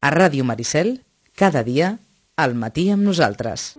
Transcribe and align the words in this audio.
A 0.00 0.08
Ràdio 0.08 0.46
Maricel, 0.48 1.02
cada 1.36 1.60
dia, 1.60 1.98
al 2.40 2.54
matí 2.56 2.86
amb 2.88 3.04
nosaltres. 3.04 3.74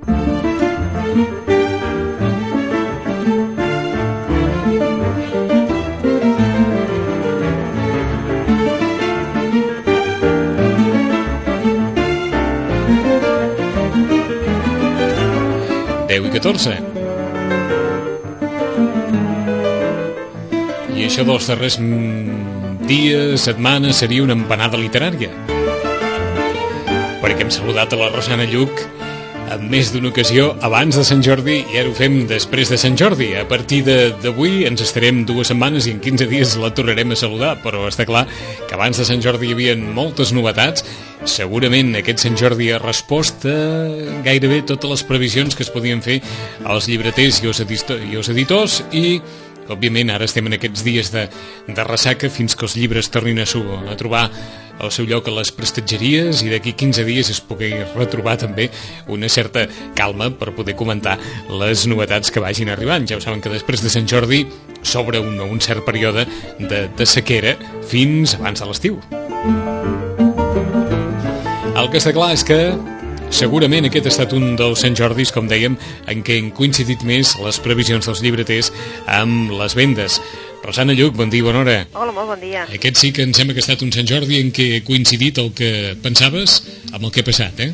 Deu 16.12 16.28
i 16.28 16.34
14. 16.36 16.76
I 20.92 21.08
això 21.08 21.26
dels 21.26 21.50
darrers 21.50 21.80
mm, 21.82 22.86
dies, 22.86 23.48
setmanes, 23.48 24.04
seria 24.04 24.22
una 24.22 24.38
empanada 24.38 24.78
literària. 24.78 25.61
Perquè 27.22 27.46
hem 27.46 27.52
saludat 27.54 27.94
a 27.94 28.00
la 28.00 28.10
Rosana 28.10 28.48
Lluc 28.50 28.80
en 29.52 29.66
més 29.70 29.90
d'una 29.92 30.10
ocasió 30.10 30.48
abans 30.64 30.96
de 30.96 31.04
Sant 31.06 31.20
Jordi 31.26 31.58
i 31.60 31.80
ara 31.80 31.90
ho 31.92 31.96
fem 31.96 32.22
després 32.30 32.72
de 32.72 32.78
Sant 32.80 32.96
Jordi. 32.98 33.34
A 33.36 33.44
partir 33.50 33.82
d'avui 33.86 34.64
ens 34.68 34.82
estarem 34.86 35.26
dues 35.28 35.52
setmanes 35.52 35.86
i 35.86 35.94
en 35.96 36.00
15 36.02 36.28
dies 36.32 36.56
la 36.62 36.72
tornarem 36.74 37.12
a 37.12 37.20
saludar, 37.20 37.52
però 37.64 37.84
està 37.90 38.08
clar 38.08 38.24
que 38.70 38.78
abans 38.78 38.98
de 38.98 39.06
Sant 39.08 39.22
Jordi 39.24 39.50
hi 39.50 39.58
havia 39.58 39.76
moltes 39.76 40.32
novetats. 40.34 40.86
Segurament 41.28 41.94
aquest 42.00 42.24
Sant 42.24 42.40
Jordi 42.40 42.72
ha 42.72 42.80
respost 42.82 43.46
a 43.46 43.58
gairebé 44.26 44.64
totes 44.72 44.96
les 44.96 45.06
previsions 45.12 45.58
que 45.58 45.68
es 45.68 45.74
podien 45.74 46.02
fer 46.02 46.22
als 46.64 46.88
llibreters 46.90 47.44
i 47.44 47.52
als, 47.52 48.32
editors 48.32 48.82
i 48.92 49.20
Òbviament, 49.72 50.10
ara 50.12 50.26
estem 50.28 50.50
en 50.50 50.58
aquests 50.58 50.82
dies 50.84 51.12
de, 51.14 51.28
de 51.70 51.84
ressaca 51.88 52.28
fins 52.34 52.58
que 52.58 52.66
els 52.68 52.74
llibres 52.76 53.08
tornin 53.14 53.40
a, 53.40 53.46
a 53.46 53.96
trobar 53.96 54.26
el 54.82 54.92
seu 54.94 55.06
lloc 55.10 55.30
a 55.30 55.36
les 55.36 55.52
prestatgeries 55.56 56.42
i 56.46 56.52
d'aquí 56.52 56.74
15 56.78 57.06
dies 57.08 57.30
es 57.34 57.42
pugui 57.46 57.72
retrobar 57.96 58.38
també 58.42 58.70
una 59.12 59.30
certa 59.30 59.68
calma 59.98 60.32
per 60.34 60.56
poder 60.58 60.76
comentar 60.80 61.18
les 61.62 61.86
novetats 61.90 62.32
que 62.34 62.44
vagin 62.44 62.72
arribant. 62.74 63.08
Ja 63.08 63.18
ho 63.18 63.24
saben 63.24 63.42
que 63.42 63.54
després 63.54 63.84
de 63.84 63.94
Sant 63.94 64.10
Jordi 64.10 64.46
s'obre 64.82 65.22
un, 65.22 65.38
un 65.40 65.62
cert 65.62 65.86
període 65.86 66.26
de, 66.60 66.88
de 66.98 67.06
sequera 67.06 67.56
fins 67.88 68.36
abans 68.40 68.62
de 68.62 68.70
l'estiu. 68.70 68.98
El 71.82 71.90
que 71.90 72.02
està 72.02 72.14
clar 72.14 72.34
és 72.36 72.44
que 72.46 72.60
segurament 73.32 73.88
aquest 73.88 74.10
ha 74.10 74.12
estat 74.12 74.34
un 74.38 74.56
dels 74.60 74.82
Sant 74.84 74.98
Jordis, 74.98 75.32
com 75.34 75.48
dèiem, 75.50 75.78
en 76.12 76.24
què 76.26 76.38
han 76.42 76.52
coincidit 76.56 77.06
més 77.08 77.38
les 77.42 77.62
previsions 77.64 78.06
dels 78.06 78.22
llibreters 78.22 78.74
amb 79.10 79.54
les 79.56 79.78
vendes. 79.78 80.20
Rosana 80.62 80.94
Lluc, 80.94 81.16
bon 81.18 81.30
dia, 81.30 81.42
bona 81.44 81.64
hora. 81.64 81.78
Hola, 81.98 82.14
molt 82.14 82.30
bon 82.36 82.42
dia. 82.42 82.68
Aquest 82.70 83.00
sí 83.02 83.10
que 83.16 83.24
em 83.26 83.32
sembla 83.34 83.56
que 83.56 83.64
ha 83.64 83.66
estat 83.66 83.82
un 83.82 83.90
Sant 83.94 84.06
Jordi 84.10 84.38
en 84.44 84.52
què 84.54 84.68
ha 84.78 84.84
coincidit 84.86 85.40
el 85.42 85.50
que 85.58 85.96
pensaves 86.04 86.60
amb 86.92 87.08
el 87.08 87.10
que 87.16 87.24
ha 87.24 87.28
passat, 87.28 87.64
eh? 87.66 87.72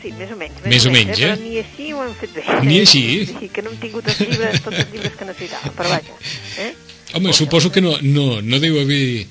Sí, 0.00 0.12
més 0.16 0.30
o 0.30 0.36
menys. 0.38 0.60
Més 0.70 0.86
o 0.86 0.92
menys, 0.94 1.18
eh? 1.18 1.32
Però 1.32 1.40
ni 1.42 1.58
així 1.58 1.90
ho 1.92 2.04
hem 2.04 2.14
fet 2.20 2.36
bé. 2.36 2.44
Ni 2.68 2.78
així? 2.84 3.02
Sí, 3.32 3.50
que 3.52 3.64
no 3.66 3.72
hem 3.74 3.80
tingut 3.82 4.06
els 4.12 4.22
llibres, 4.22 4.62
tots 4.62 4.78
els 4.78 4.94
llibres 4.94 5.18
que 5.18 5.26
necessitàvem, 5.28 5.74
però 5.80 5.90
vaja. 5.96 6.16
Eh? 6.62 6.70
Home, 7.18 7.34
suposo 7.34 7.72
que 7.74 7.82
no, 7.82 7.96
no, 8.06 8.28
no 8.46 8.62
deu 8.62 8.78
haver 8.78 9.26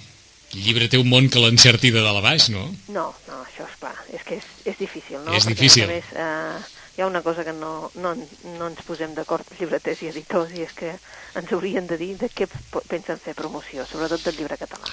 llibreter 0.59 0.99
un 0.99 1.07
món 1.07 1.31
que 1.31 1.39
l'encerti 1.39 1.93
de 1.95 2.03
dalt 2.03 2.19
a 2.19 2.25
baix, 2.25 2.49
no? 2.51 2.65
No, 2.91 3.07
no, 3.29 3.39
això 3.45 3.63
és 3.63 3.79
clar. 3.79 3.95
És 4.11 4.27
que 4.27 4.41
és, 4.41 4.51
és 4.73 4.77
difícil, 4.81 5.21
no? 5.23 5.31
És 5.31 5.47
Perquè, 5.47 5.55
difícil. 5.55 5.87
A 5.87 5.93
més, 5.95 6.11
eh, 6.19 6.78
hi 6.99 7.01
ha 7.01 7.07
una 7.07 7.21
cosa 7.23 7.45
que 7.45 7.53
no, 7.53 7.91
no, 7.95 8.09
no 8.43 8.65
ens 8.67 8.81
posem 8.83 9.13
d'acord 9.15 9.47
llibreters 9.55 10.01
i 10.03 10.09
editors 10.11 10.51
i 10.51 10.65
és 10.65 10.71
que 10.75 10.89
ens 11.39 11.51
haurien 11.55 11.85
de 11.87 11.95
dir 11.95 12.09
de 12.19 12.27
què 12.27 12.43
pensen 12.91 13.21
fer 13.23 13.31
promoció, 13.39 13.85
sobretot 13.87 14.25
del 14.25 14.35
llibre 14.35 14.57
català. 14.59 14.89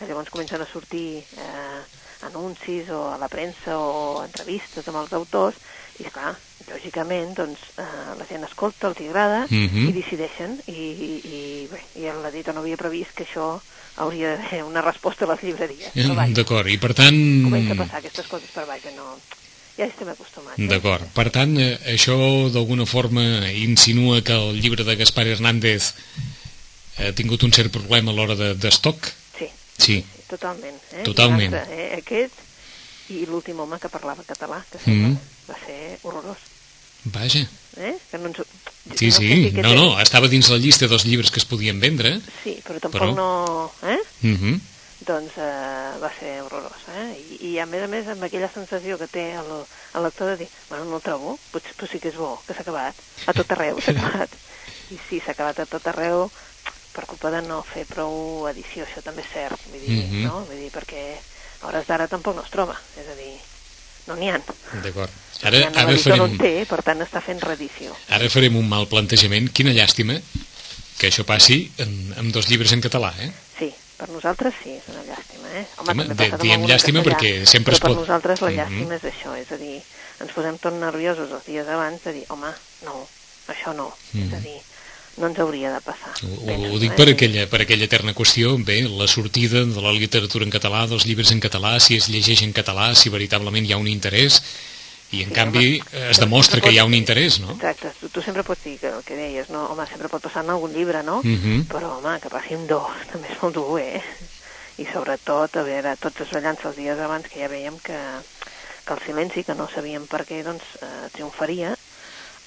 Eh? 0.00 0.06
Llavors 0.08 0.30
comencen 0.32 0.62
a 0.64 0.68
sortir 0.72 1.26
eh, 1.36 1.80
anuncis 2.24 2.88
o 2.88 3.02
a 3.12 3.18
la 3.20 3.28
premsa 3.28 3.76
o 3.76 4.22
entrevistes 4.24 4.88
amb 4.88 5.02
els 5.02 5.12
autors 5.18 5.58
i, 6.00 6.06
clar, 6.08 6.32
lògicament, 6.70 7.34
doncs, 7.36 7.60
eh, 7.76 7.84
la 8.16 8.26
gent 8.30 8.46
escolta, 8.48 8.88
els 8.88 9.02
agrada 9.04 9.42
Mhm. 9.50 9.84
i 9.90 9.92
decideixen 9.98 10.62
i, 10.64 10.72
i, 10.72 11.10
i 11.28 11.66
bé, 11.68 11.82
i 12.00 12.08
l'editor 12.22 12.56
no 12.56 12.62
havia 12.64 12.80
previst 12.80 13.12
que 13.12 13.26
això 13.26 13.60
hauria 13.96 14.38
de 14.38 14.48
ser 14.48 14.62
una 14.64 14.80
resposta 14.80 15.26
a 15.26 15.34
les 15.34 15.44
llibreries. 15.44 15.92
D'acord, 16.40 16.72
i 16.72 16.78
per 16.78 16.94
tant... 16.94 17.20
comença 17.44 17.76
a 17.76 17.82
passar 17.84 18.00
aquestes 18.00 18.26
coses, 18.32 18.48
però 18.54 18.64
vaja, 18.64 18.94
no... 18.96 19.18
Ja 19.78 19.86
hi 19.86 19.90
estem 19.92 20.08
acostumats. 20.10 20.58
eh? 20.58 20.66
D'acord. 20.66 21.06
Per 21.14 21.28
tant, 21.30 21.52
eh, 21.62 21.78
això 21.94 22.16
d'alguna 22.50 22.84
forma 22.86 23.22
insinua 23.54 24.20
que 24.26 24.34
el 24.34 24.58
llibre 24.60 24.82
de 24.84 24.96
Gaspar 24.98 25.26
Hernández 25.30 25.92
ha 26.98 27.12
tingut 27.14 27.44
un 27.46 27.52
cert 27.54 27.70
problema 27.72 28.10
a 28.10 28.14
l'hora 28.14 28.34
de- 28.34 28.54
d'estoc? 28.58 29.06
Sí, 29.38 29.46
Sí. 29.78 30.00
sí, 30.02 30.04
totalment. 30.28 30.76
Eh? 30.92 31.02
Totalment. 31.04 31.52
I 31.52 31.56
l'altre, 31.56 31.78
eh? 31.94 31.98
Aquest 32.02 32.34
i 33.10 33.24
l'últim 33.26 33.58
home 33.60 33.78
que 33.78 33.88
parlava 33.88 34.24
català, 34.26 34.64
que 34.70 34.78
Mm. 34.90 35.04
mm. 35.12 35.18
va 35.48 35.56
ser 35.64 35.98
horrorós. 36.02 36.38
Vaja. 37.04 37.46
Eh? 37.78 37.94
Que 38.10 38.18
no 38.18 38.26
ens... 38.26 38.42
Sí, 38.96 39.06
no 39.06 39.12
sí. 39.12 39.50
No, 39.62 39.74
no, 39.74 40.00
estava 40.00 40.26
dins 40.28 40.48
la 40.50 40.56
llista 40.58 40.88
dels 40.88 41.04
llibres 41.04 41.30
que 41.30 41.38
es 41.38 41.44
podien 41.46 41.78
vendre. 41.78 42.20
Sí, 42.42 42.58
però 42.66 42.80
tampoc 42.80 43.00
Però- 43.00 43.14
no... 43.14 43.72
Eh? 43.82 43.98
Uh 44.26 44.36
-huh. 44.36 44.60
Doncs 45.06 45.36
eh, 45.38 45.98
va 46.02 46.08
ser 46.18 46.40
horrorós, 46.42 46.82
eh? 46.90 47.04
I, 47.38 47.52
I 47.52 47.58
a 47.62 47.66
més 47.70 47.84
a 47.84 47.88
més 47.90 48.08
amb 48.10 48.24
aquella 48.26 48.48
sensació 48.50 48.96
que 48.98 49.06
té 49.06 49.28
el, 49.38 49.50
el 49.94 50.02
lector 50.02 50.32
de 50.32 50.36
dir 50.42 50.48
bueno, 50.68 50.84
no 50.90 50.96
el 50.98 51.02
trobo, 51.04 51.36
potser, 51.52 51.74
potser 51.78 51.92
sí 51.96 52.00
que 52.02 52.10
és 52.10 52.18
bo, 52.18 52.32
que 52.46 52.54
s'ha 52.56 52.64
acabat, 52.66 52.98
a 53.30 53.34
tot 53.36 53.52
arreu 53.54 53.78
s'ha 53.80 53.94
acabat. 53.94 54.34
I 54.90 54.98
sí, 55.08 55.20
s'ha 55.22 55.36
acabat 55.36 55.60
a 55.62 55.66
tot 55.70 55.86
arreu 55.92 56.26
per 56.96 57.06
culpa 57.06 57.30
de 57.30 57.44
no 57.46 57.60
fer 57.62 57.84
prou 57.86 58.48
edició, 58.50 58.82
això 58.88 59.04
també 59.06 59.22
és 59.22 59.30
cert, 59.30 59.60
vull 59.70 59.84
dir, 59.86 60.00
Mhm. 60.02 60.24
no? 60.26 60.42
Vull 60.50 60.58
dir, 60.64 60.72
perquè 60.74 61.04
a 61.62 61.66
hores 61.70 61.86
d'ara 61.86 62.08
tampoc 62.10 62.34
no 62.34 62.42
es 62.42 62.50
troba, 62.50 62.74
és 62.98 63.06
a 63.06 63.14
dir, 63.14 63.36
no 64.08 64.16
n'hi 64.16 64.30
ha. 64.34 64.40
D'acord. 64.82 65.10
Ara, 65.44 65.58
Ara, 65.58 65.66
ara, 65.84 65.92
no 65.92 65.98
farem, 66.02 66.24
en 66.24 66.38
té, 66.42 66.52
per 66.66 66.82
tant 66.82 66.98
està 67.06 67.20
fent 67.22 67.38
reedició. 67.44 67.94
ara 68.10 68.28
farem 68.28 68.56
un 68.58 68.66
mal 68.68 68.88
plantejament. 68.90 69.52
Quina 69.54 69.70
llàstima 69.70 70.18
que 70.98 71.06
això 71.12 71.22
passi 71.24 71.70
en, 71.78 72.14
amb 72.18 72.32
dos 72.34 72.48
llibres 72.50 72.72
en 72.74 72.80
català, 72.82 73.12
eh? 73.22 73.30
Per 73.98 74.06
nosaltres 74.14 74.54
sí, 74.62 74.76
és 74.78 74.84
una 74.92 75.02
llàstima, 75.08 75.48
eh? 75.58 75.64
Home, 75.82 76.04
també 76.06 76.14
de- 76.30 76.38
diem 76.44 76.62
llàstima 76.70 77.02
perquè 77.02 77.32
sempre 77.50 77.74
es 77.74 77.80
pot- 77.82 77.90
per 77.90 77.98
nosaltres 77.98 78.40
la 78.44 78.50
Mhm. 78.50 78.58
llàstima 78.60 78.94
és 78.94 79.02
això, 79.10 79.34
és 79.36 79.50
a 79.50 79.56
dir, 79.58 79.80
ens 80.20 80.32
posem 80.32 80.56
tot 80.58 80.72
nerviosos 80.74 81.30
els 81.32 81.44
dies 81.46 81.66
abans 81.66 82.02
de 82.04 82.12
dir, 82.12 82.24
home, 82.28 82.52
no, 82.84 83.08
això 83.48 83.74
no, 83.74 83.92
és 84.14 84.32
a 84.32 84.38
dir, 84.40 84.60
no 85.16 85.26
ens 85.26 85.38
hauria 85.40 85.72
de 85.72 85.80
passar. 85.80 86.14
Mhm. 86.22 86.48
Ho, 86.70 86.74
ho 86.74 86.78
dic 86.78 86.92
eh? 86.92 86.94
per 86.94 87.08
aquella, 87.08 87.46
per 87.48 87.60
aquella 87.62 87.84
eterna 87.84 88.14
qüestió, 88.14 88.56
bé, 88.64 88.82
la 88.82 89.08
sortida 89.08 89.64
de 89.64 89.80
la 89.82 89.90
literatura 89.92 90.44
en 90.44 90.50
català, 90.52 90.86
dels 90.86 91.04
llibres 91.04 91.32
en 91.32 91.40
català, 91.40 91.80
si 91.80 91.96
es 91.96 92.08
llegeix 92.08 92.42
en 92.42 92.52
català, 92.52 92.94
si 92.94 93.08
veritablement 93.08 93.66
hi 93.66 93.72
ha 93.72 93.78
un 93.78 93.88
interès, 93.88 94.40
i 95.10 95.22
en 95.24 95.30
Sí, 95.30 95.34
canvi 95.34 95.80
home, 95.80 96.10
es 96.10 96.20
demostra 96.20 96.60
que 96.60 96.72
hi 96.72 96.78
ha 96.78 96.84
un 96.84 96.94
interès, 96.96 97.38
no? 97.40 97.54
Exacte, 97.56 97.94
tu, 98.00 98.10
tu 98.12 98.22
sempre 98.24 98.44
pots 98.44 98.64
dir 98.64 98.76
que 98.82 98.90
el 98.92 99.04
que 99.06 99.16
deies, 99.16 99.48
no? 99.48 99.64
home, 99.72 99.86
sempre 99.88 100.10
pot 100.12 100.22
passar 100.24 100.44
en 100.44 100.52
algun 100.52 100.74
llibre, 100.76 101.02
no? 101.02 101.22
Mhm. 101.24 101.64
Però, 101.72 101.96
home, 101.98 102.18
que 102.20 102.32
passi 102.32 102.58
un 102.58 102.66
dos, 102.68 102.92
també 103.12 103.32
és 103.32 103.42
molt 103.42 103.56
dur, 103.56 103.80
eh? 103.80 104.02
I 104.78 104.86
sobretot, 104.92 105.56
a 105.56 105.64
veure, 105.66 105.96
tots 105.98 106.26
esballant-se 106.26 106.68
els 106.68 106.76
dies 106.76 107.00
abans 107.02 107.26
que 107.26 107.40
ja 107.40 107.48
veiem 107.48 107.80
que, 107.82 107.98
que 108.84 108.94
el 108.94 109.04
silenci, 109.06 109.44
que 109.44 109.56
no 109.58 109.66
sabíem 109.72 110.06
per 110.06 110.24
què, 110.28 110.44
doncs, 110.46 110.76
eh, 110.82 111.08
triomfaria, 111.16 111.76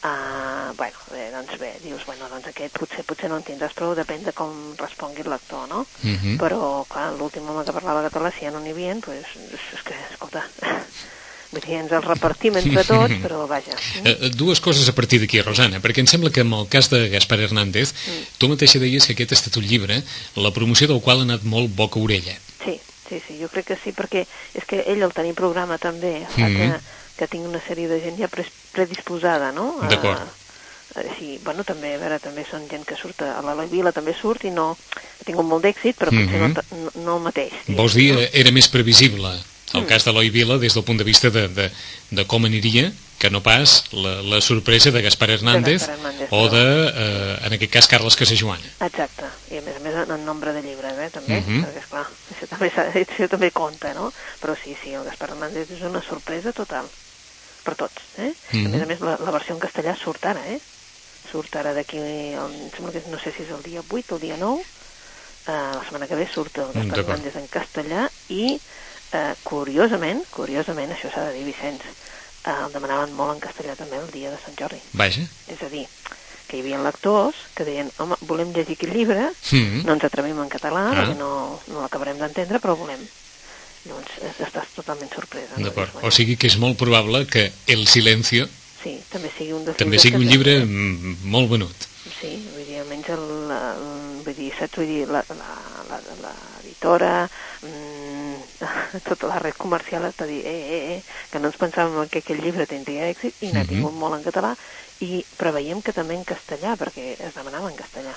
Uh, 0.01 0.73
bueno, 0.77 0.97
bé, 1.11 1.29
doncs 1.29 1.59
bé, 1.61 1.75
dius, 1.83 2.01
bueno, 2.07 2.25
doncs 2.25 2.47
aquest 2.49 2.73
potser, 2.73 3.03
potser 3.05 3.27
no 3.29 3.35
en 3.37 3.43
tindràs 3.45 3.75
prou, 3.77 3.91
depèn 3.93 4.23
de 4.25 4.33
com 4.33 4.71
respongui 4.79 5.21
el 5.21 5.29
lector, 5.29 5.67
no? 5.69 5.83
Mhm. 6.01 6.39
Però, 6.41 6.87
clar, 6.89 7.11
l'últim 7.13 7.45
home 7.45 7.61
que 7.67 7.75
parlava 7.75 8.09
català, 8.09 8.31
si 8.33 8.47
ja 8.47 8.49
no 8.49 8.63
n'hi 8.63 8.73
havia, 8.73 8.95
doncs, 8.97 9.35
és, 9.45 9.67
és 9.77 9.83
que, 9.85 9.93
escolta, 10.09 10.41
vull 11.51 11.61
dir, 11.65 11.75
ens 11.81 11.91
el 11.91 12.01
repartim 12.03 12.55
entre 12.57 12.83
tots, 12.87 13.13
però 13.23 13.45
vaja. 13.47 13.73
Eh, 14.03 14.17
eh, 14.21 14.29
dues 14.33 14.59
coses 14.63 14.87
a 14.87 14.93
partir 14.95 15.19
d'aquí, 15.19 15.41
Rosana, 15.41 15.81
perquè 15.83 15.99
em 15.99 16.07
sembla 16.07 16.31
que 16.31 16.41
en 16.41 16.53
el 16.53 16.67
cas 16.69 16.89
de 16.89 17.09
Gaspar 17.09 17.39
Hernández, 17.41 17.93
Mm. 17.93 18.23
tu 18.37 18.47
mateixa 18.49 18.79
deies 18.79 19.05
que 19.05 19.13
aquest 19.13 19.31
ha 19.33 19.35
estat 19.35 19.57
un 19.57 19.67
llibre, 19.67 20.01
la 20.35 20.51
promoció 20.51 20.87
del 20.87 21.01
qual 21.01 21.19
ha 21.19 21.23
anat 21.23 21.43
molt 21.43 21.69
boca-orella. 21.75 22.37
Sí, 22.63 22.79
sí, 23.09 23.21
sí, 23.27 23.37
jo 23.41 23.49
crec 23.49 23.65
que 23.67 23.77
sí, 23.83 23.91
perquè 23.91 24.25
és 24.55 24.65
que 24.65 24.83
ell 24.87 25.03
al 25.03 25.11
tenir 25.13 25.33
programa 25.33 25.77
també 25.77 26.25
fa 26.29 26.47
Mhm. 26.47 26.55
que, 26.57 26.79
que 27.17 27.27
tingui 27.27 27.47
una 27.49 27.59
sèrie 27.61 27.87
de 27.87 27.99
gent 27.99 28.17
ja 28.17 28.29
predisposada, 28.71 29.51
no? 29.51 29.75
A- 29.81 29.87
D'acord. 29.87 30.21
a- 30.95 31.03
sí, 31.19 31.39
bueno, 31.43 31.63
també, 31.63 31.95
a 31.95 31.97
veure, 31.97 32.19
també 32.19 32.45
són 32.49 32.67
gent 32.69 32.83
que 32.85 32.95
surt 32.95 33.21
a 33.21 33.41
l'Eloi 33.41 33.67
Vila, 33.67 33.91
també 33.91 34.13
surt 34.13 34.43
i 34.45 34.51
no 34.51 34.71
ha 34.71 35.23
tingut 35.25 35.45
molt 35.45 35.63
d'èxit, 35.63 35.95
però 35.97 36.09
potser 36.11 36.39
no, 36.39 36.53
ta- 36.53 36.65
no, 36.75 36.91
no 37.03 37.17
el 37.17 37.23
mateix. 37.23 37.53
Vols 37.67 37.93
dir, 37.93 38.29
era 38.33 38.51
més 38.51 38.67
previsible 38.67 39.31
el 39.73 39.85
cas 39.87 40.05
d'Eloi 40.05 40.29
Vila 40.29 40.57
des 40.57 40.73
del 40.73 40.83
punt 40.83 40.97
de 40.99 41.03
vista 41.07 41.29
de, 41.29 41.47
de, 41.47 41.69
de 42.11 42.25
com 42.27 42.45
aniria 42.45 42.91
que 43.21 43.29
no 43.29 43.43
pas 43.45 43.83
la, 43.93 44.15
la 44.25 44.39
sorpresa 44.41 44.89
de 44.89 45.01
Gaspar 45.05 45.29
Hernández, 45.29 45.85
Gaspar 45.85 45.97
Hernández, 45.99 46.27
o 46.33 46.49
de, 46.49 46.63
eh, 46.89 47.37
en 47.45 47.53
aquest 47.53 47.71
cas, 47.71 47.87
Carles 47.87 48.15
Casajoana. 48.17 48.65
Exacte, 48.81 49.27
i 49.53 49.59
a 49.59 49.61
més 49.61 49.77
a 49.77 49.83
més 49.83 49.99
en, 50.09 50.25
nombre 50.25 50.53
de 50.55 50.63
llibres, 50.65 50.97
eh, 50.97 51.09
també, 51.13 51.37
Mhm. 51.41 51.61
perquè 51.67 51.83
esclar, 51.83 52.07
això 52.33 52.47
també, 52.49 52.71
això 52.73 53.27
també 53.29 53.51
compta, 53.51 53.93
no? 53.93 54.11
Però 54.41 54.55
sí, 54.57 54.75
sí, 54.81 54.95
el 54.97 55.05
Gaspar 55.05 55.29
Hernández 55.35 55.69
és 55.69 55.81
una 55.85 56.01
sorpresa 56.01 56.51
total, 56.51 56.89
per 57.63 57.75
tots, 57.75 58.01
eh? 58.17 58.33
Mhm. 58.53 58.65
A 58.65 58.69
més 58.69 58.81
a 58.81 58.85
més, 58.89 58.99
la, 59.05 59.17
la 59.21 59.31
versió 59.37 59.53
en 59.53 59.61
castellà 59.61 59.95
surt 59.95 60.25
ara, 60.25 60.41
eh? 60.49 60.59
Surt 61.31 61.55
ara 61.55 61.75
d'aquí, 61.77 62.01
sembla 62.75 62.91
que 62.91 63.03
no 63.11 63.19
sé 63.21 63.31
si 63.31 63.43
és 63.43 63.51
el 63.53 63.61
dia 63.61 63.83
8 63.87 64.15
o 64.15 64.17
el 64.17 64.21
dia 64.21 64.37
9, 64.41 64.65
eh, 65.45 65.51
la 65.77 65.83
setmana 65.85 66.07
que 66.07 66.15
ve 66.17 66.27
surt 66.33 66.57
el 66.57 66.73
Gaspar. 66.73 67.05
Hernández 67.05 67.35
en 67.37 67.47
castellà 67.47 68.09
i 68.29 68.59
eh, 69.13 69.33
curiosament, 69.43 70.23
curiosament, 70.31 70.91
això 70.91 71.11
s'ha 71.13 71.27
de 71.29 71.33
dir, 71.37 71.45
Vicenç, 71.45 71.81
eh, 72.45 72.55
el 72.65 72.71
demanaven 72.73 73.13
molt 73.13 73.35
en 73.35 73.39
castellà 73.49 73.75
també 73.75 73.97
el 73.97 74.09
dia 74.11 74.31
de 74.31 74.37
Sant 74.43 74.55
Jordi. 74.57 74.79
Vaja. 74.93 75.21
És 75.47 75.61
a 75.61 75.69
dir, 75.69 75.85
que 76.47 76.57
hi 76.57 76.61
havia 76.61 76.81
lectors 76.83 77.35
que 77.55 77.63
deien, 77.63 77.91
home, 77.97 78.15
volem 78.27 78.51
llegir 78.51 78.75
aquest 78.77 78.93
llibre, 78.93 79.29
Mm. 79.51 79.85
no 79.85 79.93
ens 79.93 80.03
atrevim 80.03 80.39
en 80.41 80.49
català, 80.49 80.89
Ah. 80.91 80.93
perquè 80.95 81.17
no, 81.17 81.59
no 81.67 81.81
l'acabarem 81.81 82.17
d'entendre, 82.17 82.59
però 82.59 82.75
volem. 82.77 82.99
Doncs 83.83 84.09
eh, 84.21 84.31
estàs 84.45 84.67
totalment 84.75 85.09
sorpresa. 85.13 85.55
no? 85.57 85.63
D'acord. 85.65 85.91
Dius, 85.93 86.03
O 86.03 86.11
sigui 86.11 86.35
que 86.37 86.47
és 86.47 86.57
molt 86.57 86.77
probable 86.77 87.25
que 87.27 87.51
El 87.67 87.87
silencio 87.87 88.47
Sí, 88.83 88.99
també 89.11 89.29
sigui 89.37 89.53
un 89.53 89.65
també 89.77 89.97
sigui 89.99 90.17
un 90.17 90.25
llibre 90.27 90.65
mm, 90.65 91.17
molt 91.29 91.49
venut. 91.49 91.75
Sí, 92.19 92.31
vull 92.53 92.65
dir, 92.65 92.79
almenys 92.81 93.09
el, 93.09 93.25
el, 93.53 94.23
vull 94.25 94.35
dir, 94.35 94.51
saps, 94.57 94.75
vull 94.77 94.87
dir, 94.87 95.07
la- 95.07 95.23
la- 95.29 95.89
la- 95.89 96.01
l'editora, 96.61 97.29
mm, 97.61 97.90
tota 99.09 99.27
la 99.27 99.39
red 99.39 99.55
comercial 99.57 100.05
està 100.09 100.25
dir, 100.29 100.41
eh, 100.45 100.51
eh, 100.51 100.95
eh, 100.97 101.01
que 101.31 101.39
no 101.39 101.47
ens 101.51 101.57
pensàvem 101.59 102.07
que 102.09 102.19
aquest 102.23 102.41
llibre 102.43 102.67
tindria 102.67 103.09
èxit 103.11 103.33
i 103.41 103.51
n'ha 103.51 103.63
Mhm. 103.63 103.69
tingut 103.69 103.93
molt 103.93 104.15
en 104.19 104.23
català 104.23 104.55
i 105.01 105.23
preveiem 105.37 105.81
que 105.81 105.93
també 105.93 106.13
en 106.15 106.23
castellà, 106.25 106.75
perquè 106.77 107.15
es 107.19 107.33
demanava 107.35 107.69
en 107.71 107.75
castellà. 107.75 108.13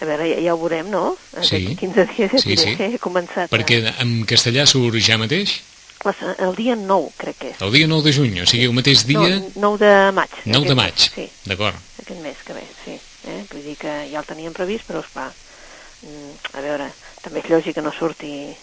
A 0.00 0.04
veure, 0.04 0.26
ja, 0.28 0.40
ja 0.42 0.54
ho 0.54 0.58
veurem, 0.58 0.88
no? 0.90 1.16
Sí. 1.40 1.60
D'aquí 1.64 1.76
15 1.76 2.06
dies 2.16 2.32
ja 2.32 2.38
Sí, 2.42 2.56
sí. 2.56 2.74
he 2.78 2.98
començat. 2.98 3.48
Perquè 3.50 3.78
en 4.02 4.24
castellà 4.26 4.66
surt 4.66 4.98
ja 5.00 5.16
mateix 5.18 5.60
el 6.38 6.54
dia 6.56 6.74
9, 6.76 7.12
crec 7.16 7.36
que 7.38 7.48
és. 7.54 7.60
el 7.62 7.72
dia 7.72 7.86
9 7.86 8.02
de 8.04 8.12
juny, 8.12 8.40
o 8.42 8.46
sigui, 8.46 8.64
el 8.66 8.74
mateix 8.76 9.06
dia... 9.06 9.20
No, 9.56 9.70
9 9.78 9.78
de 9.86 10.12
maig. 10.12 10.28
9 10.44 10.68
de 10.68 10.74
maig, 10.74 10.98
Sí, 11.14 11.30
d'acord. 11.46 11.76
aquest 12.02 12.20
mes 12.20 12.36
que 12.44 12.52
ve, 12.52 12.64
sí. 12.84 12.98
Eh? 13.26 13.44
Vull 13.50 13.62
dir 13.64 13.76
que 13.80 13.94
ja 14.10 14.18
el 14.20 14.26
teníem 14.26 14.52
previst, 14.52 14.84
però 14.86 15.00
esclar, 15.00 15.30
mm, 16.02 16.58
a 16.58 16.60
veure, 16.60 16.90
també 17.22 17.40
és 17.40 17.48
lògic 17.48 17.74
que 17.78 17.80
no 17.86 17.92
surti 17.92 18.54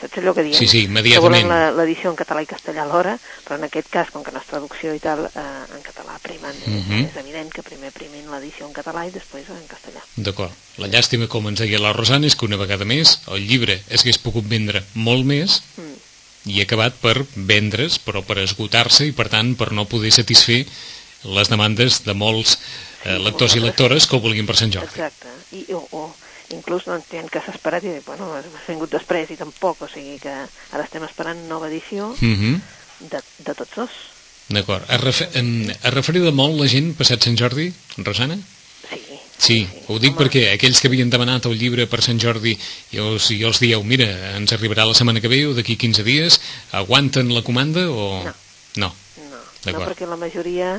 saps 0.00 0.18
allò 0.18 0.32
que 0.34 0.42
diem? 0.42 0.54
Sí, 0.54 0.66
sí, 0.68 0.78
Que 0.78 0.84
immediatament. 0.90 1.48
la- 1.48 1.70
l'edició 1.72 2.10
en 2.10 2.16
català 2.16 2.42
i 2.42 2.46
castellà 2.46 2.82
alhora, 2.82 3.18
però 3.46 3.56
en 3.56 3.64
aquest 3.64 3.88
cas, 3.88 4.10
com 4.10 4.22
que 4.24 4.32
no 4.32 4.38
és 4.40 4.46
traducció 4.46 4.94
i 4.94 4.98
tal, 5.00 5.24
eh, 5.26 5.40
en 5.76 5.82
català 5.82 6.18
primen. 6.22 6.54
Mhm. 6.66 7.04
És 7.10 7.16
evident 7.16 7.52
que 7.52 7.62
primer 7.62 7.90
primin 7.92 8.30
l'edició 8.30 8.66
en 8.66 8.72
català 8.72 9.06
i 9.06 9.10
després 9.10 9.48
en 9.48 9.66
castellà. 9.68 10.02
D'acord. 10.16 10.52
La 10.78 10.88
llàstima, 10.88 11.28
com 11.28 11.46
ens 11.48 11.60
deia 11.60 11.78
la 11.78 11.92
Rosana, 11.92 12.26
és 12.26 12.36
que 12.36 12.46
una 12.46 12.56
vegada 12.56 12.84
més 12.84 13.20
el 13.28 13.46
llibre 13.46 13.82
es 13.88 14.00
hagués 14.02 14.18
pogut 14.18 14.44
vendre 14.48 14.82
molt 14.94 15.24
més 15.24 15.62
Mm. 15.76 16.50
i 16.50 16.60
ha 16.60 16.64
acabat 16.64 16.94
per 16.94 17.24
vendre's, 17.36 17.98
però 18.04 18.22
per 18.22 18.38
esgotar-se 18.38 19.06
i, 19.06 19.12
per 19.12 19.28
tant, 19.28 19.54
per 19.56 19.72
no 19.72 19.86
poder 19.86 20.12
satisfer 20.12 20.66
les 21.24 21.48
demandes 21.48 22.04
de 22.04 22.12
molts 22.12 22.58
eh, 23.06 23.16
Sí, 23.16 23.22
lectors 23.22 23.54
i 23.56 23.60
lectores 23.60 24.06
que 24.06 24.16
ho 24.16 24.20
volien 24.20 24.46
per 24.46 24.56
Sant 24.56 24.70
Jordi. 24.72 24.88
Exacte. 24.88 25.28
I, 25.52 25.72
o, 25.72 25.86
o 25.92 26.14
inclús 26.54 26.86
no 26.86 26.94
entén 26.96 27.28
que 27.28 27.40
s'ha 27.42 27.52
esperat 27.54 27.84
i 27.84 27.92
dic, 27.98 28.04
bueno, 28.06 28.30
has 28.38 28.46
vingut 28.68 28.90
després 28.94 29.30
i 29.30 29.36
tampoc, 29.40 29.82
o 29.82 29.88
sigui 29.90 30.18
que 30.22 30.32
ara 30.32 30.84
estem 30.84 31.04
esperant 31.04 31.44
nova 31.50 31.68
edició 31.68 32.14
Mhm. 32.20 32.60
de, 33.10 33.20
de 33.44 33.54
tots 33.54 33.74
dos. 33.76 33.90
D'acord. 34.48 34.84
Es, 34.90 35.00
refer 35.00 35.28
es 35.34 35.94
referida 35.94 36.30
molt 36.30 36.58
la 36.60 36.68
gent 36.68 36.92
passat 36.96 37.22
Sant 37.24 37.36
Jordi, 37.36 37.70
Rosana? 37.98 38.36
Sí. 38.90 39.00
Sí, 39.36 39.56
ho 39.88 39.98
dic 39.98 40.12
Home, 40.14 40.20
perquè 40.24 40.42
aquells 40.54 40.78
que 40.80 40.88
havien 40.88 41.10
demanat 41.10 41.46
el 41.48 41.56
llibre 41.58 41.86
per 41.90 42.00
Sant 42.04 42.20
Jordi 42.22 42.52
i 42.92 43.00
els, 43.02 43.30
i 43.34 43.42
els 43.42 43.58
dieu, 43.60 43.82
mira, 43.82 44.06
ens 44.36 44.52
arribarà 44.52 44.84
la 44.86 44.94
setmana 44.94 45.20
que 45.20 45.28
ve 45.32 45.40
o 45.48 45.54
d'aquí 45.56 45.76
15 45.76 46.04
dies, 46.06 46.40
aguanten 46.72 47.32
la 47.34 47.42
comanda 47.42 47.88
o... 47.90 48.22
No. 48.24 48.34
No. 48.76 48.92
No, 49.64 49.72
no 49.72 49.80
perquè 49.88 50.06
la 50.06 50.16
majoria 50.20 50.74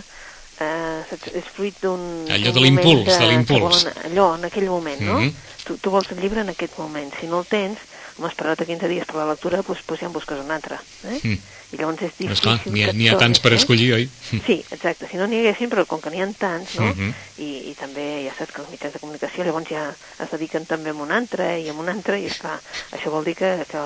eh, 0.59 1.01
saps, 1.09 1.33
és 1.33 1.49
fruit 1.55 1.75
d'un... 1.83 2.05
Allò 2.31 2.53
de 2.55 2.63
l'impuls, 2.63 3.09
de 3.09 3.27
l'impuls. 3.29 3.85
Allò, 4.05 4.35
en 4.37 4.47
aquell 4.49 4.69
moment, 4.71 5.01
no? 5.01 5.19
Mhm. 5.19 5.35
tu, 5.65 5.79
tu 5.81 5.89
vols 5.89 6.11
el 6.13 6.21
llibre 6.21 6.41
en 6.45 6.51
aquest 6.53 6.77
moment. 6.77 7.11
Si 7.19 7.27
no 7.27 7.39
el 7.41 7.47
tens, 7.49 7.81
home, 8.17 8.29
esperat 8.29 8.61
a 8.61 8.67
15 8.67 8.87
dies 8.91 9.07
per 9.09 9.17
la 9.17 9.27
lectura, 9.31 9.61
doncs, 9.65 9.81
doncs 9.87 10.01
ja 10.03 10.07
en 10.07 10.13
busques 10.13 10.39
un 10.39 10.51
altre. 10.53 10.77
Eh? 11.03 11.19
Mm. 11.23 11.39
I 11.73 11.79
llavors 11.79 12.03
és 12.05 12.13
difícil... 12.13 12.35
Esclar, 12.35 12.59
n'hi 12.69 13.09
ha, 13.09 13.15
ha 13.15 13.19
tants 13.19 13.41
per 13.43 13.51
eh? 13.51 13.57
escollir, 13.59 13.89
oi? 13.97 14.05
Sí, 14.29 14.59
exacte. 14.61 15.09
Si 15.09 15.17
no 15.17 15.27
n'hi 15.27 15.41
haguessin, 15.41 15.71
però 15.71 15.87
com 15.89 16.03
que 16.03 16.13
n'hi 16.13 16.21
ha 16.21 16.29
tants, 16.39 16.77
no? 16.79 16.91
Mhm. 16.93 17.11
I, 17.41 17.49
I 17.71 17.73
també 17.79 18.05
ja 18.27 18.35
saps 18.37 18.53
que 18.53 18.63
els 18.63 18.71
mitjans 18.75 18.95
de 18.95 19.01
comunicació 19.01 19.47
llavors 19.47 19.71
ja 19.71 19.89
es 19.91 20.31
dediquen 20.31 20.69
també 20.69 20.93
a 20.93 21.01
un 21.07 21.11
altre 21.11 21.55
i 21.59 21.67
a 21.71 21.75
un 21.75 21.89
altre, 21.91 22.21
i 22.21 22.29
esclar, 22.29 22.59
això 22.95 23.11
vol 23.11 23.27
dir 23.27 23.35
que, 23.41 23.51
que 23.71 23.83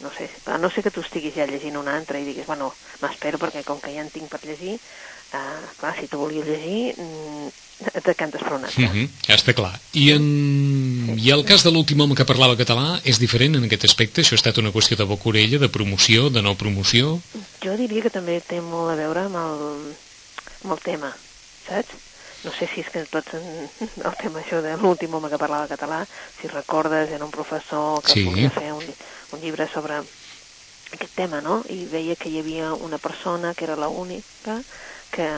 no 0.00 0.10
sé, 0.12 0.28
a 0.46 0.58
no 0.58 0.70
sé 0.70 0.82
que 0.82 0.90
tu 0.90 1.00
estiguis 1.04 1.36
ja 1.36 1.46
llegint 1.48 1.76
un 1.78 1.88
altre 1.88 2.20
i 2.20 2.26
diguis, 2.26 2.48
bueno, 2.48 2.72
m'espero 3.02 3.38
perquè 3.40 3.62
com 3.64 3.80
que 3.80 3.94
ja 3.94 4.02
en 4.02 4.10
tinc 4.12 4.28
per 4.32 4.42
llegir, 4.44 4.76
eh, 5.32 5.62
clar, 5.80 5.94
si 6.00 6.06
tu 6.08 6.18
volies 6.18 6.46
llegir, 6.46 6.94
mm, 6.98 7.48
et 7.92 8.04
decantes 8.06 8.40
per 8.42 8.54
un 8.56 8.64
altre. 8.64 8.86
Mhm, 8.88 9.08
ja 9.26 9.34
està 9.36 9.52
clar. 9.54 9.74
I, 9.92 10.10
en... 10.14 11.14
I 11.18 11.30
el 11.34 11.44
cas 11.44 11.62
de 11.64 11.70
l'últim 11.70 12.00
home 12.00 12.14
que 12.16 12.24
parlava 12.24 12.56
català 12.56 13.00
és 13.04 13.18
diferent 13.20 13.56
en 13.58 13.64
aquest 13.68 13.84
aspecte? 13.84 14.22
Això 14.22 14.32
ha 14.36 14.40
estat 14.40 14.58
una 14.62 14.72
qüestió 14.72 14.96
de 14.96 15.04
boca 15.04 15.28
orella, 15.28 15.58
de 15.58 15.68
promoció, 15.68 16.30
de 16.30 16.42
no 16.42 16.54
promoció? 16.56 17.20
Jo 17.62 17.76
diria 17.76 18.02
que 18.02 18.10
també 18.14 18.40
té 18.40 18.60
molt 18.64 18.92
a 18.94 18.96
veure 18.96 19.26
amb 19.28 19.36
el, 19.36 19.94
amb 20.64 20.72
el 20.72 20.80
tema, 20.84 21.12
saps? 21.68 22.02
No 22.44 22.52
sé 22.54 22.68
si 22.70 22.80
és 22.84 22.88
que 22.92 23.02
tots 23.10 23.34
en, 23.34 23.44
el 24.08 24.16
tema 24.20 24.40
això 24.40 24.60
de 24.62 24.76
l'últim 24.80 25.12
home 25.18 25.28
que 25.32 25.38
parlava 25.40 25.66
català, 25.68 26.04
si 26.40 26.48
recordes, 26.48 27.10
era 27.10 27.24
un 27.24 27.32
professor 27.34 28.00
que 28.04 28.12
Sí. 28.12 28.24
volia 28.24 28.50
fer 28.54 28.72
un, 28.72 28.84
un 29.32 29.40
llibre 29.42 29.66
sobre 29.72 29.98
aquest 30.92 31.14
tema, 31.16 31.40
no? 31.42 31.62
I 31.68 31.84
veia 31.90 32.14
que 32.16 32.28
hi 32.30 32.38
havia 32.38 32.72
una 32.74 32.98
persona 32.98 33.52
que 33.54 33.64
era 33.66 33.76
l'única 33.76 34.60
que, 35.16 35.28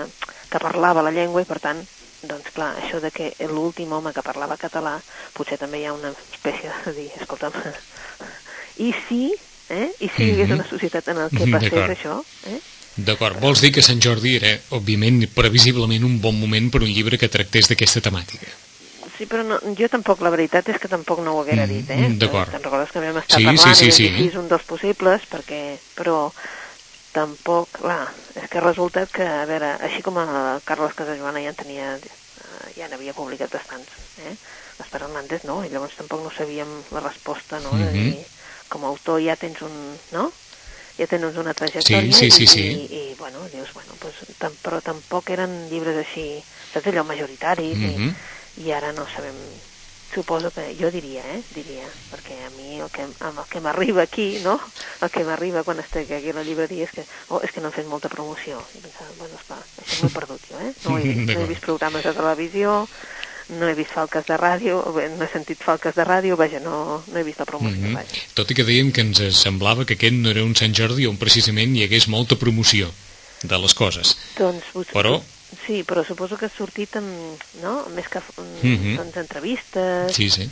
que 0.51 0.59
parlava 0.63 1.05
la 1.07 1.13
llengua 1.15 1.43
i 1.45 1.49
per 1.49 1.61
tant 1.63 1.85
doncs 2.29 2.51
clar, 2.51 2.73
això 2.83 2.99
de 3.01 3.13
que 3.15 3.29
l'últim 3.47 3.93
home 3.95 4.11
que 4.13 4.25
parlava 4.27 4.57
català, 4.59 4.97
potser 5.37 5.55
també 5.61 5.79
hi 5.79 5.87
ha 5.87 5.93
una 5.95 6.11
espècie 6.11 6.73
de 6.89 6.95
dir, 6.97 7.11
escolta'm, 7.21 7.55
i 8.87 8.91
si, 9.07 9.29
eh? 9.71 9.93
I 10.03 10.09
si 10.17 10.25
hi 10.25 10.33
hagués 10.35 10.51
Mhm. 10.51 10.59
una 10.59 10.67
societat 10.69 11.09
en 11.15 11.19
el 11.25 11.31
que 11.31 11.47
passés 11.53 11.95
això, 11.95 12.19
eh? 12.51 12.59
D'acord, 12.99 13.39
vols 13.39 13.61
dir 13.63 13.71
que 13.71 13.83
Sant 13.87 14.01
Jordi 14.03 14.35
era, 14.41 14.57
òbviament, 14.75 15.21
previsiblement 15.33 16.03
un 16.05 16.17
bon 16.21 16.35
moment 16.41 16.73
per 16.75 16.83
un 16.83 16.91
llibre 16.91 17.17
que 17.19 17.29
tractés 17.31 17.69
d'aquesta 17.71 18.03
temàtica? 18.03 18.51
Sí, 19.17 19.27
però 19.27 19.45
no, 19.47 19.61
jo 19.79 19.87
tampoc, 19.91 20.21
la 20.23 20.31
veritat 20.35 20.69
és 20.71 20.79
que 20.83 20.91
tampoc 20.91 21.21
no 21.23 21.37
ho 21.37 21.41
haguera 21.43 21.67
Mm, 21.67 21.71
dit, 21.71 21.91
eh? 21.91 22.09
d'acord. 22.19 22.51
Te'n 22.51 22.63
recordes 22.63 22.91
que 22.91 23.01
vam 23.03 23.17
estar 23.19 23.39
Sí, 23.39 23.45
parlant 23.47 23.59
sí, 23.59 23.75
sí, 23.75 23.91
sí. 23.93 24.09
sí, 24.11 24.27
és 24.27 24.35
un 24.35 24.49
dels 24.51 24.63
possibles, 24.67 25.23
perquè, 25.31 25.79
però 25.95 26.33
tampoc, 27.13 27.71
clar, 27.81 28.13
és 28.37 28.49
que 28.51 28.61
resulta 28.61 29.07
que, 29.13 29.25
a 29.27 29.45
veure, 29.49 29.75
així 29.89 30.03
com 30.07 30.19
el 30.23 30.61
Carles 30.69 30.95
Casajoana 30.99 31.41
ja 31.43 31.53
en 31.55 31.59
tenia, 31.59 31.95
eh, 31.97 32.73
ja 32.77 32.89
n'havia 32.89 33.15
publicat 33.17 33.53
bastants, 33.53 33.91
eh? 34.19 34.37
L'Esper 34.79 35.03
Hernández 35.03 35.45
no, 35.45 35.63
i 35.65 35.71
llavors 35.73 35.97
tampoc 35.99 36.23
no 36.23 36.31
sabíem 36.37 36.83
la 36.95 37.01
resposta, 37.01 37.59
no? 37.61 37.77
De 37.77 37.91
Mhm. 37.91 37.93
dir, 37.93 38.27
com 38.69 38.85
a 38.85 38.89
autor 38.89 39.21
ja 39.25 39.37
tens 39.37 39.61
un, 39.63 39.99
no? 40.13 40.33
Ja 40.99 41.07
tens 41.07 41.37
una 41.39 41.55
trajectòria 41.55 42.13
Sí, 42.13 42.31
sí, 42.31 42.31
sí, 42.31 42.43
i, 42.45 42.47
sí. 42.47 42.63
i, 42.75 43.11
i, 43.11 43.15
bueno, 43.15 43.49
dius, 43.49 43.73
bueno, 43.73 43.95
pues, 44.01 44.15
tam, 44.39 44.57
però 44.63 44.81
tampoc 44.83 45.31
eren 45.31 45.69
llibres 45.71 45.97
així, 45.97 46.43
saps 46.73 46.87
allò, 46.87 47.05
majoritaris, 47.05 47.79
Mhm. 47.79 48.15
i, 48.59 48.67
i 48.67 48.73
ara 48.73 48.93
no 48.93 49.07
sabem 49.15 49.37
suposo 50.15 50.51
que 50.51 50.75
jo 50.81 50.91
diria, 50.91 51.23
eh, 51.35 51.43
diria, 51.55 51.85
perquè 52.11 52.37
a 52.47 52.51
mi 52.57 52.81
el 52.81 52.89
que, 52.91 53.03
amb 53.21 53.39
el 53.39 53.47
que 53.51 53.61
m'arriba 53.61 54.03
aquí, 54.03 54.39
no?, 54.43 54.59
el 55.03 55.11
que 55.11 55.25
m'arriba 55.25 55.63
quan 55.65 55.79
estic 55.81 56.11
aquí 56.11 56.31
a 56.31 56.35
la 56.39 56.43
llibreria 56.47 56.85
és 56.89 56.93
que, 56.97 57.05
oh, 57.29 57.41
és 57.45 57.53
que 57.53 57.61
no 57.61 57.69
han 57.69 57.77
fet 57.77 57.87
molta 57.87 58.09
promoció. 58.09 58.59
I 58.75 58.81
pensava, 58.85 59.11
bueno, 59.19 59.35
esclar, 59.39 59.61
això 59.85 60.03
m'ho 60.03 60.09
he 60.11 60.15
perdut 60.19 60.41
jo, 60.51 60.59
eh? 60.61 60.73
No 60.85 60.97
he, 60.99 61.03
vist, 61.03 61.25
no 61.35 61.41
he 61.41 61.49
vist 61.53 61.65
programes 61.65 62.05
de 62.05 62.13
televisió, 62.17 62.89
no 63.49 63.69
he 63.69 63.75
vist 63.75 63.93
falques 63.97 64.27
de 64.29 64.37
ràdio, 64.37 64.81
no 65.17 65.25
he 65.25 65.29
sentit 65.33 65.63
falques 65.65 65.95
de 65.97 66.05
ràdio, 66.05 66.37
vaja, 66.37 66.61
no, 66.61 67.03
no 67.07 67.17
he 67.19 67.23
vist 67.25 67.39
la 67.41 67.47
promoció, 67.49 67.81
Mhm. 67.81 67.95
vaja. 67.95 68.27
Tot 68.35 68.51
i 68.51 68.55
que 68.59 68.65
dèiem 68.69 68.91
que 68.93 69.01
ens 69.07 69.23
semblava 69.39 69.87
que 69.89 69.95
aquest 69.97 70.15
no 70.21 70.31
era 70.31 70.45
un 70.45 70.55
Sant 70.57 70.75
Jordi 70.77 71.07
on 71.09 71.17
precisament 71.17 71.77
hi 71.77 71.85
hagués 71.87 72.09
molta 72.09 72.37
promoció 72.37 72.91
de 73.43 73.59
les 73.59 73.73
coses. 73.75 74.17
Doncs, 74.37 74.65
Però- 74.93 75.21
Sí, 75.67 75.83
però 75.85 76.05
suposo 76.05 76.37
que 76.37 76.47
ha 76.47 76.53
sortit 76.53 76.97
en, 77.01 77.07
no?, 77.63 77.87
més 77.97 78.09
que 78.09 78.21
Mhm. 78.63 78.97
doncs, 78.97 79.17
entrevistes, 79.17 80.15
Sí, 80.15 80.29
sí. 80.31 80.49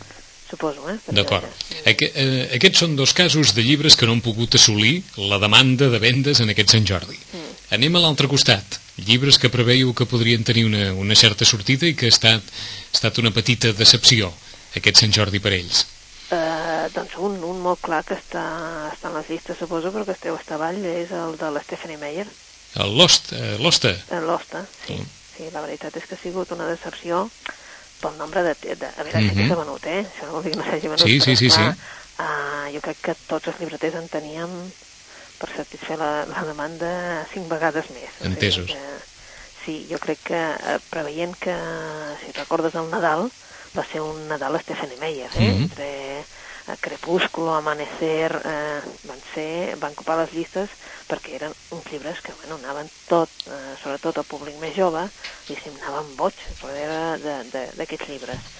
suposo, 0.48 0.88
eh? 0.88 0.96
D'acord. 1.08 1.44
Aqu 1.84 2.08
eh, 2.14 2.50
aquests 2.56 2.78
són 2.78 2.96
dos 2.96 3.12
casos 3.12 3.54
de 3.54 3.62
llibres 3.62 3.96
que 3.96 4.06
no 4.06 4.12
han 4.12 4.22
pogut 4.24 4.54
assolir 4.54 5.02
la 5.16 5.38
demanda 5.38 5.88
de 5.90 5.98
vendes 5.98 6.40
en 6.40 6.50
aquest 6.50 6.70
Sant 6.70 6.86
Jordi. 6.86 7.16
Mm. 7.32 7.74
Anem 7.76 7.96
a 7.96 8.00
l'altre 8.00 8.28
costat. 8.28 8.78
Llibres 8.96 9.38
que 9.38 9.50
preveieu 9.50 9.92
que 9.92 10.06
podrien 10.06 10.44
tenir 10.44 10.64
una, 10.64 10.92
una 10.94 11.14
certa 11.14 11.44
sortida 11.44 11.86
i 11.86 11.94
que 11.94 12.06
ha 12.06 12.14
estat, 12.14 12.40
ha 12.40 12.94
estat 12.94 13.18
una 13.18 13.32
petita 13.32 13.72
decepció 13.72 14.32
aquest 14.74 14.96
Sant 15.02 15.12
Jordi 15.12 15.40
per 15.40 15.52
ells. 15.52 15.84
Eh, 16.30 16.88
doncs 16.94 17.14
un, 17.18 17.36
un 17.44 17.60
molt 17.60 17.80
clar 17.82 18.02
que 18.04 18.14
està, 18.14 18.90
està 18.92 19.10
en 19.10 19.14
les 19.18 19.28
llistes, 19.28 19.58
suposo, 19.58 19.92
però 19.92 20.04
que 20.06 20.12
esteu 20.16 20.34
a 20.34 20.54
avall, 20.54 20.80
és 20.84 21.10
el 21.12 21.36
de 21.36 21.50
la 21.50 21.62
Stephanie 21.62 21.98
Meyer, 21.98 22.26
Losta. 22.85 23.37
eh, 24.11 24.21
l'Osta, 24.21 24.66
sí. 24.87 24.95
Mm. 24.95 25.06
sí. 25.37 25.50
la 25.50 25.61
veritat 25.61 25.97
és 25.97 26.04
que 26.06 26.14
ha 26.14 26.23
sigut 26.23 26.52
una 26.52 26.66
decepció 26.68 27.30
pel 28.00 28.16
nombre 28.18 28.42
de... 28.42 28.54
de 28.76 28.87
a 28.87 29.02
veure, 29.02 29.23
que 29.28 29.35
Mhm. 29.35 29.49
s'ha 29.49 29.56
venut, 29.56 29.87
eh? 29.87 30.02
Això 30.12 30.26
no 30.26 30.33
vol 30.33 30.42
dir 30.45 30.52
que 30.52 30.59
no 30.59 30.64
s'hagi 30.64 30.88
venut, 30.88 31.00
Sí, 31.06 31.21
sí, 31.21 31.37
sí, 31.37 31.47
esclar, 31.47 31.75
sí. 31.75 31.80
eh, 32.18 32.75
jo 32.75 32.80
crec 32.83 32.99
que 33.00 33.14
tots 33.26 33.49
els 33.49 33.59
llibreters 33.61 33.95
en 33.95 34.09
teníem 34.09 34.73
per 35.38 35.50
satisfer 35.56 35.99
la, 35.99 36.25
la 36.26 36.45
demanda 36.45 37.26
cinc 37.33 37.49
vegades 37.49 37.88
més. 37.90 38.11
O 38.21 38.25
sigui 38.25 38.33
Entesos. 38.35 38.66
Que, 38.66 38.99
sí, 39.64 39.87
jo 39.90 39.99
crec 39.99 40.21
que 40.25 40.38
eh, 40.38 40.78
preveient 40.90 41.37
que, 41.37 41.56
si 42.25 42.33
recordes 42.33 42.75
el 42.75 42.88
Nadal, 42.90 43.30
va 43.76 43.85
ser 43.92 44.00
un 44.00 44.28
Nadal 44.28 44.56
a 44.56 44.61
Stephanie 44.61 44.97
Meyer, 44.97 45.30
eh? 45.35 45.40
Mhm. 45.52 45.62
Entre 45.62 45.88
eh, 46.21 46.26
Crepúsculo, 46.80 47.54
Amanecer, 47.54 48.42
eh, 48.44 48.80
van 49.06 49.20
ser, 49.35 49.76
van 49.78 49.94
ocupar 49.94 50.18
les 50.20 50.32
llistes 50.35 50.73
perquè 51.06 51.37
eren 51.38 51.54
uns 51.70 51.87
llibres 51.92 52.20
que, 52.25 52.35
bueno, 52.40 52.58
anaven 52.58 52.90
tot, 53.06 53.30
eh, 53.46 53.75
sobretot 53.82 54.18
el 54.18 54.26
públic 54.30 54.58
més 54.62 54.75
jove, 54.75 55.04
diguéssim, 55.46 55.76
anaven 55.82 56.16
boig 56.18 56.46
darrere 56.62 57.52
d'aquests 57.76 58.11
llibres. 58.11 58.50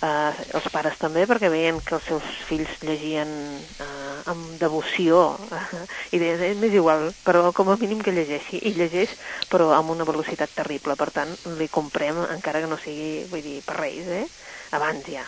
Uh, 0.00 0.32
els 0.56 0.64
pares 0.72 0.94
també, 0.96 1.26
perquè 1.28 1.50
veien 1.52 1.76
que 1.84 1.92
els 1.98 2.06
seus 2.08 2.28
fills 2.48 2.70
llegien 2.80 3.28
uh, 3.84 4.22
amb 4.32 4.54
devoció 4.62 5.18
uh, 5.36 5.82
i 6.16 6.20
deien, 6.22 6.40
eh, 6.46 6.54
m'és 6.56 6.72
igual, 6.72 7.10
però 7.26 7.50
com 7.52 7.68
a 7.68 7.76
mínim 7.76 8.00
que 8.00 8.14
llegeixi, 8.16 8.62
i 8.64 8.72
llegeix, 8.78 9.12
però 9.52 9.68
amb 9.76 9.92
una 9.92 10.06
velocitat 10.08 10.56
terrible, 10.56 10.96
per 10.96 11.10
tant, 11.18 11.36
li 11.60 11.68
comprem, 11.68 12.22
encara 12.32 12.64
que 12.64 12.72
no 12.72 12.80
sigui, 12.80 13.26
vull 13.28 13.44
dir, 13.44 13.58
per 13.68 13.76
reis, 13.82 14.08
eh? 14.08 14.24
abans 14.80 15.04
ja. 15.12 15.26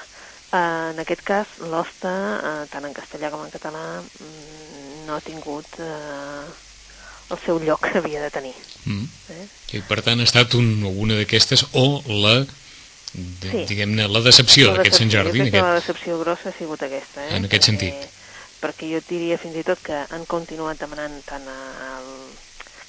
Uh, 0.53 0.93
en 0.93 0.99
aquest 1.01 1.23
cas, 1.25 1.53
l'hosta, 1.65 2.11
uh, 2.37 2.65
tant 2.69 2.85
en 2.85 2.93
castellà 2.93 3.31
com 3.33 3.41
en 3.41 3.53
català, 3.53 4.03
mm, 4.03 5.07
no 5.07 5.17
ha 5.17 5.23
tingut 5.25 5.79
uh, 5.81 6.45
el 7.33 7.41
seu 7.45 7.61
lloc 7.63 7.87
que 7.87 8.03
havia 8.03 8.21
de 8.21 8.29
tenir. 8.35 8.53
Mm. 8.85 9.07
Eh? 9.33 9.47
I 9.79 9.81
per 9.89 10.03
tant 10.05 10.21
ha 10.21 10.27
estat 10.29 10.53
un, 10.59 10.85
una 10.93 11.17
d'aquestes 11.17 11.65
o 11.73 11.87
la 12.11 12.43
de, 13.13 13.49
sí. 13.49 13.65
diguem-ne, 13.69 14.09
la 14.09 14.23
decepció 14.25 14.73
d'aquest 14.73 15.01
Sant 15.01 15.13
Jordi. 15.13 15.39
Jo 15.39 15.47
crec 15.47 15.49
aquest... 15.49 15.57
que 15.57 15.71
la 15.71 15.79
decepció 15.79 16.19
grossa 16.21 16.51
ha 16.51 16.57
sigut 16.57 16.85
aquesta. 16.85 17.25
Eh? 17.25 17.37
En 17.39 17.49
aquest 17.49 17.65
perquè, 17.65 17.73
sentit. 17.73 18.21
Perquè 18.63 18.93
jo 18.93 19.03
diria 19.09 19.41
fins 19.41 19.57
i 19.57 19.65
tot 19.67 19.81
que 19.85 20.05
han 20.05 20.29
continuat 20.29 20.81
demanant 20.81 21.19
tant 21.29 21.49
al 21.49 22.09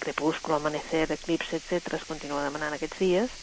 Crepúsculo, 0.03 0.59
Amanecer, 0.59 1.07
Eclipse, 1.15 1.59
etc. 1.59 1.95
es 1.95 2.07
continua 2.07 2.43
demanant 2.43 2.75
aquests 2.75 2.99
dies, 2.99 3.35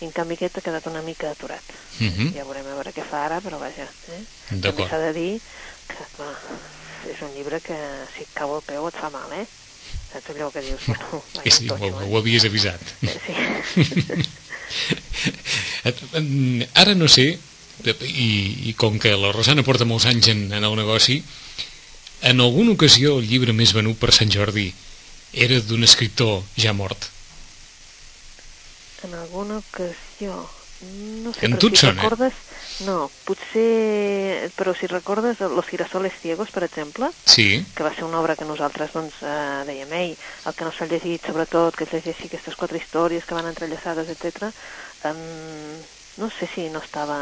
i 0.00 0.04
en 0.04 0.12
canvi 0.12 0.36
aquest 0.36 0.58
ha 0.58 0.64
quedat 0.64 0.86
una 0.90 1.02
mica 1.02 1.30
aturat. 1.30 1.62
Uh 1.98 2.04
mhm. 2.04 2.12
-huh. 2.16 2.34
Ja 2.34 2.44
veurem 2.44 2.66
a 2.66 2.74
veure 2.74 2.92
què 2.92 3.04
fa 3.04 3.24
ara, 3.24 3.40
però 3.40 3.58
vaja. 3.58 3.88
Eh? 4.12 4.22
També 4.60 4.88
s'ha 4.88 4.98
de 4.98 5.12
dir 5.12 5.40
que, 5.88 6.04
clar, 6.16 6.34
és 7.12 7.22
un 7.22 7.32
llibre 7.34 7.60
que 7.60 7.76
si 8.14 8.22
et 8.22 8.32
cau 8.34 8.56
el 8.56 8.62
peu 8.62 8.88
et 8.88 8.94
fa 8.94 9.10
mal, 9.10 9.32
eh? 9.32 9.46
Saps 10.12 10.30
allò 10.30 10.50
que 10.50 10.60
dius? 10.60 10.80
Bueno, 10.86 11.22
vaja, 11.34 11.50
sí, 11.50 11.68
ho, 11.68 11.76
eh? 11.76 11.92
ho 11.92 12.18
havies 12.18 12.44
avisat. 12.44 12.80
Eh, 13.02 13.20
sí. 13.26 13.34
Ara 16.74 16.94
no 16.94 17.08
sé, 17.08 17.38
i, 17.84 18.70
i 18.70 18.74
com 18.74 18.98
que 18.98 19.16
la 19.16 19.32
Rosana 19.32 19.62
porta 19.62 19.84
molts 19.84 20.06
anys 20.06 20.28
en, 20.28 20.52
en 20.52 20.64
el 20.64 20.76
negoci, 20.76 21.22
en 22.22 22.40
alguna 22.40 22.72
ocasió 22.72 23.18
el 23.18 23.28
llibre 23.28 23.52
més 23.52 23.74
venut 23.76 23.98
per 24.00 24.12
Sant 24.12 24.32
Jordi 24.32 24.72
era 25.32 25.60
d'un 25.60 25.84
escriptor 25.84 26.42
ja 26.56 26.72
mort? 26.72 27.10
En 29.06 29.14
alguna 29.14 29.58
ocasió... 29.62 30.50
No 30.78 31.32
sé, 31.32 31.46
en 31.46 31.54
però 31.56 31.70
si 31.70 31.78
sona? 31.80 32.02
recordes... 32.02 32.34
No, 32.84 32.96
potser... 33.24 34.50
Però 34.58 34.74
si 34.76 34.86
recordes 34.90 35.40
Los 35.40 35.64
girasoles 35.70 36.12
ciegos, 36.20 36.50
per 36.52 36.64
exemple, 36.66 37.12
sí. 37.24 37.64
que 37.74 37.86
va 37.86 37.94
ser 37.94 38.04
una 38.04 38.20
obra 38.20 38.36
que 38.36 38.44
nosaltres 38.44 38.92
doncs, 38.92 39.16
eh, 39.22 39.62
dèiem, 39.70 39.94
ei, 39.96 40.12
el 40.44 40.56
que 40.58 40.66
no 40.68 40.74
s'ha 40.76 40.90
llegit, 40.90 41.24
sobretot, 41.24 41.78
que 41.78 41.86
es 41.86 41.94
llegeixi 41.94 42.28
aquestes 42.28 42.58
quatre 42.60 42.82
històries 42.82 43.24
que 43.24 43.38
van 43.38 43.48
entrellaçades, 43.48 44.10
etc. 44.12 44.50
Um, 45.08 45.80
no 46.16 46.30
sé 46.30 46.48
si 46.48 46.68
no 46.70 46.80
estava, 46.80 47.18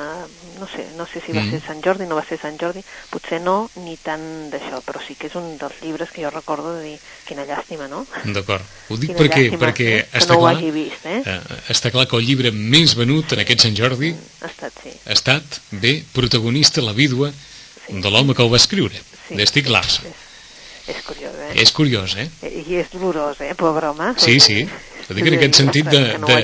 no 0.60 0.66
sé, 0.68 0.86
no 0.96 1.06
sé 1.06 1.20
si 1.20 1.32
va 1.32 1.42
mm. 1.42 1.50
ser 1.50 1.60
Sant 1.66 1.80
Jordi, 1.82 2.06
no 2.06 2.14
va 2.14 2.24
ser 2.26 2.38
Sant 2.38 2.56
Jordi, 2.60 2.82
potser 3.10 3.40
no 3.42 3.68
ni 3.82 3.96
tant 3.98 4.22
d'això, 4.52 4.78
però 4.86 5.02
sí 5.02 5.16
que 5.18 5.26
és 5.26 5.34
un 5.38 5.56
dels 5.58 5.80
llibres 5.82 6.12
que 6.14 6.22
jo 6.22 6.30
recordo 6.30 6.76
de 6.76 6.84
dir, 6.84 6.94
quina 7.26 7.46
llàstima, 7.48 7.88
no? 7.90 8.04
D'acord, 8.36 8.62
ho 8.62 8.98
dic 9.00 9.10
quina 9.10 9.20
perquè, 9.22 9.42
llàstima, 9.48 9.62
perquè 9.64 9.88
eh? 9.96 10.04
està, 10.20 10.36
no 10.36 10.44
clar, 10.44 10.54
vist, 10.78 11.08
eh? 11.10 11.20
eh? 11.26 11.58
està 11.74 11.90
clar 11.94 12.06
que 12.10 12.20
el 12.20 12.28
llibre 12.28 12.54
més 12.54 12.94
venut 12.98 13.34
en 13.34 13.42
aquest 13.42 13.66
Sant 13.66 13.78
Jordi 13.78 14.14
ha 14.14 14.52
estat, 14.52 14.78
sí. 14.84 14.94
ha 14.94 15.18
estat, 15.18 15.60
bé, 15.72 15.96
protagonista 16.14 16.84
la 16.84 16.94
vídua 16.94 17.32
sí. 17.34 17.98
de 17.98 18.14
l'home 18.14 18.38
que 18.38 18.46
el 18.46 18.52
va 18.52 18.62
escriure, 18.62 19.02
sí, 19.26 19.34
de 19.34 19.50
Stig 19.50 19.74
Larsson. 19.74 20.06
És, 20.06 20.94
és 20.94 21.02
curiós, 21.02 21.38
eh? 21.42 21.52
És 21.66 21.74
curiós, 21.74 22.18
eh? 22.20 22.30
I 22.46 22.82
és 22.84 22.94
dolorós, 22.94 23.42
eh? 23.42 23.54
Pobre 23.58 23.90
home. 23.90 24.14
Sí, 24.22 24.38
sí. 24.38 24.62
Ho 25.08 25.16
dic 25.16 25.28
en 25.28 25.37
aquest 25.38 25.61
sentit 25.61 25.88
de... 25.92 26.00
no 26.20 26.28
de 26.28 26.38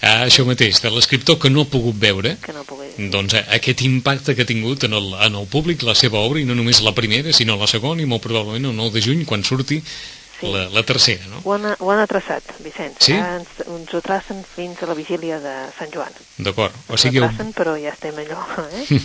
ah, 0.00 0.24
això 0.24 0.46
mateix, 0.48 0.80
de 0.84 0.92
l'escriptor 0.94 1.38
que 1.42 1.50
no 1.52 1.66
ha 1.66 1.70
pogut 1.70 1.98
veure, 2.00 2.36
que 2.42 2.54
no 2.56 2.64
doncs 3.12 3.36
aquest 3.42 3.82
impacte 3.86 4.34
que 4.36 4.46
ha 4.46 4.48
tingut 4.48 4.86
en 4.88 4.96
el, 4.96 5.10
en 5.26 5.40
el 5.40 5.48
públic 5.52 5.84
la 5.86 5.96
seva 5.98 6.22
obra, 6.24 6.40
i 6.40 6.48
no 6.48 6.56
només 6.56 6.80
la 6.84 6.94
primera, 6.96 7.34
sinó 7.36 7.58
la 7.60 7.68
segona, 7.70 8.02
i 8.02 8.08
molt 8.08 8.24
probablement 8.24 8.70
el 8.72 8.78
9 8.78 8.96
de 8.96 9.04
juny, 9.08 9.26
quan 9.28 9.44
surti 9.44 9.82
sí. 10.40 10.50
la, 10.52 10.66
la 10.70 10.82
tercera, 10.86 11.26
no? 11.30 11.40
Ho 11.44 11.54
han, 11.54 11.66
ho 11.78 11.90
han 11.92 12.02
atraçat, 12.02 12.52
Vicenç. 12.64 12.98
Sí? 13.08 13.14
Ens, 13.16 13.52
ens 13.64 13.94
ho 13.94 14.00
tracen 14.04 14.42
fins 14.46 14.82
a 14.82 14.90
la 14.90 14.96
vigília 14.98 15.38
de 15.42 15.54
Sant 15.78 15.92
Joan. 15.94 16.12
D'acord. 16.38 16.76
O 16.88 17.00
sigui, 17.00 17.20
ho 17.20 17.28
tracen, 17.28 17.50
el... 17.52 17.56
però 17.56 17.76
ja 17.80 17.92
estem 17.94 18.18
allò, 18.22 18.38
eh? 18.80 19.00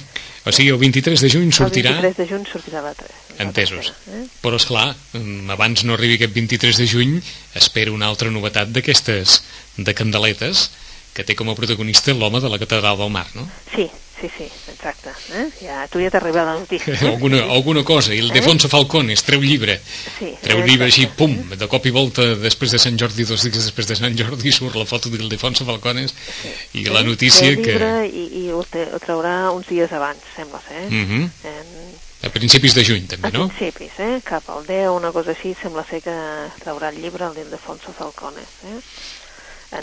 o 0.45 0.53
sigui, 0.53 0.69
el 0.73 0.79
23 0.81 1.25
de 1.25 1.31
juny 1.35 1.55
sortirà... 1.55 1.95
El 1.95 2.05
23 2.07 2.21
de 2.21 2.29
juny 2.33 2.45
sortirà 2.49 2.83
la 2.85 2.93
3. 2.97 3.23
Entesos. 3.47 3.93
Eh? 4.11 4.25
Però, 4.43 4.59
és 4.59 4.67
clar, 4.69 4.89
mm, 5.17 5.49
abans 5.57 5.85
no 5.87 5.97
arribi 5.97 6.19
aquest 6.19 6.37
23 6.37 6.83
de 6.83 6.87
juny, 6.93 7.17
espero 7.59 7.95
una 7.97 8.11
altra 8.11 8.31
novetat 8.33 8.71
d'aquestes 8.75 9.41
de 9.77 9.97
Candeletes, 9.97 10.69
que 11.15 11.25
té 11.27 11.35
com 11.35 11.49
a 11.51 11.57
protagonista 11.57 12.13
l'home 12.15 12.39
de 12.39 12.49
la 12.51 12.59
Catedral 12.61 12.99
del 12.99 13.11
Mar, 13.11 13.27
no? 13.35 13.47
Sí, 13.73 13.89
sí, 14.21 14.29
sí, 14.37 14.71
exacte. 14.71 15.09
Eh? 15.33 15.47
Ja, 15.61 15.87
tu 15.89 15.99
ja 15.99 16.11
t'ha 16.13 16.19
arribat 16.21 16.45
la 16.45 16.57
notícia. 16.59 16.93
alguna, 17.11 17.41
alguna 17.49 17.83
cosa. 17.83 18.13
I 18.13 18.19
el 18.19 18.29
eh? 18.29 18.35
Defonso 18.37 18.69
Falcones 18.69 19.23
treu 19.25 19.41
llibre. 19.41 19.79
Sí, 20.19 20.31
treu 20.43 20.61
llibre 20.65 20.87
així, 20.91 21.07
pum, 21.17 21.33
de 21.57 21.69
cop 21.71 21.87
i 21.89 21.93
volta, 21.95 22.27
després 22.41 22.75
de 22.75 22.81
Sant 22.81 22.99
Jordi, 23.01 23.25
dos 23.25 23.47
dies 23.47 23.65
després 23.71 23.89
de 23.89 23.97
Sant 23.99 24.17
Jordi, 24.17 24.53
surt 24.53 24.77
la 24.77 24.85
foto 24.85 25.09
del 25.09 25.29
Defonso 25.31 25.65
Falcones 25.65 26.13
sí. 26.13 26.53
i 26.81 26.85
la 26.89 27.03
notícia 27.07 27.55
que... 27.57 27.77
I, 28.07 28.27
i 28.43 28.47
ho, 28.53 28.61
te, 28.69 28.85
ho 28.93 29.01
traurà 29.01 29.51
uns 29.55 29.67
dies 29.71 29.91
abans, 29.97 30.21
sembla 30.35 30.61
ser. 30.67 30.85
Uh 30.87 31.03
-huh. 31.09 31.29
en 31.49 31.99
a 32.21 32.29
principis 32.29 32.75
de 32.77 32.83
juny, 32.85 33.07
també, 33.09 33.31
no? 33.33 33.47
A 33.47 33.49
principis, 33.49 33.97
eh? 33.97 34.19
Cap 34.23 34.45
al 34.53 34.65
10, 34.67 34.91
una 34.93 35.09
cosa 35.11 35.33
així, 35.33 35.55
sembla 35.57 35.81
ser 35.89 36.03
que 36.05 36.13
traurà 36.61 36.91
el 36.93 37.01
llibre 37.01 37.25
el 37.25 37.33
d'Ildefonso 37.33 37.93
Falcones, 37.97 38.51
eh? 38.69 38.77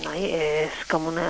Noi, 0.05 0.27
és 0.37 0.83
com 0.91 1.07
una... 1.09 1.25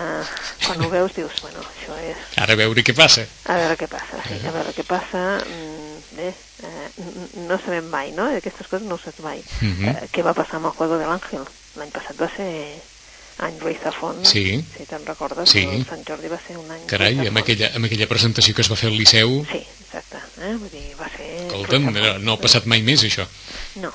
Quan 0.64 0.82
ho 0.82 0.88
veus 0.90 1.14
dius, 1.14 1.36
bueno, 1.44 1.62
això 1.62 1.94
és... 2.02 2.24
Ara 2.42 2.56
a 2.56 2.58
veure 2.58 2.82
què 2.82 2.94
passa. 2.96 3.22
A 3.46 3.58
veure 3.60 3.76
què 3.78 3.86
passa, 3.90 4.18
sí, 4.26 4.40
a 4.42 4.54
veure 4.56 4.74
què 4.74 4.84
passa. 4.88 5.22
Mm, 5.46 6.00
bé, 6.18 6.32
eh, 6.66 6.88
no 7.46 7.58
sabem 7.62 7.86
mai, 7.92 8.10
no? 8.16 8.26
Aquestes 8.34 8.66
coses 8.66 8.88
no 8.88 8.98
ho 8.98 9.02
saps 9.02 9.22
mai. 9.22 9.38
Uh. 9.62 9.70
-huh. 9.70 9.94
eh, 9.94 10.08
què 10.10 10.26
va 10.26 10.34
passar 10.34 10.58
amb 10.58 10.72
el 10.72 10.76
Juego 10.80 10.98
de 10.98 11.06
l'Àngel? 11.06 11.46
L'any 11.78 11.94
passat 11.94 12.18
va 12.18 12.30
ser 12.34 12.50
any 13.38 13.60
Ruiz 13.60 13.78
Zafón, 13.80 14.24
sí. 14.26 14.64
si 14.76 14.84
te'n 14.84 15.06
recordes, 15.06 15.48
sí. 15.48 15.62
el 15.62 15.86
Sant 15.86 16.02
Jordi 16.02 16.26
va 16.26 16.40
ser 16.42 16.56
un 16.58 16.68
any 16.74 16.84
Carai, 16.90 17.28
amb 17.28 17.38
aquella, 17.38 17.70
amb 17.76 17.86
aquella 17.86 18.08
presentació 18.10 18.54
que 18.54 18.62
es 18.62 18.70
va 18.70 18.76
fer 18.76 18.90
al 18.90 18.98
Liceu... 18.98 19.46
Sí, 19.52 19.62
exacte, 19.84 20.18
eh? 20.42 20.54
vull 20.58 20.72
dir, 20.72 20.96
va 20.98 21.06
ser... 21.14 21.28
Escolta'm, 21.46 21.86
no, 21.94 22.18
no 22.18 22.34
ha 22.34 22.42
passat 22.42 22.66
mai 22.66 22.82
més, 22.82 23.04
això. 23.06 23.28
No. 23.78 23.92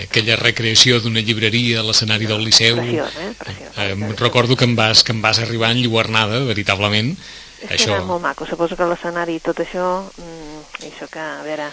Aquella 0.00 0.36
recreació 0.38 1.00
d'una 1.02 1.22
llibreria 1.24 1.80
a 1.80 1.84
l'escenari 1.86 2.28
del 2.30 2.44
Liceu... 2.44 2.78
Preciós, 2.78 3.16
eh? 3.16 3.30
Preciós. 3.38 3.76
Eh, 3.76 3.92
eh, 3.92 4.16
recordo 4.20 4.56
que 4.56 4.68
em 4.68 4.74
vas, 4.78 5.02
que 5.02 5.12
em 5.12 5.20
vas 5.20 5.40
arribar 5.42 5.72
enlluernada, 5.74 6.44
veritablement. 6.48 7.14
És 7.60 7.70
això... 7.76 7.90
que 7.90 7.98
era 7.98 8.08
molt 8.08 8.22
maco, 8.24 8.46
suposo 8.48 8.76
que 8.78 8.88
l'escenari 8.88 9.36
i 9.40 9.42
tot 9.44 9.60
això, 9.64 9.86
mm, 10.16 10.84
això 10.88 11.08
que, 11.10 11.20
a 11.20 11.42
veure, 11.44 11.68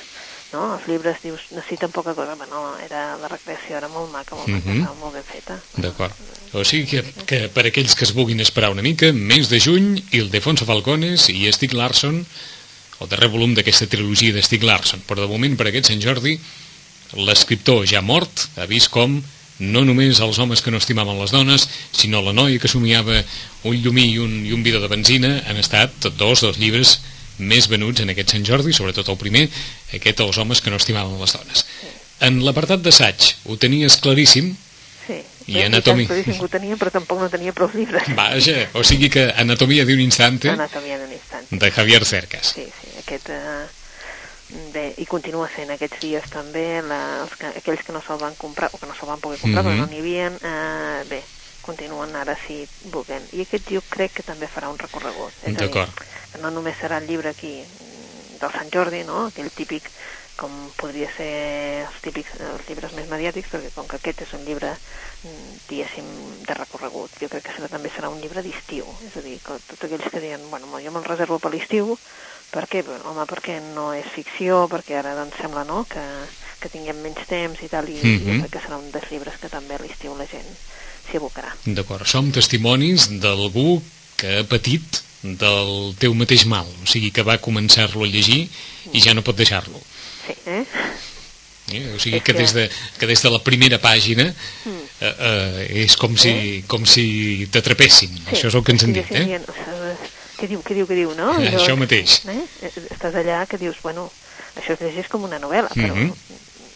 no? 0.51 0.63
Els 0.75 0.87
llibres 0.89 1.21
dius, 1.23 1.47
necessiten 1.53 1.93
poca 1.93 2.15
cosa, 2.17 2.35
però 2.39 2.49
no, 2.51 2.63
era, 2.83 3.15
la 3.21 3.31
recreació 3.31 3.77
era 3.79 3.91
molt 3.91 4.11
maca, 4.11 4.35
molt, 4.35 4.49
maca, 4.49 4.69
mm 4.73 4.83
-hmm. 4.83 4.99
molt 5.01 5.13
ben 5.13 5.23
feta. 5.23 5.59
D'acord. 5.77 6.13
O 6.53 6.63
sigui 6.63 6.85
que, 6.87 7.03
que 7.25 7.47
per 7.49 7.67
aquells 7.67 7.95
que 7.95 8.05
es 8.05 8.13
vulguin 8.13 8.39
esperar 8.39 8.71
una 8.71 8.81
mica, 8.81 9.11
mes 9.13 9.49
de 9.49 9.59
juny, 9.59 10.03
Ildefonso 10.11 10.65
Falcones 10.65 11.29
i 11.29 11.51
Stig 11.51 11.73
Larsson, 11.73 12.25
el 12.99 13.09
darrer 13.09 13.29
volum 13.29 13.53
d'aquesta 13.53 13.87
trilogia 13.87 14.33
de 14.33 14.41
Stig 14.41 14.63
Larsson. 14.63 15.03
Però 15.07 15.21
de 15.21 15.27
moment, 15.27 15.55
per 15.57 15.67
aquest 15.67 15.91
Sant 15.91 16.01
Jordi, 16.01 16.39
l'escriptor 17.15 17.85
ja 17.87 18.01
mort 18.01 18.47
ha 18.57 18.67
vist 18.67 18.91
com 18.91 19.21
no 19.59 19.83
només 19.85 20.19
els 20.21 20.37
homes 20.39 20.61
que 20.61 20.71
no 20.71 20.77
estimaven 20.77 21.17
les 21.19 21.31
dones, 21.33 21.67
sinó 21.91 22.21
la 22.21 22.33
noia 22.33 22.59
que 22.61 22.69
somiava 22.69 23.23
un 23.65 23.77
llumí 23.81 24.11
i 24.11 24.19
un, 24.21 24.33
i 24.45 24.53
un 24.53 24.63
bidó 24.63 24.81
de 24.83 24.89
benzina 24.91 25.31
han 25.47 25.57
estat 25.57 26.11
dos 26.17 26.43
dels 26.45 26.59
llibres 26.61 26.99
més 27.37 27.69
venuts 27.69 28.01
en 28.01 28.13
aquest 28.13 28.33
Sant 28.33 28.45
Jordi, 28.45 28.73
sobretot 28.73 29.09
el 29.09 29.17
primer, 29.17 29.47
aquest 29.93 30.21
els 30.25 30.37
homes 30.41 30.61
que 30.61 30.73
no 30.73 30.81
estimaven 30.81 31.19
les 31.21 31.33
dones. 31.33 31.65
En 32.25 32.39
l'apartat 32.45 32.81
d'assaig 32.81 33.33
ho 33.45 33.57
tenies 33.61 33.97
claríssim, 34.01 34.55
sí. 35.05 35.19
i 35.53 35.61
anatomia... 35.61 36.09
Claríssim 36.09 36.41
ho 36.41 36.49
tenia, 36.49 36.77
però 36.81 36.93
tampoc 36.93 37.21
no 37.21 37.29
tenia 37.33 37.53
prou 37.53 37.69
llibres. 37.73 38.09
Vaja, 38.17 38.57
o 38.77 38.85
sigui 38.85 39.09
que 39.13 39.27
Anatomia 39.37 39.85
d'un 39.85 40.01
instante... 40.01 40.53
Anatomia 40.53 40.97
d'un 41.01 41.13
instante. 41.13 41.61
De 41.61 41.71
Javier 41.71 42.05
Cercas. 42.05 42.53
Sí, 42.57 42.65
sí, 42.65 42.93
aquest... 43.05 43.29
Uh, 43.29 43.76
bé, 44.73 44.93
i 44.97 45.05
continua 45.05 45.49
sent 45.53 45.71
aquests 45.73 45.99
dies 46.03 46.29
també 46.31 46.81
la, 46.81 46.99
els 47.23 47.33
que, 47.39 47.51
aquells 47.61 47.83
que 47.85 47.95
no 47.95 48.01
se'l 48.05 48.21
van 48.21 48.37
comprar 48.39 48.69
o 48.73 48.77
que 48.77 48.87
no 48.87 48.95
se'l 48.95 49.11
van 49.11 49.23
poder 49.23 49.39
comprar 49.41 49.63
mm 49.63 49.69
-hmm. 49.69 49.77
perquè 49.77 49.85
no 49.85 49.91
n'hi 49.91 49.99
havia 49.99 50.29
uh, 50.31 51.09
bé, 51.09 51.23
continuen 51.61 52.15
ara 52.15 52.37
si 52.47 52.67
vulguem 52.93 53.23
i 53.33 53.41
aquest 53.41 53.69
jo 53.69 53.81
crec 53.89 54.13
que 54.13 54.23
també 54.23 54.47
farà 54.47 54.69
un 54.69 54.79
recorregut 54.79 55.33
d'acord 55.43 55.91
no 56.41 56.49
només 56.51 56.77
serà 56.79 56.97
el 57.01 57.07
llibre 57.07 57.29
aquí 57.29 57.63
del 58.39 58.51
Sant 58.51 58.69
Jordi, 58.73 59.03
no? 59.03 59.25
aquell 59.27 59.49
típic 59.49 59.89
com 60.37 60.53
podria 60.77 61.09
ser 61.15 61.31
els 61.87 61.97
típics 62.05 62.35
els 62.37 62.67
llibres 62.69 62.93
més 62.93 63.09
mediàtics, 63.09 63.49
perquè 63.49 63.71
com 63.73 63.87
que 63.89 63.97
aquest 63.97 64.21
és 64.27 64.33
un 64.37 64.43
llibre, 64.45 64.69
diguéssim, 65.67 66.07
de 66.45 66.57
recorregut, 66.59 67.15
jo 67.17 67.29
crec 67.31 67.47
que 67.47 67.55
serà, 67.55 67.69
també 67.71 67.89
serà 67.89 68.11
un 68.13 68.21
llibre 68.21 68.43
d'estiu, 68.45 68.85
és 69.07 69.17
a 69.17 69.23
dir, 69.25 69.39
que 69.41 69.57
tots 69.71 69.87
aquells 69.87 70.05
que 70.13 70.21
diuen, 70.21 70.45
bueno, 70.51 70.69
jo 70.83 70.93
me'l 70.93 71.09
reservo 71.09 71.39
per 71.41 71.51
l'estiu, 71.55 71.97
Per 72.51 72.65
què? 72.71 72.83
Home, 73.05 73.25
perquè 73.27 73.59
no 73.75 73.91
és 73.93 74.07
ficció, 74.13 74.67
perquè 74.71 74.99
ara 75.01 75.15
doncs 75.17 75.35
sembla 75.41 75.65
no, 75.67 75.83
que, 75.89 76.03
que 76.61 76.69
tinguem 76.71 77.01
menys 77.03 77.25
temps 77.27 77.59
i 77.63 77.67
tal, 77.71 77.89
i, 77.89 77.97
mm 77.97 78.01
-hmm. 78.01 78.21
i 78.21 78.31
Mhm. 78.31 78.39
crec 78.41 78.51
que 78.51 78.63
serà 78.67 78.77
un 78.77 78.91
dels 78.91 79.09
llibres 79.11 79.35
que 79.41 79.49
també 79.49 79.75
a 79.75 79.81
l'estiu 79.81 80.15
la 80.15 80.25
gent 80.25 80.47
s'hi 81.09 81.17
abocarà. 81.17 81.53
D'acord, 81.65 82.05
som 82.05 82.31
testimonis 82.31 83.09
d'algú 83.19 83.81
que 84.15 84.39
ha 84.39 84.43
patit 84.43 85.03
del 85.21 85.95
teu 85.99 86.13
mateix 86.13 86.45
mal, 86.45 86.65
o 86.83 86.85
sigui 86.85 87.11
que 87.11 87.23
va 87.23 87.37
començar-lo 87.41 88.03
a 88.03 88.07
llegir 88.07 88.49
i 88.93 89.01
ja 89.01 89.13
no 89.13 89.23
pot 89.23 89.35
deixar-lo. 89.35 89.81
Sí, 90.25 90.33
eh? 90.45 90.63
Eh? 91.71 91.93
O 91.95 91.99
sigui 91.99 92.21
que 92.21 92.31
des 92.33 92.53
de, 92.53 92.69
que 92.97 93.05
des 93.05 93.21
de 93.21 93.29
la 93.29 93.39
primera 93.43 93.77
pàgina 93.77 94.23
eh, 95.01 95.01
eh, 95.01 95.83
és 95.83 95.97
com 95.99 96.15
si, 96.15 96.63
com 96.67 96.85
si 96.85 97.47
t'atrapessin. 97.51 98.13
Això 98.31 98.47
és 98.47 98.55
el 98.55 98.63
que 98.63 98.71
ens 98.71 98.83
han 98.83 98.93
dit, 98.93 99.11
eh? 99.11 99.41
Dient, 100.37 100.37
"Ostres, 100.37 100.39
què 100.39 100.47
diu, 100.47 100.61
què 100.61 100.73
diu, 100.75 100.85
què 100.87 100.95
diu, 100.95 101.15
no? 101.15 101.31
Eh, 101.39 101.41
I 101.41 101.45
llavors, 101.49 101.63
això 101.63 101.77
mateix. 101.77 102.21
Eh? 102.27 102.41
Estàs 102.93 103.13
allà 103.15 103.45
que 103.47 103.57
dius, 103.57 103.75
bueno, 103.81 104.11
això 104.55 104.73
es 104.73 104.79
llegeix 104.81 105.07
com 105.07 105.23
una 105.23 105.39
novel·la, 105.39 105.69
però 105.69 105.95
Mhm. 105.95 106.13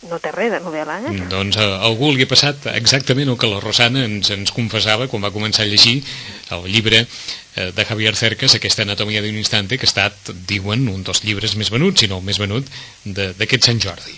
no 0.10 0.20
té 0.20 0.32
res 0.32 0.51
de 0.51 0.60
novel·la, 0.60 1.00
eh? 1.12 1.27
Doncs 1.30 1.58
a 1.58 1.82
algú 1.82 2.12
li 2.12 2.24
ha 2.24 2.27
passat 2.27 2.65
exactament 2.75 3.30
el 3.30 3.38
que 3.38 3.48
la 3.48 3.60
Rosana 3.60 4.03
ens, 4.06 4.30
ens 4.32 4.51
confessava 4.51 5.08
quan 5.08 5.22
va 5.24 5.32
començar 5.32 5.62
a 5.62 5.65
llegir 5.65 6.03
el 6.51 6.63
llibre 6.72 7.08
eh, 7.56 7.72
de 7.75 7.86
Javier 7.86 8.15
Cercas, 8.15 8.56
aquesta 8.56 8.82
anatomia 8.84 9.22
d'un 9.22 9.36
instante, 9.38 9.77
que 9.77 9.86
ha 9.86 9.89
estat, 9.89 10.13
diuen, 10.48 10.88
un 10.88 11.03
dels 11.03 11.22
llibres 11.24 11.56
més 11.56 11.70
venuts, 11.70 12.00
si 12.00 12.08
no 12.08 12.18
el 12.18 12.24
més 12.24 12.38
venut, 12.39 12.65
de- 13.03 13.34
d'aquest 13.34 13.63
Sant 13.65 13.80
Jordi. 13.80 14.18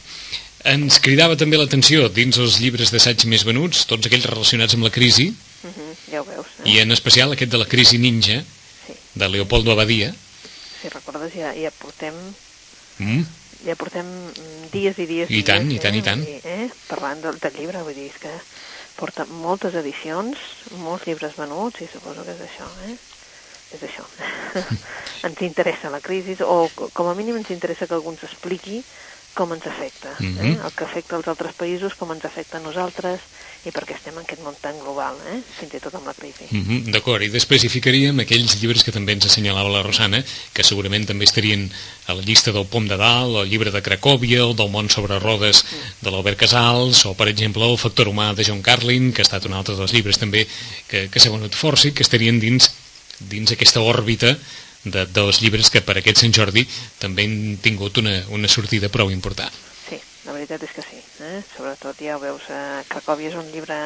Ens 0.65 1.00
cridava 1.00 1.35
també 1.35 1.57
l'atenció 1.57 2.07
dins 2.09 2.38
els 2.38 2.59
llibres 2.62 2.89
d'assaig 2.91 3.25
més 3.25 3.43
venuts, 3.43 3.85
tots 3.85 4.05
aquells 4.07 4.25
relacionats 4.25 4.73
amb 4.75 4.83
la 4.83 4.89
crisi, 4.91 5.33
Mhm, 5.63 6.12
ja 6.12 6.21
ho 6.21 6.25
veus. 6.25 6.45
Eh? 6.63 6.69
i 6.69 6.79
en 6.79 6.91
especial 6.91 7.31
aquest 7.31 7.51
de 7.51 7.57
la 7.57 7.65
crisi 7.65 7.97
ninja, 7.97 8.43
de 9.15 9.29
Leopoldo 9.29 9.72
Abadia. 9.72 10.13
si 10.82 10.89
recordes, 10.89 11.34
ja, 11.34 11.53
ja 11.55 11.72
portem 11.72 12.34
Mm, 13.00 13.24
ja 13.65 13.75
portem 13.75 14.05
dies 14.72 14.98
i 15.01 15.05
dies 15.10 15.29
I 15.32 15.41
tant, 15.43 15.65
dies, 15.67 15.79
i 15.79 15.82
tant, 15.82 15.96
eh? 15.96 15.98
i 15.98 16.01
tant. 16.03 16.22
Dir, 16.22 16.41
eh? 16.43 16.67
parlant 16.88 17.22
del, 17.24 17.39
del 17.41 17.53
llibre, 17.58 17.82
vull 17.82 17.96
dir, 17.98 18.10
és 18.12 18.20
que 18.22 18.29
porta 19.00 19.25
moltes 19.25 19.74
edicions, 19.74 20.38
molts 20.77 21.08
llibres 21.08 21.34
venuts, 21.39 21.82
i 21.82 21.88
suposo 21.89 22.22
que 22.27 22.36
és 22.36 22.43
això, 22.46 22.67
eh? 22.86 22.98
És 23.74 23.82
això. 23.88 24.05
ens 25.27 25.41
interessa 25.41 25.89
la 25.89 26.01
crisi, 26.05 26.36
o 26.46 26.70
co- 26.75 26.91
com 26.93 27.10
a 27.10 27.15
mínim 27.17 27.39
ens 27.39 27.50
interessa 27.50 27.88
que 27.88 27.96
algú 27.98 28.12
ens 28.13 28.22
expliqui 28.29 28.84
com 29.33 29.53
ens 29.53 29.65
afecta, 29.65 30.11
eh? 30.19 30.23
Mhm. 30.23 30.65
el 30.65 30.71
que 30.75 30.85
afecta 30.85 31.15
als 31.15 31.27
altres 31.27 31.55
països, 31.57 31.95
com 31.97 32.11
ens 32.13 32.25
afecta 32.25 32.57
a 32.57 32.61
nosaltres, 32.61 33.21
i 33.63 33.71
perquè 33.71 33.95
estem 33.95 34.15
en 34.17 34.25
aquest 34.25 34.41
món 34.43 34.55
tan 34.59 34.75
global, 34.81 35.15
eh? 35.31 35.37
fins 35.57 35.73
i 35.73 35.79
tot 35.79 35.93
amb 35.95 36.07
la 36.09 36.13
crisi. 36.13 36.49
Mhm, 36.51 36.91
D'acord, 36.91 37.23
i 37.23 37.29
després 37.31 37.63
hi 37.63 37.69
ficaríem 37.71 38.19
aquells 38.19 38.57
llibres 38.59 38.83
que 38.83 38.91
també 38.91 39.13
ens 39.15 39.25
assenyalava 39.25 39.71
la 39.71 39.83
Rosana, 39.85 40.19
que 40.53 40.65
segurament 40.67 41.07
també 41.07 41.23
estarien 41.23 41.69
a 42.07 42.13
la 42.13 42.21
llista 42.21 42.51
del 42.51 42.67
Pom 42.67 42.87
de 42.87 42.97
Dalt, 42.99 43.37
el 43.39 43.49
llibre 43.49 43.71
de 43.71 43.81
Cracòvia, 43.81 44.43
el 44.43 44.55
del 44.55 44.69
món 44.69 44.89
sobre 44.89 45.19
rodes 45.19 45.63
de 46.01 46.11
l'Albert 46.11 46.39
Casals, 46.43 47.05
o 47.05 47.13
per 47.15 47.29
exemple 47.31 47.63
el 47.63 47.77
Factor 47.77 48.11
humà 48.11 48.33
de 48.35 48.43
John 48.43 48.61
Carlin, 48.61 49.13
que 49.13 49.23
ha 49.23 49.29
estat 49.29 49.45
un 49.45 49.53
altre 49.53 49.75
dels 49.75 49.93
llibres 49.93 50.19
també 50.19 50.45
que, 50.89 51.07
que 51.09 51.19
s'ha 51.19 51.31
venut 51.31 51.55
força 51.55 51.87
i 51.87 51.93
que 51.93 52.03
estarien 52.03 52.39
dins, 52.43 52.69
dins 53.19 53.55
aquesta 53.55 53.79
òrbita 53.79 54.35
de, 54.83 55.05
dels 55.05 55.41
llibres 55.41 55.69
que 55.71 55.81
per 55.81 55.97
aquest 55.99 56.19
Sant 56.23 56.33
Jordi 56.35 56.65
també 56.99 57.25
han 57.27 57.57
tingut 57.63 57.97
una, 58.01 58.15
una 58.35 58.47
sortida 58.51 58.89
prou 58.89 59.11
important. 59.11 59.51
Sí, 59.89 59.99
la 60.25 60.33
veritat 60.35 60.63
és 60.63 60.71
que 60.75 60.81
sí. 60.85 60.99
Eh? 61.23 61.41
Sobretot 61.55 61.99
ja 62.03 62.17
ho 62.17 62.19
veus, 62.23 62.41
eh, 62.49 62.83
Cracòvia 62.89 63.29
és 63.31 63.35
un 63.39 63.49
llibre 63.53 63.77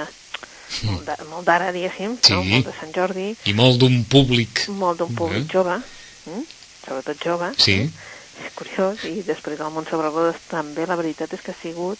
molt 1.30 1.46
d'ara, 1.48 1.72
diguéssim, 1.72 2.18
Sí. 2.22 2.34
no? 2.34 2.44
molt 2.44 2.66
de 2.68 2.74
Sant 2.80 2.94
Jordi, 2.96 3.30
I 3.46 3.54
molt 3.54 3.80
d'un 3.80 4.04
públic... 4.04 4.66
molt 4.70 5.00
d'un 5.00 5.14
públic 5.16 5.46
Eh? 5.46 5.52
jove, 5.54 5.78
mm? 6.26 6.44
sobretot 6.86 7.24
jove. 7.24 7.52
Sí. 7.58 7.78
Eh? 7.88 7.90
És 8.46 8.54
curiós, 8.54 9.04
i 9.10 9.24
després 9.26 9.58
del 9.58 9.72
món 9.74 9.88
sobre 9.90 10.10
rodes 10.12 10.36
també 10.50 10.86
la 10.86 10.96
veritat 11.00 11.32
és 11.34 11.42
que 11.42 11.52
ha 11.56 11.62
sigut 11.62 11.98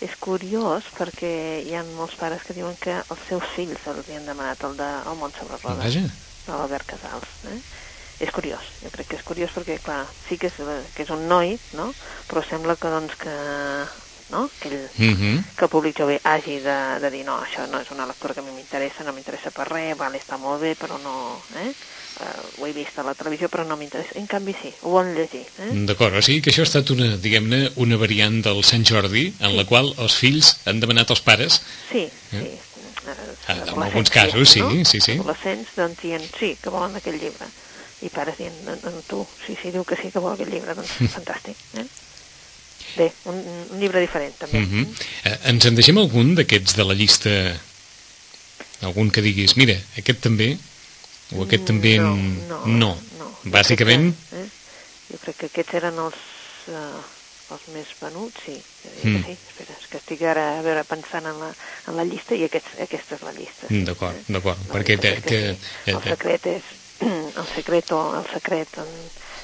és 0.00 0.14
curiós 0.20 0.84
perquè 0.96 1.60
hi 1.64 1.74
ha 1.76 1.82
molts 1.96 2.14
pares 2.16 2.42
que 2.42 2.54
diuen 2.56 2.74
que 2.80 2.94
els 2.96 3.20
seus 3.28 3.44
fills 3.54 3.84
els 3.86 4.08
han 4.14 4.24
demanat 4.26 4.62
el 4.64 4.76
de 4.78 4.88
el 5.10 5.18
món 5.20 5.32
sobre 5.36 5.58
rodes 5.62 5.84
Vaja. 5.84 6.00
de 6.46 6.52
l'Albert 6.52 6.86
Casals. 6.86 7.28
Eh? 7.52 7.58
És 8.24 8.30
curiós, 8.32 8.64
jo 8.80 8.88
crec 8.94 9.10
que 9.10 9.18
és 9.20 9.24
curiós 9.26 9.52
perquè, 9.52 9.76
clar, 9.84 10.04
sí 10.28 10.38
que 10.40 10.48
és, 10.48 10.56
que 10.96 11.04
és 11.04 11.10
un 11.12 11.26
noi, 11.28 11.58
no? 11.76 11.90
però 12.30 12.40
sembla 12.46 12.76
que, 12.80 12.88
doncs, 12.88 13.16
que, 13.20 13.34
no? 14.32 14.46
que, 14.60 14.68
ell, 14.70 14.86
Mhm. 14.96 15.44
que 15.58 15.64
el 15.66 15.70
públic 15.70 15.98
jove 15.98 16.20
hagi 16.24 16.60
de, 16.64 16.76
de 17.02 17.10
dir 17.10 17.24
no, 17.26 17.36
això 17.44 17.66
no 17.70 17.80
és 17.82 17.90
una 17.92 18.06
lectura 18.06 18.32
que 18.34 18.40
a 18.40 18.46
mi 18.46 18.54
m'interessa, 18.56 19.04
no 19.04 19.12
m'interessa 19.12 19.50
per 19.52 19.68
res, 19.68 19.96
vale, 19.98 20.18
està 20.22 20.38
molt 20.40 20.62
bé, 20.62 20.74
però 20.76 20.96
no... 21.02 21.42
Eh? 21.60 21.72
Uh, 22.14 22.62
ho 22.62 22.66
he 22.68 22.72
vist 22.72 22.94
a 22.96 23.02
la 23.02 23.12
televisió, 23.18 23.48
però 23.50 23.64
no 23.66 23.74
m'interessa. 23.76 24.14
En 24.20 24.28
canvi, 24.30 24.52
sí, 24.54 24.70
ho 24.86 24.90
volen 24.92 25.16
llegir. 25.16 25.40
Eh? 25.58 25.72
D'acord, 25.88 26.14
o 26.14 26.22
sigui 26.22 26.40
que 26.44 26.52
això 26.52 26.62
ha 26.62 26.68
estat 26.70 26.92
una, 26.94 27.16
diguem-ne, 27.18 27.72
una 27.82 27.96
variant 27.98 28.36
del 28.40 28.62
Sant 28.62 28.84
Jordi 28.86 29.32
en 29.40 29.56
la 29.58 29.64
qual 29.66 29.90
els 29.98 30.14
fills 30.14 30.52
han 30.70 30.78
demanat 30.78 31.10
als 31.10 31.20
pares 31.26 31.58
Sí, 31.90 32.06
sí. 32.30 32.36
Eh? 32.38 32.54
Eh, 32.54 32.60
Ah, 33.48 33.52
en 33.66 33.82
alguns 33.82 34.08
casos, 34.08 34.48
sí, 34.48 34.60
no? 34.62 34.70
sí, 34.86 34.98
sí. 35.00 35.18
Adolescents, 35.18 35.74
doncs, 35.76 35.98
dient 36.00 36.22
sí, 36.38 36.54
que 36.62 36.70
volen 36.72 36.94
aquell 36.96 37.18
llibre. 37.20 37.44
I 38.02 38.08
pares 38.10 38.36
dient, 38.36 38.54
"No, 38.64 38.74
no, 38.82 39.00
tu, 39.08 39.26
sí, 39.46 39.56
sí, 39.62 39.70
diu 39.70 39.84
que 39.84 39.96
sí 39.96 40.10
que 40.10 40.18
vol 40.18 40.32
aquell 40.34 40.50
llibre, 40.50 40.74
doncs 40.74 40.90
fantàstic. 41.14 41.56
Eh? 41.78 41.84
Bé, 42.96 43.12
un, 43.24 43.38
un 43.70 43.80
llibre 43.80 44.00
diferent, 44.00 44.34
també. 44.38 44.58
Uh 44.58 44.64
-huh. 44.68 44.86
eh, 45.24 45.38
ens 45.50 45.64
en 45.64 45.74
deixem 45.74 45.98
algun 45.98 46.34
d'aquests 46.34 46.74
de 46.76 46.84
la 46.84 46.94
llista 46.94 47.30
algun 48.82 49.10
que 49.10 49.22
diguis, 49.22 49.56
mira, 49.56 49.76
aquest 49.98 50.20
també 50.20 50.58
o 51.34 51.42
aquest 51.44 51.64
també 51.64 51.96
no, 51.98 52.14
no, 52.16 52.66
no. 52.66 52.90
no. 53.18 53.38
bàsicament 53.44 54.12
Jo 54.12 54.14
crec, 54.14 54.30
que, 54.30 54.36
eh? 54.42 54.48
jo 55.10 55.18
crec 55.24 55.36
que 55.40 55.46
aquests 55.46 55.74
eren 55.74 55.98
els, 55.98 56.14
uh, 56.68 57.00
els 57.54 57.64
més 57.74 57.86
venuts, 58.00 58.36
sí. 58.44 58.56
Mm. 59.02 59.22
que 59.22 59.22
sí. 59.32 59.38
Espera, 59.48 59.78
és 59.80 59.86
que 59.88 59.96
estic 60.02 60.22
ara 60.28 60.58
a 60.58 60.62
veure, 60.62 60.84
pensant 60.84 61.26
en 61.26 61.38
la, 61.40 61.54
en 61.88 61.96
la 61.96 62.04
llista 62.04 62.34
i 62.34 62.44
aquests, 62.44 62.78
aquesta 62.80 63.14
és 63.16 63.22
la 63.22 63.32
llista. 63.32 63.66
sí, 63.68 63.82
D'acord, 63.84 64.14
eh? 64.16 64.24
d'acord, 64.28 64.58
perquè 64.70 64.98
te- 65.00 65.14
és 65.16 65.24
que- 65.24 65.56
sí. 65.84 65.90
El 65.90 65.96
eh, 65.96 66.08
secret 66.10 66.46
és... 66.46 66.62
El 67.40 67.46
secret 67.54 67.90
o 67.92 68.00
el 68.18 68.26
secret 68.32 68.68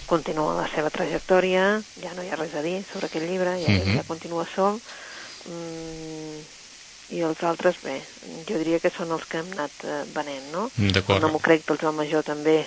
continua 0.06 0.54
la 0.62 0.68
seva 0.74 0.90
trajectòria, 0.90 1.80
ja 2.02 2.12
no 2.16 2.22
hi 2.22 2.30
ha 2.30 2.36
res 2.38 2.54
a 2.54 2.62
dir 2.62 2.80
sobre 2.92 3.06
aquest 3.06 3.26
llibre, 3.28 3.56
ja, 3.62 3.70
Mhm. 3.72 3.96
ja 3.96 4.02
continua 4.06 4.46
sol. 4.54 4.80
Mm, 5.46 6.40
I 7.10 7.22
els 7.26 7.40
altres, 7.42 7.74
bé, 7.82 7.96
jo 8.46 8.58
diria 8.60 8.78
que 8.78 8.90
són 8.94 9.10
els 9.10 9.24
que 9.26 9.40
hem 9.40 9.48
anat 9.56 9.72
eh, 9.82 10.02
venent, 10.14 10.44
no? 10.54 10.68
D'acord. 10.94 11.18
No 11.24 11.32
m'ho 11.32 11.40
crec 11.42 11.64
del 11.66 11.78
Joan 11.80 11.96
Major 11.98 12.22
també 12.22 12.60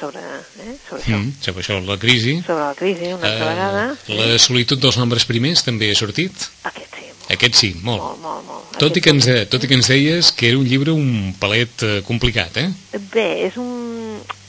sobre, 0.00 0.22
eh, 0.64 0.76
sobre 0.88 1.02
això. 1.02 1.18
mm, 1.18 1.34
sobre 1.44 1.60
això, 1.62 1.76
la 1.84 1.98
crisi 2.00 2.38
Sobre 2.46 2.62
la 2.64 2.74
crisi, 2.78 3.10
una 3.12 3.28
altra 3.28 3.44
Eh, 3.44 3.50
vegada. 3.52 3.84
la 4.08 4.38
solitud 4.38 4.80
dels 4.80 4.96
nombres 4.96 5.26
primers 5.28 5.62
també 5.62 5.90
ha 5.90 5.94
sortit 5.94 6.32
Aquest 6.64 6.94
sí, 6.96 7.04
molt, 7.12 7.30
aquest 7.36 7.54
sí, 7.54 7.70
molt, 7.82 8.00
molt, 8.02 8.18
molt. 8.22 8.46
molt. 8.46 8.78
Tot 8.78 8.96
i, 8.96 9.00
Aquest 9.00 9.04
que 9.04 9.10
ens, 9.10 9.24
sí. 9.28 9.46
tot 9.52 9.64
i 9.64 9.68
que 9.68 9.74
ens 9.74 9.88
deies 9.92 10.32
que 10.32 10.48
era 10.48 10.58
un 10.58 10.64
llibre 10.64 10.90
un 10.96 11.34
palet 11.38 11.82
eh, 11.82 12.02
complicat, 12.08 12.56
eh? 12.56 12.70
Bé, 13.12 13.28
és 13.46 13.56
un... 13.60 13.71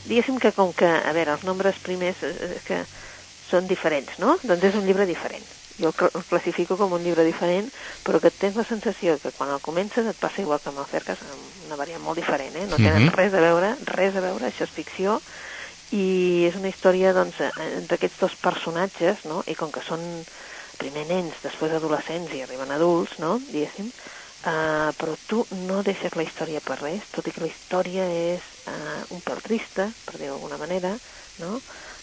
Diguéssim 0.04 0.38
que 0.40 0.52
com 0.54 0.74
que, 0.74 0.86
a 0.88 1.12
veure, 1.16 1.32
els 1.38 1.44
nombres 1.48 1.78
primers 1.80 2.18
eh, 2.24 2.34
eh, 2.58 2.62
que 2.68 2.86
són 3.50 3.68
diferents, 3.68 4.18
no? 4.20 4.38
Doncs 4.44 4.64
és 4.70 4.76
un 4.76 4.86
llibre 4.88 5.06
diferent. 5.06 5.46
Jo 5.80 5.90
el 5.90 5.94
cl- 5.98 6.12
el 6.14 6.26
classifico 6.30 6.78
com 6.78 6.92
un 6.94 7.04
llibre 7.04 7.24
diferent, 7.26 7.72
però 8.06 8.20
que 8.22 8.32
tens 8.32 8.56
la 8.56 8.64
sensació 8.70 9.18
que 9.20 9.32
quan 9.34 9.50
el 9.50 9.60
comences 9.62 10.06
et 10.06 10.20
passa 10.22 10.42
igual 10.42 10.62
que 10.62 10.70
amb 10.70 10.80
el 10.84 10.86
Cercas, 10.92 11.20
una 11.66 11.76
variant 11.76 12.02
molt 12.04 12.20
diferent, 12.20 12.56
eh? 12.56 12.68
No 12.68 12.78
tenen 12.78 13.04
Mhm. 13.08 13.16
res 13.16 13.34
a 13.34 13.42
veure, 13.42 13.78
res 13.82 14.16
a 14.16 14.22
veure, 14.22 14.48
això 14.52 14.64
és 14.64 14.72
ficció, 14.72 15.22
i 15.92 16.46
és 16.48 16.56
una 16.56 16.70
història, 16.70 17.14
doncs, 17.14 17.40
eh, 17.40 17.82
d'aquests 17.90 18.20
dos 18.20 18.36
personatges, 18.38 19.24
no? 19.26 19.44
I 19.48 19.56
com 19.56 19.72
que 19.72 19.82
són 19.82 20.26
primer 20.78 21.06
nens, 21.06 21.36
després 21.44 21.72
adolescents 21.72 22.32
i 22.34 22.42
arriben 22.42 22.72
adults, 22.72 23.18
no? 23.20 23.40
Diguéssim, 23.40 23.92
Uh, 24.44 24.92
però 25.00 25.14
tu 25.32 25.46
no 25.56 25.78
deixes 25.88 26.12
la 26.20 26.26
història 26.26 26.60
per 26.68 26.76
res, 26.82 27.04
tot 27.16 27.30
i 27.30 27.32
que 27.32 27.40
la 27.46 27.48
història 27.48 28.08
és 28.12 28.48
uh, 28.68 29.06
un 29.16 29.22
pèl 29.24 29.40
trista, 29.46 29.86
per 30.04 30.18
dir-ho 30.18 30.34
d'alguna 30.34 30.58
manera, 30.60 30.98
no? 31.40 31.62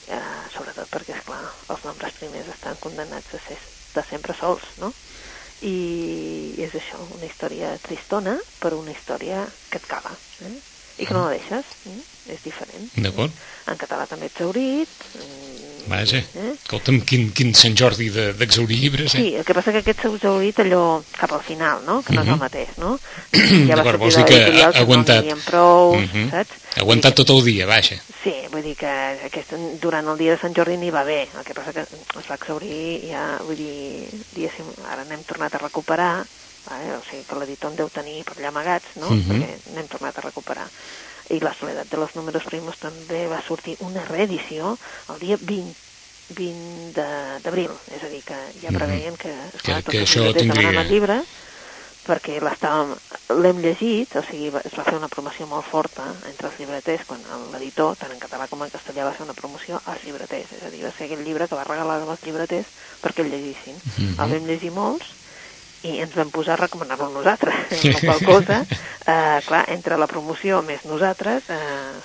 Uh, 0.08 0.46
sobretot 0.54 0.88
perquè, 0.88 1.18
és 1.18 1.26
clar, 1.28 1.42
els 1.68 1.84
nombres 1.84 2.16
primers 2.16 2.48
estan 2.54 2.80
condemnats 2.80 3.36
a 3.36 3.42
ser 3.44 3.58
de 3.92 4.06
sempre 4.08 4.32
sols, 4.40 4.64
no? 4.80 4.94
I 5.68 5.76
és 6.64 6.72
això, 6.80 7.02
una 7.12 7.28
història 7.28 7.74
tristona, 7.84 8.38
però 8.56 8.80
una 8.80 8.96
història 8.96 9.44
que 9.68 9.82
et 9.82 9.90
cala, 9.92 10.16
eh? 10.40 10.56
I 11.00 11.06
que 11.06 11.14
no 11.14 11.24
la 11.24 11.30
deixes, 11.36 11.64
eh? 11.88 11.98
és 12.30 12.42
diferent. 12.44 12.90
D'acord. 13.00 13.32
En 13.66 13.76
català 13.80 14.06
també 14.06 14.26
exaurit. 14.30 14.88
mm, 15.16 15.88
Vaja, 15.88 16.18
Eh? 16.18 16.52
escolta'm, 16.62 17.00
quin, 17.08 17.30
quin 17.32 17.54
Sant 17.56 17.74
Jordi 17.74 18.10
de- 18.10 18.34
d'exaurir 18.34 18.76
llibres, 18.78 19.14
eh? 19.14 19.18
Sí, 19.18 19.34
el 19.34 19.44
que 19.44 19.54
passa 19.56 19.72
que 19.72 19.78
aquest 19.80 20.02
s'ha 20.02 20.10
exaurit 20.12 20.58
allò 20.60 21.02
cap 21.16 21.32
al 21.32 21.40
final, 21.42 21.80
no? 21.86 22.02
Que 22.02 22.12
no 22.12 22.20
és 22.22 22.28
el 22.28 22.34
Mhm. 22.34 22.38
mateix, 22.40 22.68
no? 22.78 23.00
D'acord, 23.66 23.98
vols 23.98 24.14
dir 24.14 24.24
que 24.26 24.62
ha 24.62 24.68
aguantat. 24.78 25.24
No 25.24 25.36
prou, 25.46 25.94
Mhm. 25.96 26.30
saps? 26.30 26.50
Ha 26.76 26.80
aguantat 26.84 27.14
tot 27.14 27.30
el 27.30 27.42
dia, 27.44 27.66
vaja. 27.66 27.96
Sí, 28.22 28.34
vull 28.52 28.62
dir 28.62 28.76
que 28.76 28.86
aquest, 29.24 29.52
durant 29.80 30.06
el 30.06 30.18
dia 30.18 30.32
de 30.36 30.38
Sant 30.38 30.54
Jordi 30.54 30.76
n'hi 30.76 30.90
va 30.90 31.02
bé, 31.02 31.22
el 31.36 31.44
que 31.44 31.54
passa 31.54 31.72
que 31.72 31.80
es 31.80 32.28
va 32.30 32.34
exaurir 32.36 33.08
ja, 33.08 33.38
vull 33.42 33.56
dir, 33.56 34.06
diguéssim, 34.36 34.66
ara 34.86 35.04
n'hem 35.04 35.24
tornat 35.24 35.54
a 35.54 35.58
recuperar, 35.64 36.26
vale? 36.66 36.96
o 36.96 37.02
sigui 37.10 37.24
que 37.24 37.34
l'editor 37.36 37.70
en 37.70 37.76
deu 37.76 37.88
tenir 37.90 38.24
per 38.24 38.36
allà 38.38 38.48
amagats, 38.48 38.88
no? 38.96 39.10
Mhm. 39.10 39.22
Perquè 39.30 39.60
n'hem 39.74 39.88
tornat 39.88 40.18
a 40.18 40.20
recuperar. 40.20 40.70
I 41.30 41.38
la 41.40 41.54
soledat 41.54 41.88
de 41.88 41.96
los 41.96 42.14
números 42.14 42.42
primos 42.44 42.76
també 42.78 43.26
va 43.28 43.40
sortir 43.46 43.76
una 43.80 44.04
reedició 44.04 44.78
el 45.08 45.18
dia 45.18 45.36
20 45.40 45.76
de- 46.28 47.40
d'abril, 47.42 47.70
és 47.90 48.02
a 48.02 48.08
dir, 48.08 48.22
que 48.24 48.34
ja 48.62 48.68
preveien 48.70 49.16
que, 49.16 49.30
esclar, 49.54 49.82
Que- 49.82 49.90
que 49.90 50.02
això 50.04 50.20
llibreters 50.22 50.42
tindria- 50.46 50.80
el 50.80 50.88
llibre, 50.88 51.24
perquè 52.06 52.40
l'hem 53.42 53.58
llegit, 53.60 54.14
o 54.16 54.22
sigui, 54.22 54.48
es 54.64 54.72
va 54.78 54.84
fer 54.84 54.94
una 54.96 55.08
promoció 55.08 55.46
molt 55.46 55.66
forta 55.66 56.14
entre 56.26 56.48
els 56.48 56.58
llibreters, 56.58 57.04
quan 57.06 57.22
l'editor, 57.52 57.96
tant 57.96 58.12
en 58.12 58.18
català 58.18 58.48
com 58.48 58.62
en 58.62 58.70
castellà, 58.70 59.04
va 59.04 59.12
fer 59.12 59.22
una 59.22 59.34
promoció 59.34 59.80
als 59.84 60.02
llibreters, 60.04 60.50
és 60.52 60.62
a 60.62 60.70
dir, 60.70 60.82
va 60.84 60.92
ser 60.96 61.04
aquell 61.06 61.24
llibre 61.24 61.48
que 61.48 61.54
va 61.54 61.64
regalar 61.64 62.00
als 62.08 62.22
llibreters 62.22 62.66
perquè 63.02 63.20
el 63.24 63.30
llegissin. 63.30 63.76
Mhm. 63.98 64.20
El 64.20 64.30
vam 64.30 64.46
llegir 64.46 64.70
molts, 64.70 65.04
i 65.82 66.00
ens 66.04 66.14
vam 66.14 66.30
posar 66.30 66.54
a 66.54 66.62
recomanar-lo 66.64 67.08
nosaltres. 67.14 67.84
La 67.84 68.00
qual 68.00 68.24
cosa, 68.24 68.60
eh, 69.12 69.38
clar, 69.46 69.64
entre 69.72 69.96
la 69.96 70.06
promoció 70.06 70.60
més 70.62 70.84
nosaltres, 70.84 71.48
eh, 71.48 72.00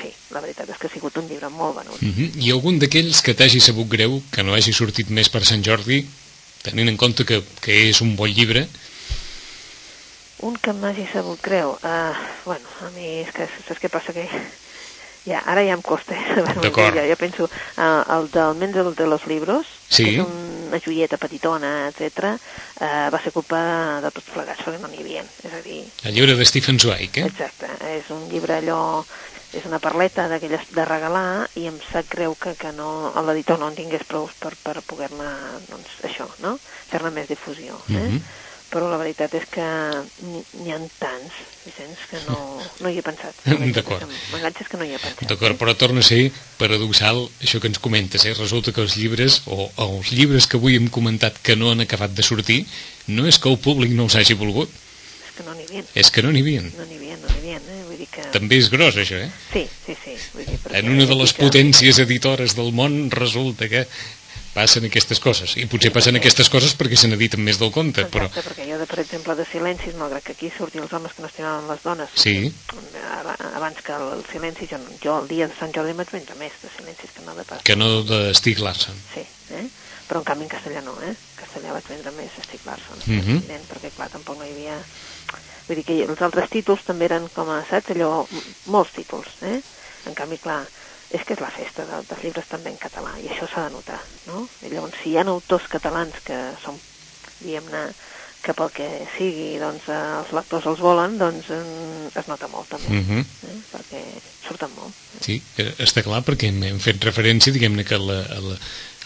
sí, 0.00 0.10
la 0.34 0.40
veritat 0.40 0.70
és 0.70 0.78
que 0.78 0.88
ha 0.90 0.92
sigut 0.92 1.16
un 1.20 1.28
llibre 1.28 1.48
molt 1.48 1.78
venut. 1.78 2.00
Uh 2.02 2.08
-huh. 2.08 2.30
I 2.42 2.50
algun 2.50 2.78
d'aquells 2.78 3.22
que 3.22 3.34
t'hagi 3.34 3.60
sabut 3.60 3.88
greu, 3.88 4.22
que 4.30 4.42
no 4.42 4.54
hagi 4.54 4.72
sortit 4.72 5.08
més 5.10 5.28
per 5.28 5.44
Sant 5.44 5.62
Jordi, 5.62 6.06
tenint 6.62 6.88
en 6.88 6.96
compte 6.96 7.24
que, 7.24 7.42
que 7.60 7.88
és 7.90 8.00
un 8.00 8.16
bon 8.16 8.28
llibre, 8.30 8.68
Un 10.42 10.56
que 10.58 10.72
m'hagi 10.72 11.06
sabut 11.12 11.40
greu, 11.40 11.70
uh, 11.70 12.14
bueno, 12.44 12.66
a 12.82 12.90
mi 12.96 13.22
és 13.22 13.30
que 13.30 13.46
saps 13.46 13.78
què 13.78 13.88
passa 13.88 14.12
que 14.12 14.26
ja, 15.24 15.38
ara 15.46 15.62
ja 15.62 15.76
em 15.76 15.82
costa 15.82 16.16
eh, 16.18 16.42
D'acord. 16.60 16.96
dir, 16.96 17.04
jo, 17.10 17.16
penso, 17.16 17.44
uh, 17.44 18.02
el 18.16 18.26
del 18.34 18.56
Menys 18.58 18.74
del 18.74 18.94
de 18.96 19.06
los 19.06 19.26
libros, 19.28 19.66
Sí. 19.88 20.04
que 20.04 20.10
és 20.10 20.26
una 20.72 20.80
joieta 20.80 21.20
petitona, 21.20 21.72
etc. 21.90 22.32
Uh, 22.80 23.10
va 23.12 23.20
ser 23.22 23.34
culpa 23.34 23.60
de 24.02 24.10
tots 24.14 24.32
plegats, 24.32 24.64
perquè 24.64 24.80
no 24.80 24.90
n'hi 24.90 25.04
havia. 25.04 25.24
És 25.44 25.52
a 25.52 25.60
dir, 25.64 25.82
el 26.08 26.16
llibre 26.16 26.36
de 26.38 26.48
Stephen 26.48 26.80
Zweig, 26.80 27.20
eh? 27.20 27.28
Exacte, 27.28 27.68
és 27.92 28.08
un 28.14 28.24
llibre 28.32 28.56
allò, 28.58 28.82
és 29.52 29.66
una 29.68 29.80
parleta 29.84 30.24
d'aquelles 30.32 30.64
de 30.72 30.84
regalar 30.88 31.48
i 31.60 31.66
em 31.68 31.76
sap 31.90 32.08
greu 32.12 32.34
que, 32.40 32.54
que 32.56 32.72
no, 32.72 33.12
l'editor 33.26 33.60
no 33.60 33.68
en 33.68 33.76
tingués 33.76 34.06
prou 34.08 34.30
per, 34.40 34.54
per 34.64 34.80
poder-ne, 34.88 35.28
doncs, 35.68 35.98
això, 36.08 36.30
no? 36.44 36.56
Fer-ne 36.88 37.12
més 37.12 37.28
difusió, 37.28 37.76
eh? 37.90 38.08
Mhm. 38.08 38.24
Però 38.72 38.86
la 38.88 38.96
veritat 38.96 39.34
és 39.36 39.44
que 39.52 39.60
n'hi- 40.24 40.72
ha 40.72 40.78
tants, 40.98 41.34
Vicenç, 41.66 41.98
que 42.08 42.18
no, 42.26 42.36
no 42.80 42.88
hi 42.88 42.96
he 42.98 43.02
pensat. 43.04 43.36
D'acord. 43.76 44.06
M'enganxes 44.32 44.70
que 44.72 44.78
no 44.80 44.86
hi 44.88 44.94
he 44.94 45.00
pensat. 45.02 45.26
D'acord, 45.28 45.58
però 45.60 45.74
torna 45.76 46.00
a 46.00 46.06
ser 46.08 46.30
paradoxal 46.56 47.20
això 47.44 47.60
que 47.60 47.68
ens 47.68 47.78
comentes, 47.84 48.24
eh? 48.24 48.32
Resulta 48.38 48.72
que 48.72 48.80
els 48.80 48.96
llibres, 48.96 49.42
o, 49.46 49.68
els 49.84 50.10
llibres 50.16 50.48
que 50.48 50.56
avui 50.56 50.78
hem 50.80 50.88
comentat 50.88 51.36
que 51.44 51.54
no 51.60 51.68
han 51.74 51.84
acabat 51.84 52.16
de 52.16 52.24
sortir, 52.24 52.62
no 53.12 53.28
és 53.28 53.36
que 53.38 53.52
el 53.52 53.60
públic 53.60 53.92
no 53.92 54.08
els 54.08 54.16
hagi 54.16 54.34
volgut, 54.40 54.72
És 55.32 55.36
que 55.36 55.44
no 55.46 55.52
n'hi 55.56 55.64
havia, 55.68 55.84
és 55.96 56.10
que 56.12 56.22
no 56.24 56.30
n'hi 56.32 56.40
havia. 56.44 56.60
no 56.64 56.84
n'hi 56.88 56.96
havia, 56.98 57.16
no 57.20 57.28
n'hi 57.28 57.38
havia, 57.40 57.56
eh? 57.60 57.84
Vull 57.88 57.96
dir 58.00 58.08
que... 58.12 58.24
També 58.34 58.56
és 58.60 58.66
gros, 58.72 58.96
això, 59.00 59.16
eh? 59.20 59.30
Sí, 59.52 59.62
sí, 59.86 59.94
sí. 60.04 60.16
Vull 60.34 60.44
dir, 60.48 60.58
En 60.80 60.90
una 60.92 61.06
de 61.08 61.14
les 61.16 61.32
que- 61.32 61.44
potències 61.46 61.98
editores 62.04 62.52
del 62.56 62.72
món 62.76 63.08
resulta 63.10 63.68
que 63.68 63.86
passen 64.52 64.84
aquestes 64.88 65.20
coses. 65.22 65.54
I 65.56 65.66
potser 65.70 65.90
passen 65.94 66.16
aquestes 66.18 66.48
coses 66.52 66.74
perquè 66.78 66.96
se 67.00 67.08
n'editen 67.08 67.40
més 67.44 67.58
del 67.60 67.70
compte, 67.72 68.04
però... 68.12 68.26
Exacte, 68.28 68.50
perquè 68.50 68.66
jo, 68.68 68.78
de, 68.80 68.86
per 68.90 68.98
exemple, 69.00 69.36
de 69.38 69.46
silencis, 69.48 69.94
malgrat 69.96 70.24
que 70.26 70.34
aquí 70.36 70.50
surtin 70.56 70.82
els 70.84 70.92
homes 70.92 71.14
que 71.16 71.22
no 71.24 71.30
estimaven 71.30 71.68
les 71.70 71.82
dones, 71.86 72.10
Sí. 72.14 72.52
Aba- 73.12 73.36
abans 73.56 73.80
que 73.84 73.92
el, 73.96 74.24
silenci, 74.30 74.66
jo, 74.70 74.78
jo 75.02 75.18
el 75.22 75.28
dia 75.30 75.48
de 75.48 75.56
Sant 75.58 75.72
Jordi 75.74 75.94
m'haig 75.96 76.10
vendre 76.12 76.36
més 76.40 76.52
de 76.62 76.68
silencis 76.76 77.10
que 77.16 77.24
no 77.24 77.34
de 77.38 77.44
pas. 77.48 77.62
Que 77.64 77.76
no 77.76 78.02
de 78.02 78.32
Larsson. 78.58 78.94
Sí, 79.14 79.24
eh? 79.56 79.66
però 80.08 80.20
en 80.20 80.24
canvi 80.28 80.44
en 80.44 80.50
castellà 80.52 80.82
no, 80.84 80.92
eh? 81.00 81.14
En 81.14 81.38
castellà 81.38 81.72
vaig 81.72 81.86
vendre 81.88 82.10
més 82.18 82.32
Stieg 82.44 82.66
Larsson, 82.66 82.98
Mhm. 83.06 83.18
és 83.18 83.28
evident, 83.38 83.64
perquè 83.70 83.90
clar, 83.96 84.10
tampoc 84.10 84.36
no 84.38 84.44
hi 84.44 84.50
havia... 84.52 84.76
Vull 85.68 85.76
dir 85.78 85.84
que 85.86 85.96
els 86.04 86.20
altres 86.20 86.50
títols 86.50 86.82
també 86.84 87.06
eren 87.06 87.28
com 87.32 87.48
a, 87.48 87.62
saps, 87.70 87.94
allò, 87.94 88.26
molts 88.66 88.92
títols, 88.92 89.28
eh? 89.46 89.60
En 90.10 90.14
canvi, 90.18 90.36
clar, 90.42 90.66
és 91.12 91.24
que 91.26 91.36
és 91.36 91.42
la 91.44 91.52
festa 91.52 91.84
de, 91.88 92.00
dels 92.08 92.24
llibres 92.24 92.48
també 92.48 92.72
en 92.72 92.80
català, 92.80 93.12
i 93.20 93.28
això 93.28 93.48
s'ha 93.50 93.66
de 93.68 93.74
notar, 93.76 94.00
no? 94.30 94.46
I 94.64 94.72
llavors, 94.72 94.96
si 95.02 95.12
hi 95.12 95.18
ha 95.20 95.26
autors 95.28 95.68
catalans 95.72 96.16
que 96.24 96.38
són, 96.64 96.78
diguem-ne, 97.42 97.84
que 98.42 98.54
pel 98.58 98.70
que 98.74 98.86
sigui, 99.14 99.52
doncs, 99.62 99.86
eh, 99.92 99.98
els 100.18 100.32
lectors 100.34 100.66
els 100.66 100.80
volen, 100.82 101.14
doncs 101.20 101.50
eh, 101.54 101.60
es 102.18 102.30
nota 102.30 102.48
molt 102.50 102.68
també, 102.74 102.88
Uh 102.98 103.04
-huh. 103.08 103.24
eh? 103.48 103.58
perquè 103.72 104.00
surten 104.46 104.70
molt. 104.76 104.94
Sí, 105.20 105.40
està 105.78 106.02
clar 106.02 106.22
perquè 106.24 106.48
hem, 106.48 106.62
hem 106.62 106.80
fet 106.80 107.04
referència, 107.04 107.52
diguem-ne 107.52 107.84
que 107.84 107.98
la, 107.98 108.18
a, 108.20 108.40
la, 108.40 108.56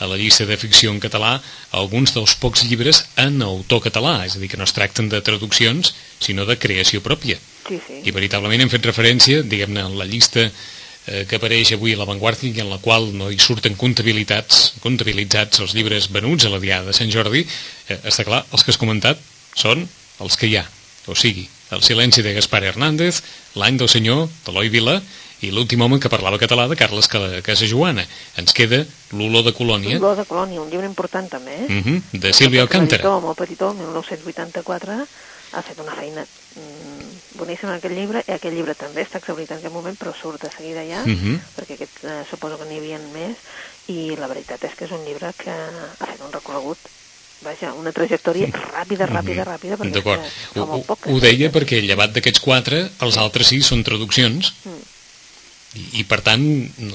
a 0.00 0.06
la 0.06 0.16
llista 0.16 0.46
de 0.46 0.56
ficció 0.56 0.90
en 0.90 1.00
català 1.00 1.42
alguns 1.72 2.14
dels 2.14 2.34
pocs 2.34 2.64
llibres 2.64 3.04
en 3.16 3.42
autor 3.42 3.82
català, 3.82 4.24
és 4.24 4.36
a 4.36 4.38
dir, 4.38 4.48
que 4.48 4.56
no 4.56 4.64
es 4.64 4.72
tracten 4.72 5.08
de 5.08 5.20
traduccions, 5.20 5.94
sinó 6.18 6.46
de 6.46 6.58
creació 6.58 7.02
pròpia. 7.02 7.38
Sí, 7.68 7.80
sí. 7.86 8.00
I 8.04 8.10
veritablement 8.12 8.62
hem 8.62 8.70
fet 8.70 8.86
referència, 8.86 9.42
diguem-ne, 9.42 9.80
en 9.80 9.98
la 9.98 10.04
llista 10.04 10.50
que 11.28 11.36
apareix 11.38 11.72
avui 11.76 11.92
a 11.94 11.96
l'avantguàrdia 12.00 12.50
i 12.56 12.60
en 12.64 12.70
la 12.70 12.78
qual 12.82 13.12
no 13.14 13.30
hi 13.30 13.38
surten 13.38 13.76
comptabilitats, 13.78 14.74
comptabilitzats 14.82 15.60
els 15.62 15.74
llibres 15.74 16.08
venuts 16.10 16.44
a 16.46 16.50
la 16.50 16.58
Diada 16.58 16.90
de 16.90 16.96
Sant 16.96 17.10
Jordi, 17.14 17.44
eh, 17.88 17.98
està 18.04 18.24
clar, 18.26 18.44
els 18.52 18.64
que 18.64 18.72
has 18.74 18.78
comentat 18.80 19.18
són 19.54 19.86
els 20.20 20.36
que 20.36 20.46
hi 20.50 20.56
ha, 20.56 20.66
o 21.06 21.14
sigui, 21.14 21.48
El 21.74 21.82
silenci 21.82 22.22
de 22.22 22.30
Gaspar 22.32 22.62
Hernández, 22.62 23.22
L'any 23.58 23.76
del 23.76 23.88
senyor, 23.90 24.28
d'Eloi 24.46 24.68
Vila, 24.70 25.00
i 25.42 25.50
L'últim 25.50 25.80
home 25.82 25.98
que 25.98 26.08
parlava 26.08 26.38
català, 26.38 26.68
de 26.70 26.76
Carles 26.78 27.08
Cala- 27.10 27.42
Casajoana. 27.42 28.04
Ens 28.38 28.52
queda 28.54 28.84
L'olor 29.12 29.42
de 29.44 29.52
colònia, 29.52 29.98
L'Olor 29.98 30.16
de 30.16 30.24
Colònia, 30.24 30.60
un 30.62 30.70
llibre 30.70 30.86
important 30.86 31.26
també, 31.28 31.56
eh? 31.66 31.66
mhm, 31.68 32.02
de 32.22 32.32
Sílvia 32.32 32.62
Alcántara. 32.62 33.02
Molt 33.18 33.36
petitó, 33.36 33.74
1984, 33.74 35.06
ha 35.56 35.62
fet 35.64 35.78
una 35.80 35.94
feina 35.96 36.22
mm, 36.22 37.38
boníssima 37.40 37.72
en 37.72 37.78
aquest 37.78 37.94
llibre, 37.96 38.22
i 38.28 38.32
aquest 38.36 38.54
llibre 38.54 38.74
també 38.76 39.02
està 39.06 39.18
exhaurit 39.22 39.50
en 39.50 39.58
aquest 39.58 39.72
moment, 39.74 39.96
però 39.98 40.12
surt 40.16 40.42
de 40.44 40.50
seguida 40.52 40.84
ja, 40.84 41.02
Mhm. 41.04 41.38
perquè 41.56 41.74
aquest, 41.78 42.04
eh, 42.04 42.22
suposo 42.30 42.58
que 42.58 42.66
n'hi 42.68 42.78
havia 42.78 42.98
més, 43.12 43.36
i 43.88 44.16
la 44.16 44.26
veritat 44.28 44.62
és 44.64 44.74
que 44.74 44.84
és 44.84 44.90
un 44.92 45.04
llibre 45.04 45.32
que 45.38 45.50
ha 45.50 46.06
fet 46.06 46.20
un 46.24 46.32
recorregut 46.32 46.78
vaja, 47.42 47.72
una 47.74 47.92
trajectòria 47.92 48.48
ràpida, 48.48 49.06
ràpida, 49.06 49.44
ràpida, 49.44 49.76
perquè 49.76 49.92
Mhm. 49.92 49.92
D'acord. 49.92 50.20
Ho, 50.56 50.62
ho, 50.62 50.98
ho 51.14 51.20
deia 51.20 51.50
perquè 51.52 51.80
llevat 51.84 52.12
d'aquests 52.12 52.40
quatre, 52.40 52.90
els 53.00 53.16
altres 53.16 53.46
sí 53.48 53.60
són 53.62 53.84
traduccions 53.84 54.54
Mm. 54.64 54.80
i, 55.76 56.00
i 56.00 56.04
per 56.04 56.22
tant 56.22 56.42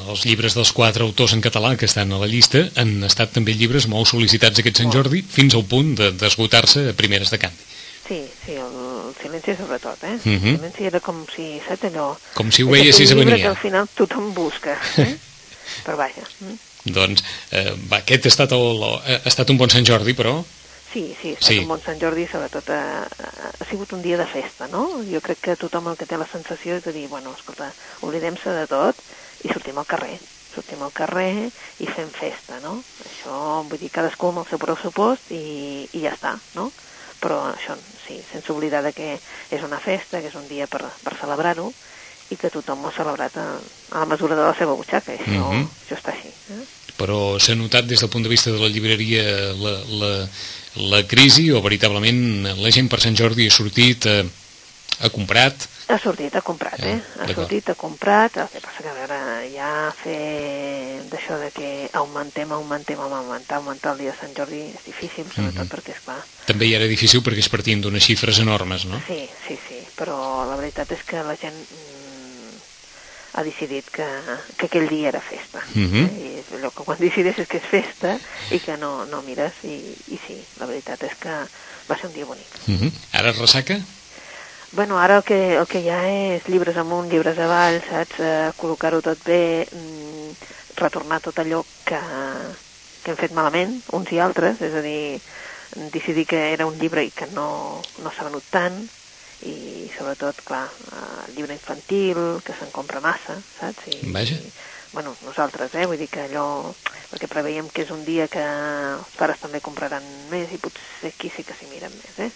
els 0.10 0.26
llibres 0.26 0.56
dels 0.58 0.72
quatre 0.74 1.04
autors 1.06 1.34
en 1.34 1.42
català 1.42 1.76
que 1.78 1.86
estan 1.86 2.12
a 2.12 2.18
la 2.18 2.26
llista 2.28 2.64
han 2.76 3.04
estat 3.04 3.32
també 3.32 3.54
llibres 3.54 3.88
molt 3.88 4.08
sol·licitats 4.10 4.58
aquest 4.60 4.78
Sant 4.82 4.92
Jordi 4.92 5.22
fins 5.22 5.54
al 5.54 5.66
punt 5.66 5.94
de- 5.96 6.12
d'esgotar-se 6.12 6.90
a 6.90 6.94
primeres 6.94 7.30
de 7.30 7.38
canvi. 7.38 7.70
Sí, 8.12 8.26
sí, 8.44 8.58
el, 8.60 9.14
silenci 9.22 9.54
sobretot, 9.56 10.02
eh? 10.04 10.18
Mhm. 10.20 10.34
El 10.50 10.58
silenci 10.58 10.88
era 10.90 11.00
com 11.00 11.22
si, 11.32 11.46
saps 11.64 11.86
allò... 11.88 12.10
Com 12.36 12.50
si 12.52 12.66
ho 12.66 12.74
aquell 12.74 12.92
llibre 12.92 13.24
venir. 13.24 13.38
que 13.46 13.48
al 13.48 13.56
final 13.62 13.88
tothom 13.96 14.34
busca, 14.36 14.74
eh? 15.00 15.14
Però 15.86 15.96
vaja, 15.96 16.26
mm. 16.42 16.58
Doncs 16.92 17.24
eh, 17.56 17.72
va, 17.88 18.02
aquest 18.02 18.26
ha 18.26 18.32
estat, 18.34 18.52
el, 18.58 18.84
ha 18.84 19.22
estat 19.30 19.54
un 19.54 19.60
bon 19.62 19.70
Sant 19.72 19.86
Jordi, 19.88 20.12
però 20.18 20.34
sí, 20.92 21.06
sí, 21.22 21.30
ha 21.30 21.40
estat 21.40 21.48
Sí. 21.54 21.60
un 21.64 21.70
bon 21.70 21.80
Sant 21.86 22.02
Jordi, 22.02 22.26
sobretot 22.28 22.68
ha, 22.76 22.82
ha 23.62 23.70
sigut 23.70 23.94
un 23.96 24.02
dia 24.04 24.18
de 24.20 24.26
festa, 24.28 24.68
no? 24.68 24.84
Jo 25.08 25.22
crec 25.24 25.40
que 25.46 25.56
tothom 25.56 25.88
el 25.94 25.96
que 25.96 26.10
té 26.10 26.18
la 26.20 26.28
sensació 26.28 26.76
és 26.82 26.84
de 26.84 26.92
dir, 26.92 27.08
bueno, 27.08 27.32
escolta, 27.38 27.72
oblidem-se 28.02 28.52
de 28.60 28.68
tot 28.68 29.00
i 29.46 29.54
sortim 29.54 29.78
al 29.80 29.88
carrer 29.88 30.18
sortim 30.52 30.82
al 30.84 30.92
carrer 30.92 31.48
i 31.80 31.86
fem 31.88 32.10
festa, 32.12 32.58
no? 32.60 32.82
Això, 33.08 33.62
vull 33.70 33.80
dir, 33.80 33.88
cadascú 33.94 34.34
amb 34.34 34.42
el 34.44 34.50
seu 34.50 34.60
pressupost 34.60 35.32
i, 35.32 35.88
i 35.96 36.02
ja 36.04 36.12
està, 36.12 36.34
no? 36.60 36.66
Però 37.22 37.38
això, 37.54 37.78
sí, 38.08 38.22
sense 38.32 38.52
oblidar 38.52 38.84
de 38.84 38.94
que 38.94 39.14
és 39.52 39.64
una 39.64 39.80
festa, 39.80 40.22
que 40.22 40.28
és 40.28 40.36
un 40.36 40.48
dia 40.48 40.68
per, 40.68 40.82
per 41.04 41.16
celebrar-ho 41.20 41.72
i 42.32 42.38
que 42.40 42.50
tothom 42.50 42.86
ho 42.86 42.88
ha 42.90 42.96
celebrat 42.96 43.36
a, 43.38 43.48
a 43.92 44.00
la 44.00 44.06
mesura 44.08 44.36
de 44.36 44.44
la 44.46 44.54
seva 44.56 44.74
butxaca, 44.74 45.14
això, 45.18 45.50
Mhm. 45.52 45.68
això 45.86 45.98
està 45.98 46.14
així. 46.16 46.30
Eh? 46.52 46.64
però 47.02 47.40
s'ha 47.42 47.56
notat 47.56 47.86
des 47.90 48.00
del 48.00 48.10
punt 48.14 48.22
de 48.22 48.30
vista 48.30 48.52
de 48.52 48.60
la 48.62 48.68
llibreria 48.70 49.24
la, 49.58 49.72
la, 49.90 50.28
la 50.92 51.00
crisi 51.08 51.50
o 51.50 51.62
veritablement 51.62 52.46
la 52.62 52.70
gent 52.70 52.88
per 52.92 53.00
Sant 53.02 53.16
Jordi 53.18 53.48
ha 53.48 53.52
sortit, 53.52 54.06
eh, 54.06 54.26
ha 55.02 55.10
comprat, 55.10 55.68
Ha 55.92 55.98
sortit, 56.00 56.36
ha 56.36 56.42
comprat, 56.42 56.80
eh? 56.88 57.02
Ha 57.20 57.26
sortit, 57.34 57.68
ha 57.68 57.76
comprat, 57.76 58.38
el 58.38 58.48
que 58.54 58.62
passa 58.64 58.80
que, 58.84 58.88
a 58.88 58.94
veure, 58.96 59.18
ja 59.50 59.94
fer 60.04 61.02
d'això 61.12 61.38
de 61.40 61.52
que 61.52 61.90
augmentem, 61.94 62.52
augmentem, 62.52 63.00
augmentar, 63.00 63.58
augmentar 63.58 63.94
el 63.94 63.98
dia 64.00 64.12
de 64.12 64.18
Sant 64.20 64.34
Jordi 64.38 64.62
és 64.76 64.84
difícil, 64.86 65.26
sobretot 65.32 65.66
Mhm. 65.66 65.72
perquè, 65.72 65.96
esclar, 65.98 66.24
també 66.46 66.66
hi 66.68 66.74
era 66.76 66.86
difícil 66.88 67.22
perquè 67.24 67.40
es 67.40 67.50
partien 67.50 67.82
d'unes 67.82 68.04
xifres 68.04 68.40
enormes, 68.40 68.86
no? 68.86 69.02
sí, 69.08 69.30
sí, 69.48 69.58
sí, 69.68 69.80
però 69.96 70.46
la 70.50 70.56
veritat 70.56 70.92
és 70.92 71.04
que 71.04 71.24
la 71.24 71.36
gent 71.38 71.56
mm, 71.56 72.58
ha 73.34 73.44
decidit 73.44 73.90
que, 73.90 74.06
que 74.58 74.66
aquell 74.66 74.90
dia 74.90 75.08
era 75.10 75.22
festa. 75.22 75.62
Mhm. 75.74 75.96
eh? 76.06 76.10
I 76.20 76.40
és 76.42 76.52
allò 76.58 76.72
que 76.76 76.84
quan 76.84 76.98
decideixes 77.08 77.48
que 77.48 77.58
és 77.58 77.70
festa 77.70 78.18
i 78.52 78.60
que 78.60 78.76
no, 78.78 79.06
no 79.06 79.22
mires, 79.22 79.54
i, 79.64 79.96
i 80.08 80.20
sí, 80.28 80.46
la 80.60 80.66
veritat 80.68 81.04
és 81.04 81.16
que 81.20 81.30
va 81.90 81.98
ser 81.98 82.08
un 82.08 82.14
dia 82.14 82.26
bonic. 82.26 82.48
Uh 82.68 82.76
-huh. 82.82 82.92
Ara 83.14 83.30
es 83.32 83.38
ressaca? 83.40 83.80
Bueno, 84.74 85.00
ara 85.00 85.18
el 85.18 85.24
que, 85.24 85.58
el 85.58 85.68
que 85.68 85.82
hi 85.84 85.90
ha 85.92 86.00
és 86.08 86.46
llibres 86.48 86.78
amunt, 86.80 87.10
llibres 87.12 87.40
avall, 87.44 87.82
saps? 87.90 88.20
Eh, 88.24 88.52
Col·locar-ho 88.56 89.02
tot 89.04 89.20
bé, 89.28 89.68
mm, 89.68 90.30
retornar 90.80 91.18
tot 91.26 91.40
allò 91.44 91.66
que, 91.84 92.00
que 93.04 93.12
hem 93.12 93.18
fet 93.20 93.34
malament, 93.36 93.82
uns 93.98 94.14
i 94.16 94.22
altres, 94.24 94.62
és 94.64 94.78
a 94.80 94.84
dir, 94.86 95.20
decidir 95.92 96.24
que 96.26 96.40
era 96.54 96.68
un 96.70 96.78
llibre 96.80 97.04
i 97.04 97.12
que 97.12 97.28
no, 97.28 97.82
no 98.00 98.14
s'ha 98.16 98.30
venut 98.30 98.48
tant, 98.50 98.86
i 99.44 99.90
sobretot, 99.98 100.40
clar, 100.48 100.70
eh, 100.88 101.26
llibre 101.36 101.58
infantil, 101.58 102.22
que 102.48 102.56
se'n 102.60 102.72
compra 102.72 103.02
massa, 103.04 103.42
saps? 103.60 103.90
I, 103.92 104.14
Vaja. 104.16 104.38
I, 104.40 104.54
bueno, 104.96 105.18
nosaltres, 105.28 105.76
eh? 105.76 105.84
vull 105.84 106.00
dir 106.00 106.08
que 106.14 106.30
allò, 106.30 106.46
perquè 107.12 107.28
preveiem 107.28 107.68
que 107.76 107.84
és 107.84 107.92
un 107.92 108.06
dia 108.08 108.30
que 108.32 108.40
els 108.40 109.20
pares 109.20 109.44
també 109.44 109.60
compraran 109.60 110.08
més 110.32 110.48
i 110.56 110.62
potser 110.64 111.12
aquí 111.12 111.34
sí 111.36 111.44
que 111.44 111.60
s'hi 111.60 111.68
miren 111.68 112.00
més, 112.00 112.24
eh? 112.24 112.32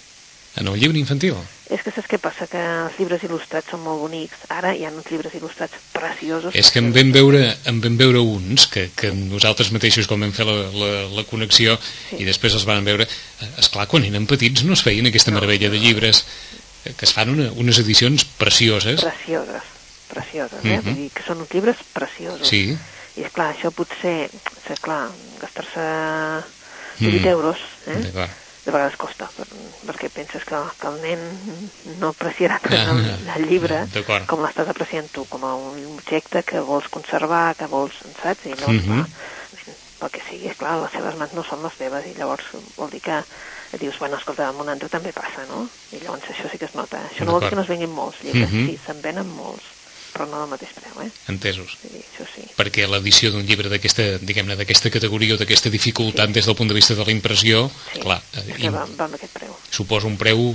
En 0.55 0.69
el 0.71 0.79
llibre 0.79 0.99
infantil? 1.01 1.35
És 1.73 1.81
que 1.83 1.91
saps 1.91 2.07
què 2.07 2.19
passa? 2.21 2.45
Que 2.47 2.59
els 2.61 2.95
llibres 2.99 3.23
il·lustrats 3.25 3.73
són 3.73 3.81
molt 3.83 3.99
bonics. 4.05 4.45
Ara 4.53 4.71
hi 4.77 4.85
ha 4.85 4.91
uns 4.93 5.07
llibres 5.11 5.33
il·lustrats 5.35 5.79
preciosos. 5.91 6.55
És 6.55 6.69
que 6.71 6.79
en 6.79 6.91
vam 6.95 7.11
veure, 7.15 7.41
en 7.67 7.81
vam 7.83 7.97
veure 7.99 8.21
uns 8.21 8.67
que, 8.71 8.85
que 8.95 9.11
nosaltres 9.17 9.73
mateixos 9.75 10.07
quan 10.07 10.23
vam 10.23 10.31
fer 10.35 10.45
la, 10.47 10.55
la, 10.71 10.91
la 11.17 11.25
connexió 11.27 11.75
sí. 11.81 12.21
i 12.21 12.27
després 12.29 12.55
els 12.55 12.67
van 12.69 12.85
veure, 12.87 13.07
és 13.49 13.71
clar 13.73 13.87
quan 13.91 14.05
eren 14.07 14.29
petits 14.29 14.63
no 14.67 14.77
es 14.77 14.85
feien 14.85 15.09
aquesta 15.09 15.33
no, 15.33 15.41
meravella 15.41 15.73
de 15.73 15.81
llibres 15.81 16.23
que 16.85 17.07
es 17.09 17.15
fan 17.17 17.33
una, 17.33 17.49
unes 17.57 17.81
edicions 17.81 18.23
precioses. 18.37 19.01
Precioses, 19.01 19.73
precioses, 20.13 20.61
eh? 20.61 20.77
Uh 20.77 20.77
-huh. 20.77 20.83
Vull 20.85 21.01
dir 21.01 21.09
que 21.11 21.25
són 21.25 21.41
uns 21.41 21.51
llibres 21.51 21.83
preciosos. 21.91 22.47
Sí. 22.47 22.77
I 23.17 23.25
és 23.25 23.31
clar, 23.33 23.51
això 23.51 23.71
potser, 23.71 24.29
és 24.69 24.79
clar, 24.79 25.09
gastar-se 25.41 25.83
8 27.01 27.11
mm. 27.11 27.27
euros, 27.27 27.57
eh? 27.87 27.99
D'acord 28.05 28.44
de 28.65 28.73
vegades 28.73 28.97
costa, 28.97 29.28
per, 29.36 29.45
perquè 29.86 30.10
penses 30.10 30.45
que, 30.47 30.60
que 30.82 30.89
el 30.89 30.97
nen 31.04 31.21
no 32.01 32.10
apreciarà 32.15 32.58
tant 32.63 32.91
el, 32.95 33.04
el 33.36 33.47
llibre 33.51 33.84
com 34.30 34.41
l'estàs 34.41 34.71
apreciant 34.73 35.12
tu, 35.13 35.28
com 35.30 35.45
a 35.45 35.54
un 35.56 35.84
objecte 35.93 36.41
que 36.43 36.63
vols 36.65 36.89
conservar, 36.93 37.54
que 37.60 37.69
vols, 37.69 37.99
saps? 38.23 38.47
I 38.49 38.56
llavors, 38.56 38.82
mm 38.82 38.89
-hmm. 38.89 39.06
va, 39.06 39.75
pel 39.99 40.12
que 40.15 40.25
sigui, 40.30 40.49
és 40.49 40.58
clar, 40.58 40.80
les 40.82 40.91
seves 40.91 41.15
mans 41.15 41.34
no 41.34 41.43
són 41.43 41.63
les 41.63 41.78
teves, 41.78 42.06
i 42.06 42.17
llavors 42.17 42.45
vol 42.75 42.89
dir 42.89 43.01
que 43.01 43.23
dius, 43.80 43.99
bueno, 43.99 44.17
escolta, 44.17 44.47
amb 44.47 44.62
un 44.62 44.69
altre 44.69 44.89
també 44.89 45.12
passa, 45.12 45.45
no? 45.49 45.67
I 45.91 46.01
llavors 46.01 46.30
això 46.30 46.49
sí 46.49 46.58
que 46.58 46.65
es 46.65 46.75
nota. 46.75 46.97
Això 47.12 47.25
no 47.25 47.32
vol 47.32 47.41
dir 47.41 47.49
que 47.49 47.56
no 47.56 47.62
es 47.62 47.73
venguin 47.73 47.93
molts 47.93 48.21
llibres, 48.23 48.49
mm 48.49 48.56
-hmm. 48.56 48.65
sí, 48.65 48.80
se'n 48.86 49.01
venen 49.01 49.28
molts 49.28 49.74
però 50.15 50.28
no 50.32 50.39
del 50.39 50.51
mateix 50.54 50.71
preu, 50.78 51.01
eh? 51.04 51.10
Entesos. 51.34 51.75
Sí, 51.82 51.91
això 51.99 52.23
sí. 52.32 52.45
Perquè 52.56 52.88
l'edició 52.88 53.34
d'un 53.34 53.43
llibre 53.43 53.67
d'aquesta, 53.71 54.06
diguem-ne, 54.23 54.56
d'aquesta 54.56 54.91
categoria 54.93 55.36
o 55.36 55.39
d'aquesta 55.41 55.71
dificultat 55.73 56.32
sí. 56.32 56.38
des 56.38 56.47
del 56.47 56.56
punt 56.56 56.71
de 56.71 56.78
vista 56.78 56.95
de 56.95 57.04
la 57.04 57.12
impressió, 57.12 57.65
sí. 57.91 57.99
clar... 58.06 58.21
És 58.45 58.56
que 58.62 58.71
va, 58.71 58.86
va 58.95 59.10
amb 59.10 59.19
aquest 59.19 59.36
preu. 59.36 59.51
Suposa 59.75 60.08
un 60.08 60.15
preu 60.21 60.47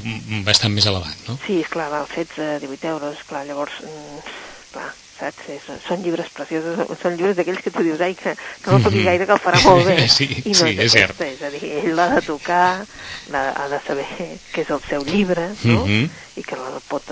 bastant 0.49 0.73
més 0.73 0.89
elevat, 0.89 1.29
no? 1.29 1.37
Sí, 1.45 1.61
és 1.61 1.69
clar, 1.69 1.91
va, 1.93 2.07
fets 2.09 2.41
a 2.41 2.57
18 2.65 2.93
euros, 2.95 3.21
clar, 3.29 3.45
llavors, 3.51 3.77
mm, 3.85 4.25
clar, 4.73 4.89
saps? 5.21 5.49
És, 5.55 5.69
són 5.87 6.03
llibres 6.05 6.31
preciosos, 6.35 6.81
són 7.01 7.17
llibres 7.19 7.37
d'aquells 7.39 7.63
que 7.65 7.73
tu 7.75 7.85
dius, 7.87 8.01
ai, 8.05 8.17
que, 8.19 8.35
que 8.35 8.71
no 8.71 8.81
toqui 8.81 9.03
-hmm. 9.03 9.11
gaire, 9.11 9.27
que 9.27 9.37
el 9.37 9.43
farà 9.45 9.63
molt 9.65 9.87
bé. 9.87 10.09
sí, 10.19 10.27
I 10.45 10.51
no 10.51 10.63
sí, 10.63 10.73
és, 10.73 10.85
és 10.87 10.93
cert. 10.93 11.21
És 11.21 11.43
a 11.43 11.51
dir, 11.51 11.63
ell 11.83 11.95
l'ha 11.95 12.09
de 12.17 12.23
tocar, 12.27 12.87
ha 13.33 13.69
de 13.69 13.81
saber 13.87 14.07
què 14.53 14.65
és 14.65 14.71
el 14.71 14.83
seu 14.89 15.05
llibre, 15.05 15.51
no? 15.63 15.85
Mm 15.85 15.89
-hmm. 15.89 16.09
I 16.37 16.43
que 16.43 16.57
la 16.57 16.81
pot 16.89 17.05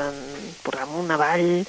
posar 0.63 0.87
en 0.87 0.95
una 1.05 1.17
vall, 1.17 1.67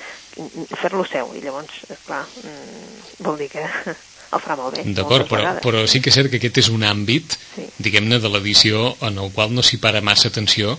fer-lo 0.79 1.05
seu, 1.05 1.33
i 1.35 1.41
llavors, 1.41 1.73
clar, 2.05 2.23
mm, 2.23 3.23
vol 3.25 3.37
dir 3.37 3.49
que 3.49 3.63
el 4.33 4.39
farà 4.39 4.55
molt 4.57 4.77
bé. 4.77 4.83
D'acord, 4.93 5.27
però, 5.27 5.59
però 5.59 5.87
sí 5.87 6.01
que 6.01 6.09
és 6.09 6.15
cert 6.15 6.29
que 6.29 6.37
aquest 6.37 6.57
és 6.57 6.69
un 6.69 6.83
àmbit, 6.83 7.37
sí. 7.55 7.65
diguem-ne, 7.77 8.19
de 8.19 8.29
l'edició 8.29 8.95
en 9.01 9.17
el 9.17 9.31
qual 9.31 9.53
no 9.53 9.61
s'hi 9.61 9.77
para 9.77 10.01
massa 10.01 10.29
atenció 10.29 10.77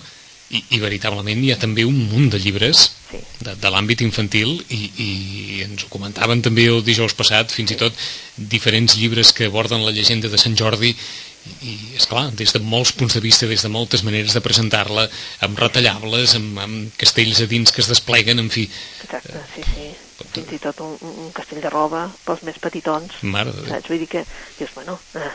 i, 0.51 0.63
i 0.71 0.81
veritablement 0.83 1.45
hi 1.45 1.53
ha 1.53 1.59
també 1.59 1.85
un 1.87 2.09
munt 2.11 2.31
de 2.31 2.39
llibres 2.39 2.91
sí. 3.11 3.21
de, 3.45 3.55
de 3.61 3.73
l'àmbit 3.73 4.05
infantil 4.07 4.57
i, 4.69 4.81
i 5.05 5.11
ens 5.67 5.85
ho 5.85 5.91
comentaven 5.93 6.43
també 6.45 6.69
el 6.71 6.85
dijous 6.87 7.17
passat, 7.19 7.53
fins 7.55 7.75
i 7.75 7.81
tot 7.81 7.97
diferents 8.37 8.97
llibres 9.01 9.35
que 9.37 9.51
aborden 9.51 9.85
la 9.85 9.95
llegenda 9.97 10.31
de 10.31 10.41
Sant 10.41 10.57
Jordi 10.59 10.95
i, 11.65 11.75
és 11.97 12.05
clar, 12.09 12.27
des 12.37 12.53
de 12.53 12.61
molts 12.61 12.93
punts 12.93 13.17
de 13.17 13.23
vista, 13.25 13.49
des 13.49 13.63
de 13.65 13.71
moltes 13.73 14.05
maneres 14.05 14.37
de 14.37 14.43
presentar-la, 14.45 15.07
amb 15.47 15.59
retallables, 15.61 16.35
amb, 16.37 16.59
amb 16.61 17.01
castells 17.01 17.41
a 17.41 17.49
dins 17.51 17.73
que 17.73 17.81
es 17.81 17.89
despleguen, 17.89 18.43
en 18.43 18.51
fi. 18.53 18.67
Exacte, 19.07 19.41
sí, 19.55 19.65
sí. 19.73 19.89
Fins 20.21 20.53
i 20.53 20.61
tot 20.61 20.83
un, 20.85 20.99
un 21.01 21.31
castell 21.33 21.63
de 21.65 21.73
roba 21.73 22.05
pels 22.27 22.45
més 22.45 22.61
petitons. 22.61 23.23
Mare 23.25 23.55
de 23.57 23.65
Saps? 23.71 23.89
Vull 23.89 24.03
dir 24.05 24.11
que, 24.13 24.27
dius, 24.59 24.75
bueno, 24.77 24.99
eh, 25.17 25.31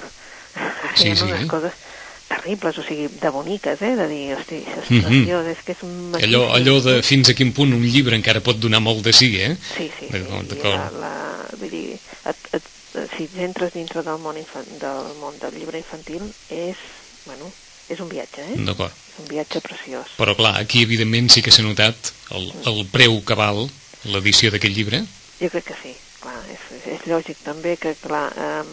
sí, 0.93 1.15
sí, 1.15 1.25
unes 1.25 1.41
eh? 1.41 1.49
coses 1.49 1.81
terribles, 2.27 2.77
o 2.77 2.83
sigui, 2.83 3.07
de 3.21 3.29
boniques, 3.29 3.81
eh? 3.81 3.95
De 3.95 4.07
dir, 4.09 4.33
hosti, 4.35 4.55
això 4.65 4.81
és 4.81 4.89
Mhm. 4.89 5.03
preciós, 5.05 5.47
és 5.47 5.63
que 5.65 5.71
és 5.73 5.83
un 5.83 6.15
allò, 6.15 6.51
allò 6.53 6.81
de 6.81 7.01
fins 7.03 7.29
a 7.29 7.33
quin 7.33 7.51
punt 7.53 7.73
un 7.73 7.83
llibre 7.85 8.15
encara 8.15 8.41
pot 8.41 8.57
donar 8.57 8.81
molt 8.81 9.03
de 9.03 9.13
sí, 9.13 9.35
eh? 9.39 9.55
Sí, 9.77 9.91
sí, 9.99 10.07
sí. 10.09 10.17
D'acord. 10.49 10.63
la, 10.73 10.89
la, 10.99 11.47
vull 11.59 11.69
dir, 11.69 11.99
et, 12.25 12.35
et, 12.53 12.63
si 13.17 13.29
entres 13.37 13.73
dintre 13.73 14.01
del 14.01 14.17
món, 14.19 14.37
infan, 14.37 14.65
del 14.79 15.13
món 15.21 15.37
del 15.39 15.53
llibre 15.59 15.77
infantil, 15.77 16.23
és, 16.49 16.75
bueno, 17.25 17.51
és 17.89 17.99
un 17.99 18.09
viatge, 18.09 18.41
eh? 18.41 18.55
D'acord. 18.57 18.91
És 18.91 19.19
un 19.21 19.27
viatge 19.29 19.61
preciós. 19.61 20.07
Però 20.17 20.35
clar, 20.35 20.55
aquí 20.59 20.81
evidentment 20.83 21.29
sí 21.29 21.41
que 21.43 21.51
s'ha 21.51 21.61
notat 21.61 22.11
el, 22.31 22.51
el 22.65 22.85
preu 22.91 23.21
que 23.23 23.35
val 23.37 23.69
l'edició 24.05 24.49
d'aquest 24.51 24.75
llibre. 24.75 25.03
Jo 25.39 25.49
crec 25.49 25.65
que 25.65 25.75
sí, 25.81 25.93
clar, 26.21 26.39
és, 26.49 26.85
és 26.87 27.05
lògic 27.05 27.37
també 27.43 27.77
que, 27.77 27.93
clar, 28.01 28.31
eh, 28.35 28.63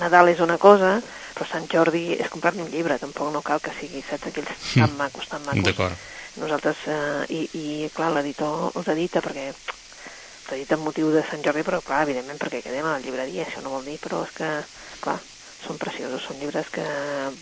Nadal 0.00 0.28
és 0.32 0.40
una 0.40 0.56
cosa, 0.58 1.02
però 1.34 1.46
Sant 1.48 1.68
Jordi 1.72 2.16
és 2.18 2.30
comprar-ne 2.32 2.62
un 2.64 2.70
llibre, 2.70 2.98
tampoc 2.98 3.32
no 3.32 3.42
cal 3.42 3.60
que 3.60 3.72
sigui, 3.78 4.02
saps, 4.08 4.28
aquells 4.30 4.72
tan 4.74 4.96
macos, 4.98 5.28
tan 5.28 5.44
macos. 5.46 5.64
D'acord. 5.64 6.08
Nosaltres, 6.40 6.76
eh, 6.88 7.24
i, 7.28 7.40
i 7.58 7.90
clar, 7.92 8.12
l'editor 8.14 8.72
els 8.78 8.88
edita 8.88 9.20
perquè 9.20 9.50
s'edita 10.48 10.76
amb 10.78 10.88
motiu 10.88 11.10
de 11.12 11.22
Sant 11.28 11.42
Jordi, 11.44 11.64
però 11.66 11.80
clar, 11.84 12.02
evidentment 12.06 12.40
perquè 12.40 12.62
quedem 12.64 12.86
a 12.86 12.96
la 12.96 13.02
llibreria, 13.04 13.44
això 13.46 13.62
no 13.64 13.74
vol 13.76 13.84
dir, 13.84 13.98
però 14.00 14.22
és 14.26 14.32
que, 14.36 14.48
clar, 15.04 15.18
són 15.62 15.78
preciosos, 15.78 16.24
són 16.26 16.40
llibres 16.40 16.70
que 16.74 16.84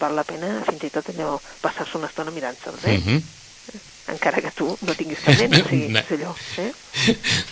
val 0.00 0.14
la 0.18 0.26
pena 0.29 0.59
fins 0.66 0.85
i 0.85 0.92
tot 0.92 1.09
allò 1.12 1.38
passar-se 1.62 1.96
una 1.98 2.11
estona 2.11 2.35
mirant-se'ls, 2.35 2.85
eh? 2.85 2.98
Mm 2.98 3.05
-hmm. 3.07 3.22
Encara 4.11 4.40
que 4.42 4.50
tu 4.50 4.66
no 4.83 4.94
tinguis 4.94 5.20
cap 5.22 5.38
nen, 5.38 5.55
o 5.55 5.68
sigui, 5.68 5.88
No. 5.94 6.00
és 6.00 6.11
allò, 6.11 6.35
eh? 6.59 6.72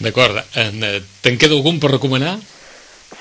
D'acord. 0.01 0.37
Eh, 0.55 1.03
Te'n 1.22 1.38
queda 1.38 1.55
algun 1.55 1.79
per 1.79 1.90
recomanar? 1.92 2.38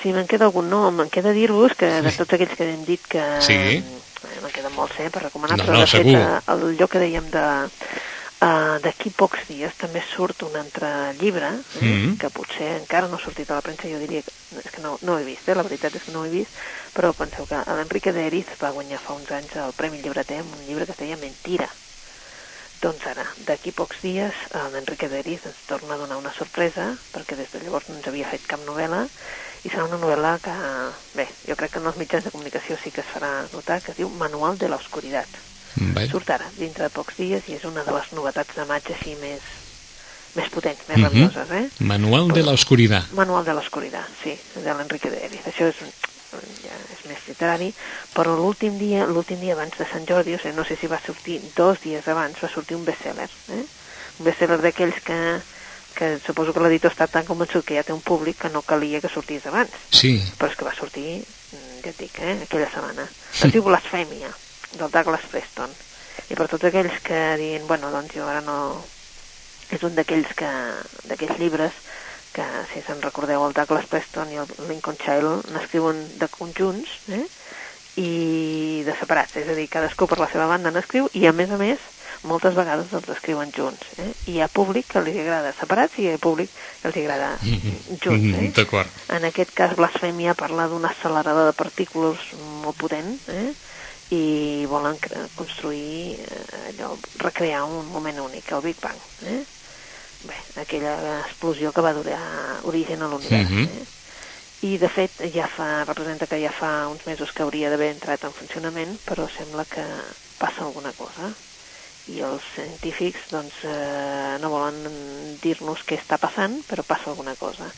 Si 0.02 0.12
me'n 0.12 0.26
queda 0.28 0.44
algun 0.44 0.68
nom, 0.68 0.94
me'n 0.94 1.08
queda 1.10 1.32
dir-vos 1.32 1.72
que 1.78 1.88
de 2.04 2.12
tots 2.12 2.34
aquells 2.36 2.54
que 2.58 2.66
hem 2.68 2.84
dit 2.84 3.06
que... 3.08 3.22
Sí. 3.40 3.54
eh, 3.54 4.40
Me'n 4.42 4.52
queden 4.52 4.74
molts, 4.74 4.98
eh, 5.00 5.08
per 5.10 5.22
recomanar, 5.22 5.56
No, 5.56 5.64
però 5.64 5.72
no, 5.78 5.80
de 5.80 5.86
fet, 5.86 6.04
segur. 6.06 6.20
eh, 6.20 6.40
allò 6.46 6.88
que 6.88 6.98
dèiem 7.00 7.30
de... 7.30 7.44
Uh, 8.38 8.76
D'aquí 8.84 9.10
pocs 9.10 9.40
dies 9.48 9.72
també 9.80 9.98
surt 10.12 10.44
un 10.46 10.54
altre 10.54 11.12
llibre, 11.18 11.48
eh, 11.74 11.80
Mhm. 11.82 12.18
que 12.22 12.28
potser 12.30 12.68
encara 12.76 13.08
no 13.08 13.16
ha 13.16 13.24
sortit 13.24 13.50
a 13.50 13.54
la 13.56 13.62
premsa, 13.62 13.88
jo 13.90 13.98
diria 13.98 14.22
que, 14.22 14.30
és 14.62 14.70
que 14.70 14.80
no, 14.80 14.96
no 15.02 15.14
ho 15.14 15.18
he 15.18 15.24
vist, 15.24 15.48
eh, 15.48 15.54
la 15.56 15.64
veritat 15.64 15.96
és 15.96 16.04
que 16.04 16.12
no 16.12 16.20
ho 16.20 16.24
he 16.24 16.30
vist, 16.30 16.52
però 16.94 17.10
penseu 17.18 17.46
que 17.46 17.56
l'Enrique 17.66 18.12
de 18.12 18.26
Eriz 18.28 18.46
va 18.62 18.70
guanyar 18.70 19.00
fa 19.00 19.14
uns 19.14 19.28
anys 19.32 19.56
el 19.56 19.72
Premi 19.72 19.98
Llibreter 19.98 20.38
amb 20.44 20.54
un 20.54 20.64
llibre 20.66 20.86
que 20.86 20.92
es 20.92 20.98
deia 20.98 21.16
Mentira. 21.16 21.68
Doncs 22.80 23.04
ara, 23.10 23.24
d'aquí 23.38 23.72
pocs 23.72 23.98
dies, 24.04 24.32
l'Enrique 24.54 25.08
de 25.08 25.18
Eriz 25.18 25.40
ens 25.44 25.58
torna 25.66 25.94
a 25.94 25.98
donar 25.98 26.16
una 26.20 26.32
sorpresa, 26.38 26.96
perquè 27.12 27.34
des 27.34 27.50
de 27.50 27.58
llavors 27.64 27.88
no 27.88 27.96
ens 27.96 28.06
havia 28.06 28.30
fet 28.30 28.46
cap 28.46 28.60
novel·la, 28.60 29.08
i 29.68 29.70
serà 29.74 29.84
una 29.84 29.98
novel·la 30.00 30.38
que, 30.44 30.54
bé, 31.18 31.28
jo 31.48 31.56
crec 31.60 31.74
que 31.74 31.80
en 31.82 31.88
els 31.90 31.98
mitjans 32.00 32.24
de 32.24 32.32
comunicació 32.32 32.78
sí 32.82 32.92
que 32.94 33.02
es 33.04 33.10
farà 33.12 33.30
notar, 33.52 33.82
que 33.84 33.92
es 33.92 33.98
diu 34.00 34.08
Manual 34.08 34.56
de 34.58 34.70
l'Oscuritat. 34.72 35.28
Surt 36.08 36.30
ara, 36.32 36.48
dintre 36.56 36.86
de 36.88 36.90
pocs 36.94 37.16
dies, 37.18 37.44
i 37.48 37.58
és 37.58 37.64
una 37.68 37.84
de 37.84 37.92
les 37.92 38.08
novetats 38.16 38.56
de 38.56 38.64
maig 38.64 38.88
així 38.94 39.14
més, 39.20 39.44
més 40.34 40.48
potents, 40.54 40.80
més 40.88 40.96
Mhm. 40.96 41.04
rabioses, 41.04 41.50
eh? 41.50 41.68
Manual 41.84 42.32
de 42.32 42.42
la 42.42 42.52
oscuridad. 42.52 43.10
Manual 43.12 43.44
de 43.44 43.54
l'Oscuritat, 43.54 44.08
sí, 44.22 44.40
de 44.54 44.74
l'Enrique 44.74 45.10
de 45.10 45.24
Eriz. 45.26 45.44
Això 45.44 45.68
és, 45.68 45.76
ja 46.64 46.76
és 46.94 47.04
més 47.08 47.18
literari, 47.28 47.74
però 48.14 48.34
l'últim 48.36 48.78
dia, 48.78 49.04
l'últim 49.06 49.40
dia 49.40 49.52
abans 49.54 49.76
de 49.78 49.86
Sant 49.92 50.06
Jordi, 50.08 50.34
o 50.34 50.38
sigui, 50.38 50.54
no 50.56 50.64
sé 50.64 50.76
si 50.76 50.86
va 50.86 51.00
sortir 51.04 51.40
dos 51.54 51.80
dies 51.80 52.06
abans, 52.08 52.40
va 52.42 52.48
sortir 52.48 52.76
un 52.76 52.84
bestseller, 52.84 53.30
eh? 53.48 53.64
Un 54.18 54.24
bestseller 54.24 54.60
d'aquells 54.60 55.00
que, 55.04 55.42
que 55.98 56.12
suposo 56.22 56.52
que 56.54 56.62
l'editor 56.62 56.92
està 56.94 57.08
tan 57.10 57.26
convençut 57.26 57.64
que 57.66 57.74
ja 57.74 57.82
té 57.82 57.92
un 57.92 58.04
públic 58.06 58.38
que 58.44 58.50
no 58.54 58.62
calia 58.62 59.00
que 59.02 59.10
sortís 59.10 59.46
abans, 59.50 59.72
Sí. 59.90 60.12
però 60.38 60.50
és 60.52 60.56
que 60.56 60.64
va 60.68 60.74
sortir, 60.76 61.18
mm, 61.24 61.80
ja 61.82 61.90
et 61.90 61.98
dic, 61.98 62.20
eh, 62.22 62.36
aquella 62.44 62.70
setmana. 62.70 63.08
Es 63.34 63.50
diu 63.52 63.64
Blasfèmia, 63.66 64.30
del 64.78 64.90
Douglas 64.94 65.26
Preston. 65.30 65.70
I 66.30 66.34
per 66.36 66.46
tots 66.48 66.64
aquells 66.68 67.00
que 67.02 67.18
diuen, 67.40 67.66
bueno, 67.66 67.90
doncs 67.90 68.14
jo 68.14 68.26
ara 68.28 68.40
no... 68.46 68.84
És 69.70 69.82
un 69.82 69.94
d'aquells 69.94 70.30
que 70.36 70.48
d'aquells 71.10 71.38
llibres 71.38 71.72
que, 72.32 72.44
si 72.72 72.80
se'n 72.86 73.02
recordeu, 73.02 73.42
el 73.44 73.52
Douglas 73.56 73.86
Preston 73.90 74.30
i 74.32 74.38
el 74.40 74.46
Lincoln 74.68 74.96
Child 74.96 75.50
n'escriuen 75.52 76.18
de 76.18 76.28
conjunts 76.28 76.88
eh? 77.12 77.24
i 78.00 78.82
de 78.86 78.94
separats, 78.96 79.36
és 79.36 79.48
a 79.48 79.54
dir, 79.58 79.66
cadascú 79.68 80.06
per 80.06 80.18
la 80.20 80.28
seva 80.30 80.46
banda 80.46 80.70
n'escriu 80.70 81.08
i, 81.12 81.26
a 81.26 81.32
més 81.32 81.50
a 81.50 81.58
més, 81.60 81.78
moltes 82.26 82.54
vegades 82.56 82.92
els 82.92 83.08
escriuen 83.14 83.52
junts. 83.54 83.84
Eh? 83.98 84.08
Hi 84.32 84.40
ha 84.42 84.48
públic 84.50 84.88
que 84.92 85.02
li 85.04 85.14
agrada 85.20 85.52
separats 85.58 85.98
i 85.98 86.06
hi 86.06 86.14
ha 86.14 86.20
públic 86.22 86.50
que 86.82 86.90
els 86.90 86.98
agrada 87.04 87.30
junts. 87.42 88.32
Eh? 88.34 88.50
D'acord. 88.56 89.00
En 89.14 89.28
aquest 89.28 89.54
cas, 89.56 89.76
Blasfèmia 89.78 90.34
parla 90.38 90.68
d'un 90.70 90.86
accelerador 90.88 91.50
de 91.50 91.56
partícules 91.58 92.30
molt 92.64 92.78
potent 92.80 93.14
eh? 93.34 93.52
i 94.14 94.64
volen 94.70 94.96
construir 95.36 96.16
eh, 96.24 96.72
allò, 96.72 96.94
recrear 97.20 97.64
un 97.68 97.86
moment 97.92 98.24
únic, 98.24 98.50
el 98.52 98.64
Big 98.64 98.80
Bang. 98.82 98.98
Eh? 99.28 99.44
Bé, 100.26 100.34
aquella 100.64 100.96
explosió 101.20 101.70
que 101.72 101.84
va 101.84 101.94
donar 101.94 102.18
origen 102.64 103.02
a 103.02 103.08
l'univers. 103.12 103.50
Mhm. 103.50 103.68
eh? 103.68 103.94
I, 104.60 104.72
de 104.74 104.88
fet, 104.90 105.20
ja 105.30 105.46
fa, 105.46 105.84
representa 105.86 106.26
que 106.26 106.40
ja 106.42 106.50
fa 106.50 106.88
uns 106.90 107.04
mesos 107.06 107.30
que 107.30 107.44
hauria 107.44 107.70
d'haver 107.70 107.92
entrat 107.92 108.24
en 108.26 108.32
funcionament, 108.34 108.96
però 109.06 109.28
sembla 109.30 109.62
que 109.70 109.84
passa 110.40 110.64
alguna 110.64 110.90
cosa. 110.98 111.30
I 112.08 112.22
els 112.24 112.44
científics 112.54 113.26
doncs, 113.32 113.56
eh, 113.68 114.36
no 114.40 114.50
volen 114.52 115.36
dir-nos 115.42 115.82
què 115.88 115.98
està 116.00 116.18
passant, 116.22 116.62
però 116.68 116.84
passa 116.88 117.10
alguna 117.12 117.34
cosa. 117.40 117.68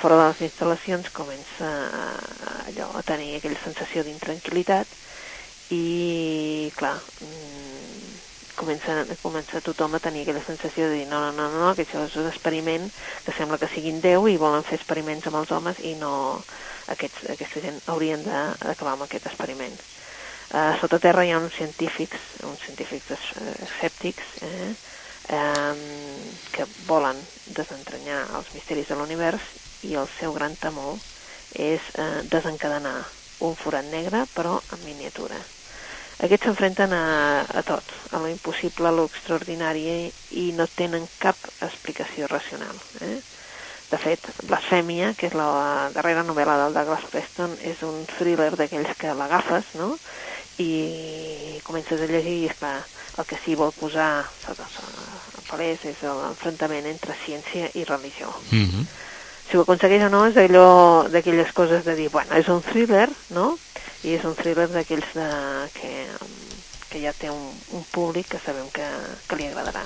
Fora 0.00 0.18
de 0.20 0.28
les 0.28 0.42
instal·lacions 0.50 1.10
comença 1.16 1.70
a, 2.00 2.06
allò, 2.70 2.90
a 2.98 3.02
tenir 3.06 3.34
aquella 3.36 3.58
sensació 3.64 4.04
d'intranquil·litat 4.06 4.94
i, 5.74 6.70
clar, 6.78 6.96
mm, 7.26 8.14
comença, 8.60 8.96
comença 9.22 9.62
tothom 9.64 9.94
a 9.96 10.02
tenir 10.04 10.22
aquella 10.22 10.44
sensació 10.46 10.88
de 10.88 11.00
dir 11.00 11.06
no, 11.10 11.20
no, 11.32 11.48
no, 11.50 11.62
no, 11.64 11.74
que 11.74 11.86
això 11.86 12.04
és 12.06 12.16
un 12.20 12.28
experiment 12.30 12.90
que 13.26 13.34
sembla 13.38 13.58
que 13.58 13.70
siguin 13.74 14.02
10 14.04 14.28
i 14.34 14.40
volen 14.40 14.66
fer 14.68 14.78
experiments 14.78 15.26
amb 15.30 15.40
els 15.40 15.54
homes 15.56 15.80
i 15.82 15.94
no 15.98 16.12
aquests, 16.94 17.26
aquesta 17.36 17.62
gent 17.64 17.80
haurien 17.90 18.22
d'acabar 18.26 18.94
amb 18.94 19.06
aquest 19.06 19.30
experiment. 19.30 19.78
Uh, 20.50 20.74
sota 20.80 20.98
terra 20.98 21.22
hi 21.22 21.30
ha 21.30 21.38
uns 21.38 21.54
científics, 21.54 22.18
uns 22.42 22.58
científics 22.64 23.12
escèptics, 23.62 24.32
eh, 24.42 24.72
um, 25.30 25.84
que 26.50 26.66
volen 26.88 27.20
desentranyar 27.54 28.24
els 28.34 28.50
misteris 28.56 28.90
de 28.90 28.98
l'univers 28.98 29.46
i 29.86 29.94
el 29.94 30.10
seu 30.18 30.34
gran 30.34 30.56
temor 30.58 30.98
és 31.54 31.86
uh, 31.94 32.26
desencadenar 32.32 32.96
un 33.46 33.54
forat 33.56 33.86
negre 33.94 34.24
però 34.34 34.58
en 34.74 34.82
miniatura. 34.84 35.38
Aquests 36.20 36.50
s'enfrenten 36.50 36.92
a, 36.92 37.04
a 37.46 37.62
tot, 37.64 37.94
a 38.10 38.18
lo 38.18 38.28
impossible, 38.28 38.90
a 38.90 38.92
lo 38.92 39.06
extraordinari 39.08 40.10
i 40.36 40.50
no 40.52 40.66
tenen 40.66 41.06
cap 41.22 41.38
explicació 41.64 42.26
racional. 42.28 42.74
Eh? 43.00 43.20
De 43.90 43.98
fet, 43.98 44.26
Blasfèmia, 44.46 45.14
que 45.18 45.30
és 45.30 45.38
la 45.38 45.88
darrera 45.94 46.26
novel·la 46.26 46.58
del 46.60 46.76
Douglas 46.76 47.06
Preston, 47.10 47.56
és 47.66 47.80
un 47.86 48.04
thriller 48.18 48.52
d'aquells 48.58 48.92
que 48.98 49.14
l'agafes, 49.16 49.72
no?, 49.80 49.94
i 50.60 51.60
comences 51.64 52.00
a 52.00 52.06
llegir 52.06 52.36
i, 52.44 52.48
esclar, 52.50 52.80
el 53.18 53.26
que 53.26 53.38
sí 53.44 53.56
vol 53.58 53.72
posar 53.76 54.10
a 54.22 54.56
palès 55.48 55.84
és 55.88 56.02
l'enfrontament 56.04 56.86
entre 56.90 57.16
ciència 57.24 57.70
i 57.74 57.84
religió. 57.84 58.32
Mm 58.50 58.66
-hmm. 58.66 58.84
Si 59.50 59.56
ho 59.56 59.62
aconsegueix 59.62 60.04
o 60.04 60.08
no 60.08 60.26
és 60.26 60.36
allò 60.36 61.08
d'aquelles 61.08 61.52
coses 61.52 61.84
de 61.84 61.94
dir, 61.94 62.08
bueno, 62.08 62.36
és 62.36 62.48
un 62.48 62.62
thriller, 62.62 63.08
no?, 63.30 63.58
i 64.04 64.14
és 64.14 64.24
un 64.24 64.34
thriller 64.34 64.68
d'aquells 64.70 65.10
que, 65.74 66.06
que 66.88 67.00
ja 67.02 67.12
té 67.12 67.30
un, 67.30 67.50
un 67.72 67.84
públic 67.90 68.28
que 68.28 68.38
sabem 68.38 68.70
que, 68.70 68.86
que 69.26 69.36
li 69.36 69.46
agradarà. 69.46 69.84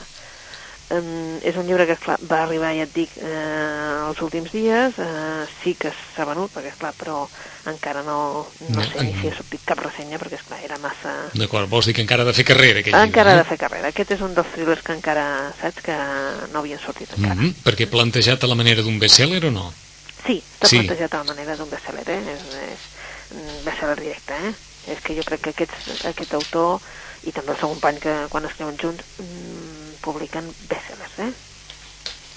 Um, 0.91 1.39
és 1.41 1.57
un 1.57 1.65
llibre 1.67 1.87
que 1.89 1.95
esclar, 1.97 2.19
va 2.29 2.43
arribar, 2.45 2.75
ja 2.77 2.83
et 2.85 2.93
dic, 2.93 3.11
eh, 3.17 4.09
els 4.09 4.21
últims 4.21 4.51
dies, 4.53 4.93
eh, 5.01 5.47
sí 5.63 5.73
que 5.81 5.89
s'ha 6.15 6.27
venut, 6.29 6.53
perquè 6.53 6.69
esclar, 6.75 6.93
però 6.99 7.23
encara 7.67 8.03
no, 8.05 8.47
no, 8.69 8.69
No, 8.77 8.83
sé 8.85 9.01
ni 9.03 9.13
en- 9.15 9.21
si 9.23 9.29
ha 9.29 9.35
sortit 9.35 9.63
cap 9.65 9.79
ressenya, 9.81 10.19
perquè 10.21 10.37
esclar, 10.37 10.59
era 10.63 10.77
massa... 10.79 11.15
D'acord, 11.33 11.69
vols 11.73 11.87
dir 11.89 11.95
que 11.97 12.03
encara 12.05 12.23
ha 12.23 12.27
de 12.29 12.35
fer 12.37 12.45
carrera, 12.45 12.81
aquell 12.81 12.95
Encara 13.01 13.31
ha 13.31 13.35
llibre, 13.35 13.45
de 13.45 13.49
fer 13.49 13.59
carrera. 13.65 13.89
Aquest 13.89 14.11
és 14.13 14.21
un 14.21 14.35
dels 14.37 14.53
thrillers 14.53 14.83
que 14.85 14.93
encara, 14.93 15.25
saps, 15.61 15.81
que 15.83 15.97
no 16.53 16.59
havien 16.61 16.79
sortit 16.85 17.09
encara. 17.17 17.35
Mm 17.35 17.41
-hmm. 17.49 17.55
Perquè 17.65 17.89
plantejat 17.89 18.45
a 18.45 18.47
la 18.47 18.55
manera 18.55 18.83
d'un 18.83 18.99
best-seller 18.99 19.45
o 19.47 19.51
no? 19.51 19.73
Sí, 20.27 20.43
està 20.61 20.69
Sí. 20.69 20.77
plantejat 20.77 21.15
a 21.15 21.19
la 21.25 21.25
manera 21.25 21.57
d'un 21.57 21.71
bestseller, 21.71 22.09
eh? 22.09 22.21
És, 22.35 22.43
és 22.69 23.65
bestseller 23.65 23.97
directe, 24.01 24.35
eh? 24.35 24.53
És 24.93 25.01
que 25.01 25.15
jo 25.17 25.23
crec 25.25 25.41
que 25.41 25.51
aquest, 25.51 25.73
aquest 26.05 26.35
autor 26.35 26.79
i 27.25 27.33
també 27.33 27.53
el 27.53 27.59
seu 27.59 27.69
company 27.71 27.99
que 28.01 28.27
quan 28.29 28.45
escriuen 28.45 28.77
junts 28.77 29.03
mm, 29.19 29.64
publiquen 30.05 30.47
bestsellers, 30.69 31.19
eh? 31.25 31.33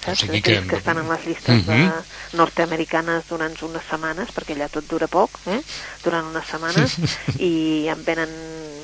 Saps? 0.06 0.19
sigui 0.23 0.39
Aquells 0.39 0.62
que- 0.63 0.69
que 0.71 0.75
estan 0.80 0.97
en 1.01 1.10
les 1.12 1.25
llistes 1.25 1.65
Mhm. 1.65 1.65
de 1.67 2.38
nord-americanes 2.38 3.27
durant 3.27 3.58
unes 3.63 3.84
setmanes, 3.89 4.30
perquè 4.34 4.56
allà 4.56 4.69
tot 4.71 4.88
dura 4.88 5.08
poc, 5.08 5.32
eh? 5.47 5.60
durant 6.03 6.27
unes 6.32 6.47
setmanes, 6.47 6.95
i 7.39 7.88
en 7.91 8.03
venen 8.06 8.32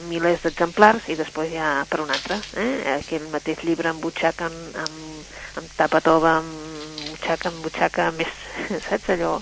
milers 0.09 0.41
d'exemplars 0.43 1.07
i 1.09 1.15
després 1.15 1.51
ja 1.53 1.85
per 1.89 2.01
un 2.03 2.11
altre. 2.11 2.39
Eh? 2.59 2.97
Aquell 2.99 3.29
mateix 3.31 3.63
llibre 3.63 3.89
amb 3.89 4.01
butxaca, 4.03 4.45
amb, 4.51 4.75
amb, 4.75 5.23
amb 5.61 5.67
tapa 5.77 6.01
tova, 6.01 6.37
amb 6.41 7.09
butxaca, 7.11 7.49
amb 7.49 7.63
butxaca, 7.63 8.11
més, 8.11 8.27
saps 8.89 9.09
allò? 9.15 9.37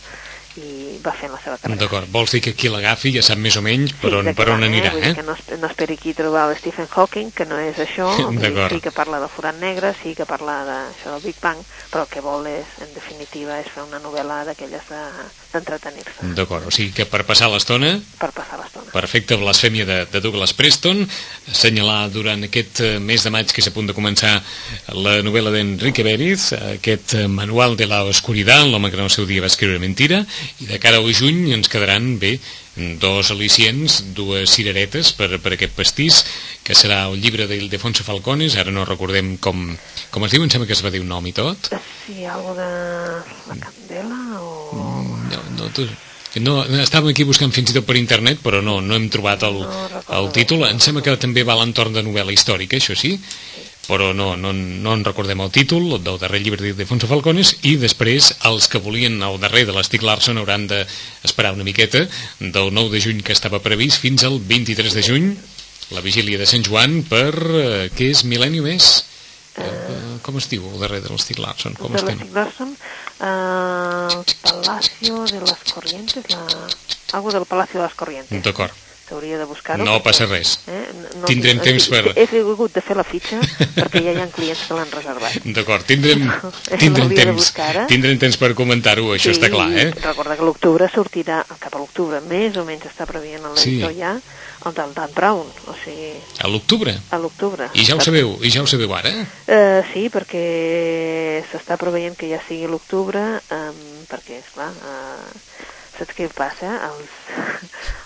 I 0.59 0.97
va 1.03 1.13
fent 1.15 1.31
la 1.31 1.39
seva 1.39 1.57
carrera. 1.57 1.79
D'acord, 1.79 2.09
vols 2.11 2.31
dir 2.35 2.41
que 2.43 2.53
qui 2.53 2.67
l'agafi 2.67 3.13
ja 3.15 3.21
sap 3.23 3.37
més 3.39 3.55
o 3.55 3.61
menys 3.63 3.93
per 4.01 4.09
Sí, 4.11 4.15
on, 4.17 4.25
de 4.25 4.33
per 4.35 4.49
on 4.51 4.63
anirà, 4.67 4.91
dir 4.97 5.11
eh? 5.11 5.13
que 5.15 5.23
no, 5.23 5.33
es- 5.37 5.59
no 5.59 5.67
esperi 5.67 5.95
aquí 5.95 6.13
trobar 6.13 6.49
el 6.51 6.57
Stephen 6.57 6.87
Hawking, 6.91 7.31
que 7.31 7.45
no 7.45 7.57
és 7.59 7.77
això, 7.79 8.09
sí 8.73 8.81
que 8.83 8.91
parla 8.91 9.19
de 9.23 9.29
forat 9.31 9.55
negre, 9.61 9.93
sí 10.03 10.13
que 10.15 10.25
parla 10.25 10.57
d'això 10.67 11.13
del 11.15 11.23
Big 11.23 11.39
Bang, 11.41 11.61
però 11.91 12.03
el 12.03 12.09
que 12.11 12.19
vol 12.25 12.47
és, 12.51 12.65
en 12.83 12.91
definitiva, 12.93 13.59
és 13.61 13.69
fer 13.71 13.83
una 13.87 13.99
novel·la 14.03 14.43
d'aquelles 14.49 14.89
de- 14.89 15.29
d'entretenir-se, 15.51 16.29
D'acord, 16.35 16.67
o 16.67 16.71
sigui 16.71 16.93
que 16.95 17.05
per 17.05 17.25
passar 17.27 17.49
l'estona 17.51 17.97
per 18.19 18.29
passar 18.31 18.59
l'estona. 18.61 18.87
Perfecte, 18.91 19.35
blasfèmia 19.35 19.85
de, 19.85 19.97
de 20.11 20.21
Douglas 20.23 20.53
Preston, 20.55 21.01
assenyalar 21.51 22.09
durant 22.11 22.43
aquest 22.47 22.79
eh, 22.85 22.91
mes 23.03 23.23
de 23.23 23.31
maig 23.33 23.51
que 23.51 23.59
és 23.63 23.67
a 23.67 23.73
punt 23.75 23.89
de 23.89 23.95
començar 23.97 24.37
la 24.95 25.17
novel·la 25.25 25.51
d'Enrique 25.53 26.03
Beriz, 26.07 26.51
aquest 26.55 27.15
eh, 27.19 27.25
manual 27.27 27.75
de 27.79 27.87
la 27.91 28.03
oscuridad, 28.07 28.63
l'home 28.67 28.91
que 28.91 28.99
en 28.99 29.03
el 29.07 29.11
seu 29.13 29.25
dia 29.27 29.43
va 29.43 29.51
escriure 29.51 29.79
mentira, 29.79 30.21
i 30.61 30.69
de 30.69 30.79
cara 30.81 31.01
al 31.01 31.09
juny 31.13 31.51
ens 31.55 31.69
quedaran 31.71 32.17
bé 32.21 32.37
dos 33.01 33.31
al·licients, 33.33 33.97
dues 34.15 34.53
cireretes 34.55 35.11
per, 35.17 35.27
per 35.43 35.55
aquest 35.57 35.73
pastís, 35.75 36.21
que 36.63 36.75
serà 36.77 37.03
el 37.09 37.19
llibre 37.19 37.47
d'Ildefonso 37.49 38.05
Falcones, 38.07 38.55
ara 38.55 38.71
no 38.71 38.85
recordem 38.87 39.35
com, 39.43 39.65
com 40.13 40.25
es 40.25 40.31
diu, 40.31 40.45
em 40.45 40.53
sembla 40.53 40.69
que 40.69 40.77
es 40.77 40.83
va 40.85 40.93
dir 40.93 41.03
un 41.03 41.11
nom 41.11 41.27
i 41.27 41.35
tot. 41.35 41.73
Sí, 42.05 42.23
algo 42.23 42.55
de 42.55 42.69
la 43.49 43.59
candela 43.59 44.21
o... 44.39 44.79
No, 45.33 45.43
no, 45.57 45.73
tu... 45.75 45.87
No, 46.39 46.61
estàvem 46.79 47.11
aquí 47.11 47.25
buscant 47.27 47.51
fins 47.51 47.73
i 47.73 47.75
tot 47.75 47.83
per 47.83 47.97
internet, 47.99 48.39
però 48.39 48.61
no, 48.63 48.77
no 48.79 48.95
hem 48.95 49.09
trobat 49.11 49.43
el, 49.43 49.57
No 49.67 50.03
el 50.15 50.29
títol. 50.31 50.63
Em 50.69 50.79
sembla 50.79 51.03
que 51.03 51.17
també 51.19 51.43
va 51.43 51.57
a 51.57 51.59
l'entorn 51.59 51.91
de 51.97 52.05
novel·la 52.05 52.31
històrica, 52.31 52.79
això 52.79 52.95
sí, 52.95 53.17
però 53.87 54.11
no, 54.13 54.35
no, 54.37 54.53
no 54.53 54.93
en 54.93 55.03
recordem 55.05 55.41
el 55.41 55.51
títol 55.51 55.97
del 56.03 56.19
darrer 56.21 56.41
llibre 56.43 56.61
d'Ildefonso 56.63 57.09
Falcones 57.09 57.55
i 57.67 57.75
després 57.81 58.31
els 58.47 58.67
que 58.71 58.81
volien 58.83 59.17
el 59.25 59.39
darrer 59.41 59.65
de 59.67 59.75
l'Estic 59.75 60.05
Larson 60.05 60.39
hauran 60.41 60.67
d'esperar 60.69 61.55
una 61.55 61.67
miqueta 61.67 62.05
del 62.39 62.73
9 62.73 62.93
de 62.93 63.01
juny 63.03 63.23
que 63.25 63.33
estava 63.33 63.63
previst 63.63 64.01
fins 64.03 64.23
al 64.27 64.39
23 64.39 64.97
de 64.97 65.05
juny 65.05 65.31
la 65.91 66.01
vigília 66.01 66.39
de 66.39 66.47
Sant 66.47 66.63
Joan 66.63 67.01
per, 67.09 67.33
eh, 67.35 67.89
què 67.95 68.11
és, 68.13 68.23
Millennium 68.23 68.69
és? 68.71 68.91
Eh, 69.59 70.19
com 70.23 70.37
es 70.39 70.47
diu 70.47 70.63
el 70.69 70.79
darrer 70.79 71.01
de 71.03 71.09
l'Estic 71.11 71.41
Larson? 71.43 71.75
Com 71.79 71.91
de 71.91 71.99
l'Steve 71.99 72.29
Larson, 72.31 72.71
eh, 73.19 74.35
Palacio 74.45 75.25
de 75.27 75.41
las 75.41 75.65
Corrientes, 75.73 76.29
la... 76.31 76.45
algo 77.17 77.31
del 77.31 77.45
Palacio 77.45 77.81
de 77.81 77.87
las 77.87 77.95
Corrientes. 77.95 78.43
D'acord. 78.43 78.71
S'hauria 79.11 79.35
de 79.41 79.43
buscar-ho. 79.43 79.83
No 79.83 79.97
passa 79.99 80.23
res. 80.25 80.53
Eh? 80.71 80.85
No, 81.19 81.25
Tindrem 81.27 81.59
o 81.59 81.63
temps 81.65 81.89
per- 81.91 82.13
He 82.15 82.23
hagut 82.39 82.71
de 82.71 82.79
fer 82.79 82.95
la 82.95 83.03
fitxa 83.03 83.41
perquè 83.75 83.99
ja 84.05 84.13
hi 84.15 84.21
ha 84.23 84.27
clients 84.31 84.61
que 84.69 84.77
l'han 84.77 84.87
reservat. 84.93 85.35
D'acord, 85.57 85.83
tindrem, 85.89 86.23
tindrem 86.79 87.11
temps, 87.17 87.49
tindrem 87.91 88.15
temps 88.21 88.39
per 88.39 88.53
comentar-ho, 88.55 89.09
això 89.11 89.33
està 89.35 89.49
clar, 89.51 89.67
eh? 89.75 89.89
Recorda 89.99 90.37
que 90.39 90.47
l'octubre 90.47 90.87
sortirà, 90.93 91.41
cap 91.59 91.75
a 91.75 91.81
l'octubre, 91.83 92.21
més 92.31 92.55
o 92.55 92.63
menys 92.63 92.87
està 92.87 93.03
preveient 93.09 93.43
a 93.43 93.51
Sí. 93.59 93.75
ja, 93.99 94.13
el 94.63 94.73
del 94.77 94.93
Dan 94.95 95.11
Brown, 95.13 95.43
o 95.67 95.75
sigui, 95.83 96.13
A 96.39 96.47
l'octubre. 96.47 96.95
a 97.11 97.17
l'octubre. 97.19 97.67
I 97.75 97.83
ja 97.83 97.95
ho 97.97 97.99
sabeu, 97.99 98.37
i 98.45 98.49
ja 98.53 98.61
ho 98.63 98.67
sabeu 98.69 98.93
ara? 98.95 99.11
Eh, 99.47 99.81
sí, 99.91 100.07
perquè 100.13 101.43
s'està 101.51 101.75
preveient 101.81 102.15
que 102.15 102.29
ja 102.31 102.39
sigui 102.47 102.67
l'octubre, 102.71 103.19
um, 103.51 103.81
perquè, 104.07 104.39
esclar, 104.39 104.69
uh, 104.71 105.31
saps 106.01 106.15
què 106.17 106.27
passa? 106.33 106.71
Els, 106.89 107.09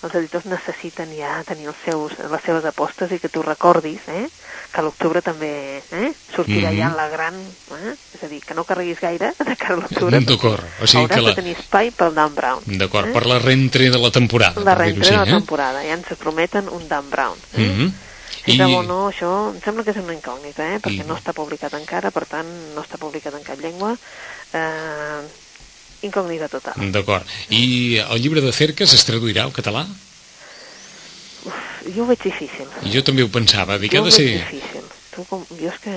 els 0.05 0.15
editors 0.19 0.45
necessiten 0.51 1.12
ja 1.17 1.39
tenir 1.47 1.69
els 1.71 1.79
seus, 1.86 2.13
les 2.19 2.43
seves 2.45 2.65
apostes 2.69 3.12
i 3.15 3.19
que 3.23 3.29
tu 3.31 3.41
recordis, 3.45 4.01
eh? 4.12 4.27
que 4.75 4.81
a 4.81 4.84
l'octubre 4.84 5.21
també 5.23 5.79
eh? 5.79 6.10
sortirà 6.36 6.71
Mhm. 6.73 6.77
ja 6.79 6.89
la 6.95 7.08
gran... 7.10 7.36
Eh? 7.71 7.93
És 8.15 8.23
a 8.23 8.27
dir, 8.27 8.41
que 8.43 8.53
no 8.53 8.65
carreguis 8.67 8.99
gaire 8.99 9.34
de 9.39 9.55
cara 9.55 9.75
a 9.75 9.77
l'octubre. 9.79 10.19
D'acord, 10.19 10.63
perquè 10.63 10.84
o 10.84 10.88
sigui 10.88 11.03
hauràs 11.05 11.15
que 11.15 11.21
la- 11.21 11.29
de 11.29 11.36
tenir 11.41 11.55
espai 11.58 11.91
pel 11.91 12.13
Dan 12.13 12.36
Brown. 12.36 12.63
D'acord, 12.65 13.12
per 13.13 13.25
la 13.25 13.39
rentre 13.39 13.89
de 13.89 13.97
la 13.99 14.12
temporada, 14.12 14.62
La 14.62 14.75
reentrada 14.75 15.23
de 15.23 15.31
la 15.31 15.31
eh? 15.31 15.39
temporada, 15.39 15.84
ja 15.84 15.93
ens 15.95 16.12
prometen 16.19 16.67
un 16.69 16.88
Dan 16.88 17.10
Brown. 17.10 17.38
Eh? 17.55 17.62
Mhm. 17.69 17.93
Si 18.45 18.51
I- 18.53 18.58
bo 18.62 18.79
o 18.79 18.84
no, 18.84 19.10
això 19.10 19.53
em 19.55 19.62
sembla 19.63 19.84
que 19.84 19.89
és 19.91 19.97
una 19.97 20.13
incògnita, 20.13 20.67
eh? 20.75 20.79
perquè 20.79 21.01
I- 21.01 21.08
no 21.08 21.15
està 21.17 21.34
publicat 21.34 21.73
encara, 21.73 22.12
per 22.12 22.25
tant, 22.27 22.45
no 22.75 22.84
està 22.84 22.97
publicat 22.99 23.34
en 23.34 23.43
cap 23.43 23.58
llengua. 23.60 23.95
Eh, 24.53 25.21
incògnita 26.08 26.50
total. 26.52 26.78
D'acord. 26.96 27.30
I 27.50 28.02
el 28.04 28.22
llibre 28.24 28.43
de 28.45 28.53
Cercas 28.56 28.93
es 28.97 29.06
traduirà 29.08 29.45
al 29.45 29.56
català? 29.56 29.86
Uf, 31.45 31.58
jo 31.95 32.06
ho 32.06 32.08
veig 32.10 32.22
difícil. 32.24 32.70
Jo 32.93 33.03
també 33.06 33.26
ho 33.26 33.32
pensava, 33.34 33.80
dic 33.82 33.93
que 33.93 33.99
jo 33.99 34.06
ho 34.06 34.10
veig 34.10 34.18
ser... 34.18 34.30
difícil. 34.39 34.88
Tu 35.16 35.28
com... 35.30 35.43
Jo 35.60 35.74
és 35.74 35.82
que 35.84 35.95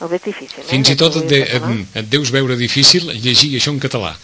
el 0.00 0.08
veig 0.12 0.24
difícil. 0.30 0.64
Fins 0.70 0.88
eh? 0.88 0.96
i 0.96 1.00
tot 1.00 1.20
et, 1.20 1.28
de, 1.28 1.42
et, 1.58 1.98
et 2.02 2.08
deus 2.12 2.32
veure 2.32 2.56
difícil 2.60 3.10
llegir 3.12 3.52
això 3.58 3.74
en 3.74 3.82
català. 3.82 4.14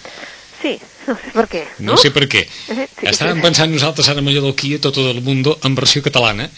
Sí, 0.57 0.77
no 1.07 1.15
sé 1.21 1.33
per 1.35 1.45
què. 1.53 1.63
No, 1.85 1.99
sé 2.01 2.11
per 2.15 2.25
què. 2.33 2.43
Eh, 2.73 2.87
sí, 2.99 3.09
Estàvem 3.13 3.41
sí. 3.41 3.45
pensant 3.45 3.73
nosaltres 3.73 4.09
ara 4.13 4.25
del 4.25 4.55
Kia, 4.57 4.81
tot 4.83 4.97
el 5.03 5.21
mundo, 5.23 5.59
en 5.65 5.77
versió 5.77 6.03
catalana. 6.03 6.49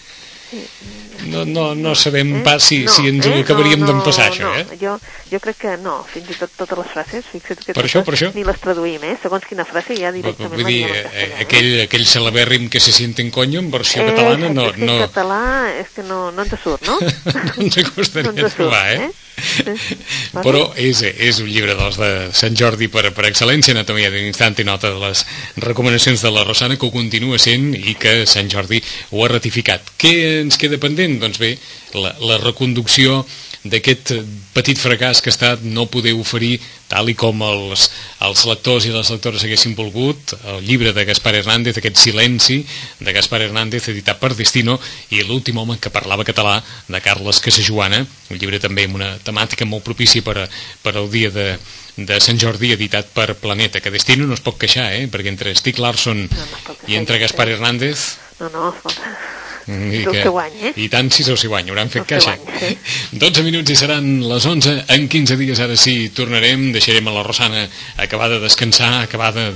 No, 1.29 1.45
no, 1.47 1.65
no 1.79 1.95
sabem 1.95 2.37
Eh? 2.39 2.43
pas 2.45 2.63
si, 2.63 2.81
No, 2.85 2.93
si 2.93 3.09
ens 3.09 3.27
eh? 3.27 3.31
ho 3.31 3.41
acabaríem 3.45 3.81
no, 3.81 3.87
no, 3.87 3.93
d'empassar, 3.93 4.31
això, 4.33 4.49
no. 4.49 4.55
eh? 4.57 4.79
Jo, 4.81 4.97
jo 5.31 5.41
crec 5.45 5.59
que 5.63 5.77
no, 5.83 5.99
fins 6.09 6.31
i 6.33 6.39
tot 6.41 6.51
totes 6.57 6.79
les 6.81 6.91
frases, 6.95 7.25
fixa't 7.33 7.61
que 7.63 7.73
Per 7.73 7.77
totes 7.83 7.91
això, 7.91 8.03
per 8.07 8.15
això. 8.17 8.33
ni 8.35 8.45
les 8.49 8.61
traduïm, 8.65 9.05
eh? 9.05 9.15
Segons 9.23 9.47
quina 9.49 9.65
frase 9.69 9.97
ja 10.01 10.13
directament 10.15 10.57
Vull 10.59 10.67
dir, 10.73 10.83
eh, 10.89 11.03
castellà, 11.05 11.29
eh? 11.29 11.43
aquell, 11.47 11.71
aquell 11.87 12.07
celebèrrim 12.07 12.69
que 12.73 12.81
se 12.81 12.93
siente 12.93 13.23
en 13.23 13.31
coño 13.31 13.61
en 13.61 13.71
versió 13.71 14.03
Eh, 14.03 14.11
catalana 14.13 14.49
no, 14.49 14.69
no, 14.77 14.93
en 14.99 15.07
català 15.07 15.43
és 15.79 15.89
que 15.95 16.03
no, 16.03 16.31
no 16.33 16.43
ens 16.49 16.55
surt, 16.63 16.87
no? 16.89 16.99
no 17.57 17.65
ens 17.69 17.81
costaria 17.95 18.31
No 18.33 18.37
ens 18.37 18.53
surt, 18.53 18.57
trobar, 18.65 18.85
eh? 18.95 19.11
Però 20.47 20.63
és, 20.77 21.03
és 21.03 21.41
un 21.43 21.49
llibre 21.51 21.77
dels 21.79 21.99
de 22.01 22.11
Sant 22.37 22.57
Jordi 22.59 22.89
per, 22.93 23.09
per 23.17 23.27
excel·lència, 23.29 23.75
anatomia 23.77 24.11
d'un 24.13 24.29
instant 24.29 24.59
i 24.59 24.67
nota 24.67 24.93
de 24.93 25.01
les 25.03 25.25
recomanacions 25.65 26.23
de 26.25 26.33
la 26.35 26.45
Rosana, 26.47 26.79
que 26.79 26.89
ho 26.89 26.95
continua 26.95 27.41
sent 27.43 27.73
i 27.79 27.97
que 27.99 28.23
Sant 28.31 28.51
Jordi 28.53 28.81
ho 29.11 29.25
ha 29.25 29.33
ratificat. 29.33 29.95
Què 30.01 30.15
ens 30.45 30.61
queda 30.61 30.81
pendent? 30.83 31.19
Doncs 31.23 31.41
bé, 31.43 31.55
la, 31.99 32.15
la 32.21 32.41
reconducció 32.43 33.23
d'aquest 33.65 34.13
petit 34.55 34.79
fracàs 34.79 35.21
que 35.23 35.31
ha 35.31 35.35
estat 35.35 35.65
no 35.67 35.89
poder 35.91 36.15
oferir 36.15 36.59
tal 36.89 37.11
i 37.11 37.15
com 37.19 37.43
els, 37.43 37.89
els 38.25 38.45
lectors 38.49 38.87
i 38.87 38.93
les 38.95 39.11
lectores 39.11 39.43
haguessin 39.45 39.75
volgut 39.77 40.35
el 40.53 40.63
llibre 40.65 40.93
de 40.97 41.05
Gaspar 41.09 41.35
Hernández, 41.37 41.77
aquest 41.79 41.99
silenci 42.01 42.61
de 43.01 43.15
Gaspar 43.17 43.43
Hernández 43.43 43.91
editat 43.93 44.21
per 44.23 44.33
Destino 44.39 44.79
i 45.11 45.25
l'últim 45.27 45.59
home 45.59 45.79
que 45.83 45.93
parlava 45.93 46.27
català 46.29 46.61
de 46.89 47.03
Carles 47.05 47.43
Casajoana, 47.45 48.05
un 48.31 48.39
llibre 48.39 48.63
també 48.63 48.87
amb 48.87 49.01
una 49.01 49.11
temàtica 49.25 49.67
molt 49.67 49.85
propícia 49.85 50.23
per, 50.23 50.39
a, 50.45 50.49
per 50.85 50.95
al 50.97 51.11
dia 51.11 51.33
de, 51.35 51.51
de 51.99 52.21
Sant 52.25 52.39
Jordi 52.39 52.73
editat 52.77 53.11
per 53.15 53.35
Planeta, 53.43 53.83
que 53.83 53.93
Destino 53.93 54.27
no 54.27 54.39
es 54.39 54.45
pot 54.45 54.59
queixar, 54.61 54.93
eh? 54.95 55.09
perquè 55.11 55.35
entre 55.35 55.55
Stieg 55.59 55.83
Larsson 55.83 56.29
No, 56.29 56.47
no 56.69 56.79
i 56.87 56.97
entre 56.97 57.19
Gaspar 57.19 57.49
sé. 57.49 57.59
Hernández 57.59 58.09
No, 58.39 58.49
no, 58.55 58.71
escolta. 58.71 59.38
Mm, 59.69 59.91
És 59.93 60.07
el 60.09 60.15
seu 60.23 60.39
any, 60.41 60.55
eh? 60.65 60.73
I 60.81 60.87
tant 60.89 61.11
si 61.13 61.21
és 61.23 61.29
el 61.29 61.37
seu 61.37 61.53
any, 61.55 61.69
hauran 61.69 61.91
fet 61.93 62.07
caixa. 62.09 62.33
any, 62.33 62.77
12 63.21 63.43
minuts 63.45 63.69
i 63.71 63.77
seran 63.77 64.07
les 64.29 64.47
11. 64.49 64.79
En 64.95 65.09
15 65.13 65.37
dies 65.37 65.61
ara 65.61 65.77
sí 65.77 66.09
tornarem, 66.17 66.71
deixarem 66.73 67.07
a 67.09 67.13
la 67.13 67.23
Rosana 67.27 67.67
acabar 67.99 68.31
de 68.33 68.41
descansar, 68.41 69.03
acabar 69.03 69.35
de, 69.35 69.51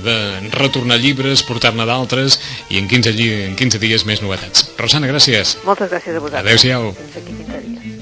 retornar 0.53 0.99
llibres, 1.01 1.41
portar-ne 1.43 1.85
d'altres 1.89 2.39
i 2.69 2.77
en 2.77 2.87
15, 2.87 3.11
lli- 3.17 3.31
en 3.49 3.55
15 3.57 3.79
dies 3.81 4.05
més 4.05 4.21
novetats. 4.21 4.69
Rosana, 4.77 5.07
gràcies. 5.09 5.57
Moltes 5.65 5.89
gràcies 5.89 6.15
a 6.15 6.19
vosaltres. 6.19 6.45
Adéu-siau. 6.45 6.93
Fins 6.93 7.17
aquí 7.17 7.33
15 7.41 7.61
dies. 7.65 7.92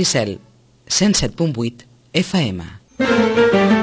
Maricel, 0.00 0.40
107.8 0.88 1.84
FM. 2.14 3.79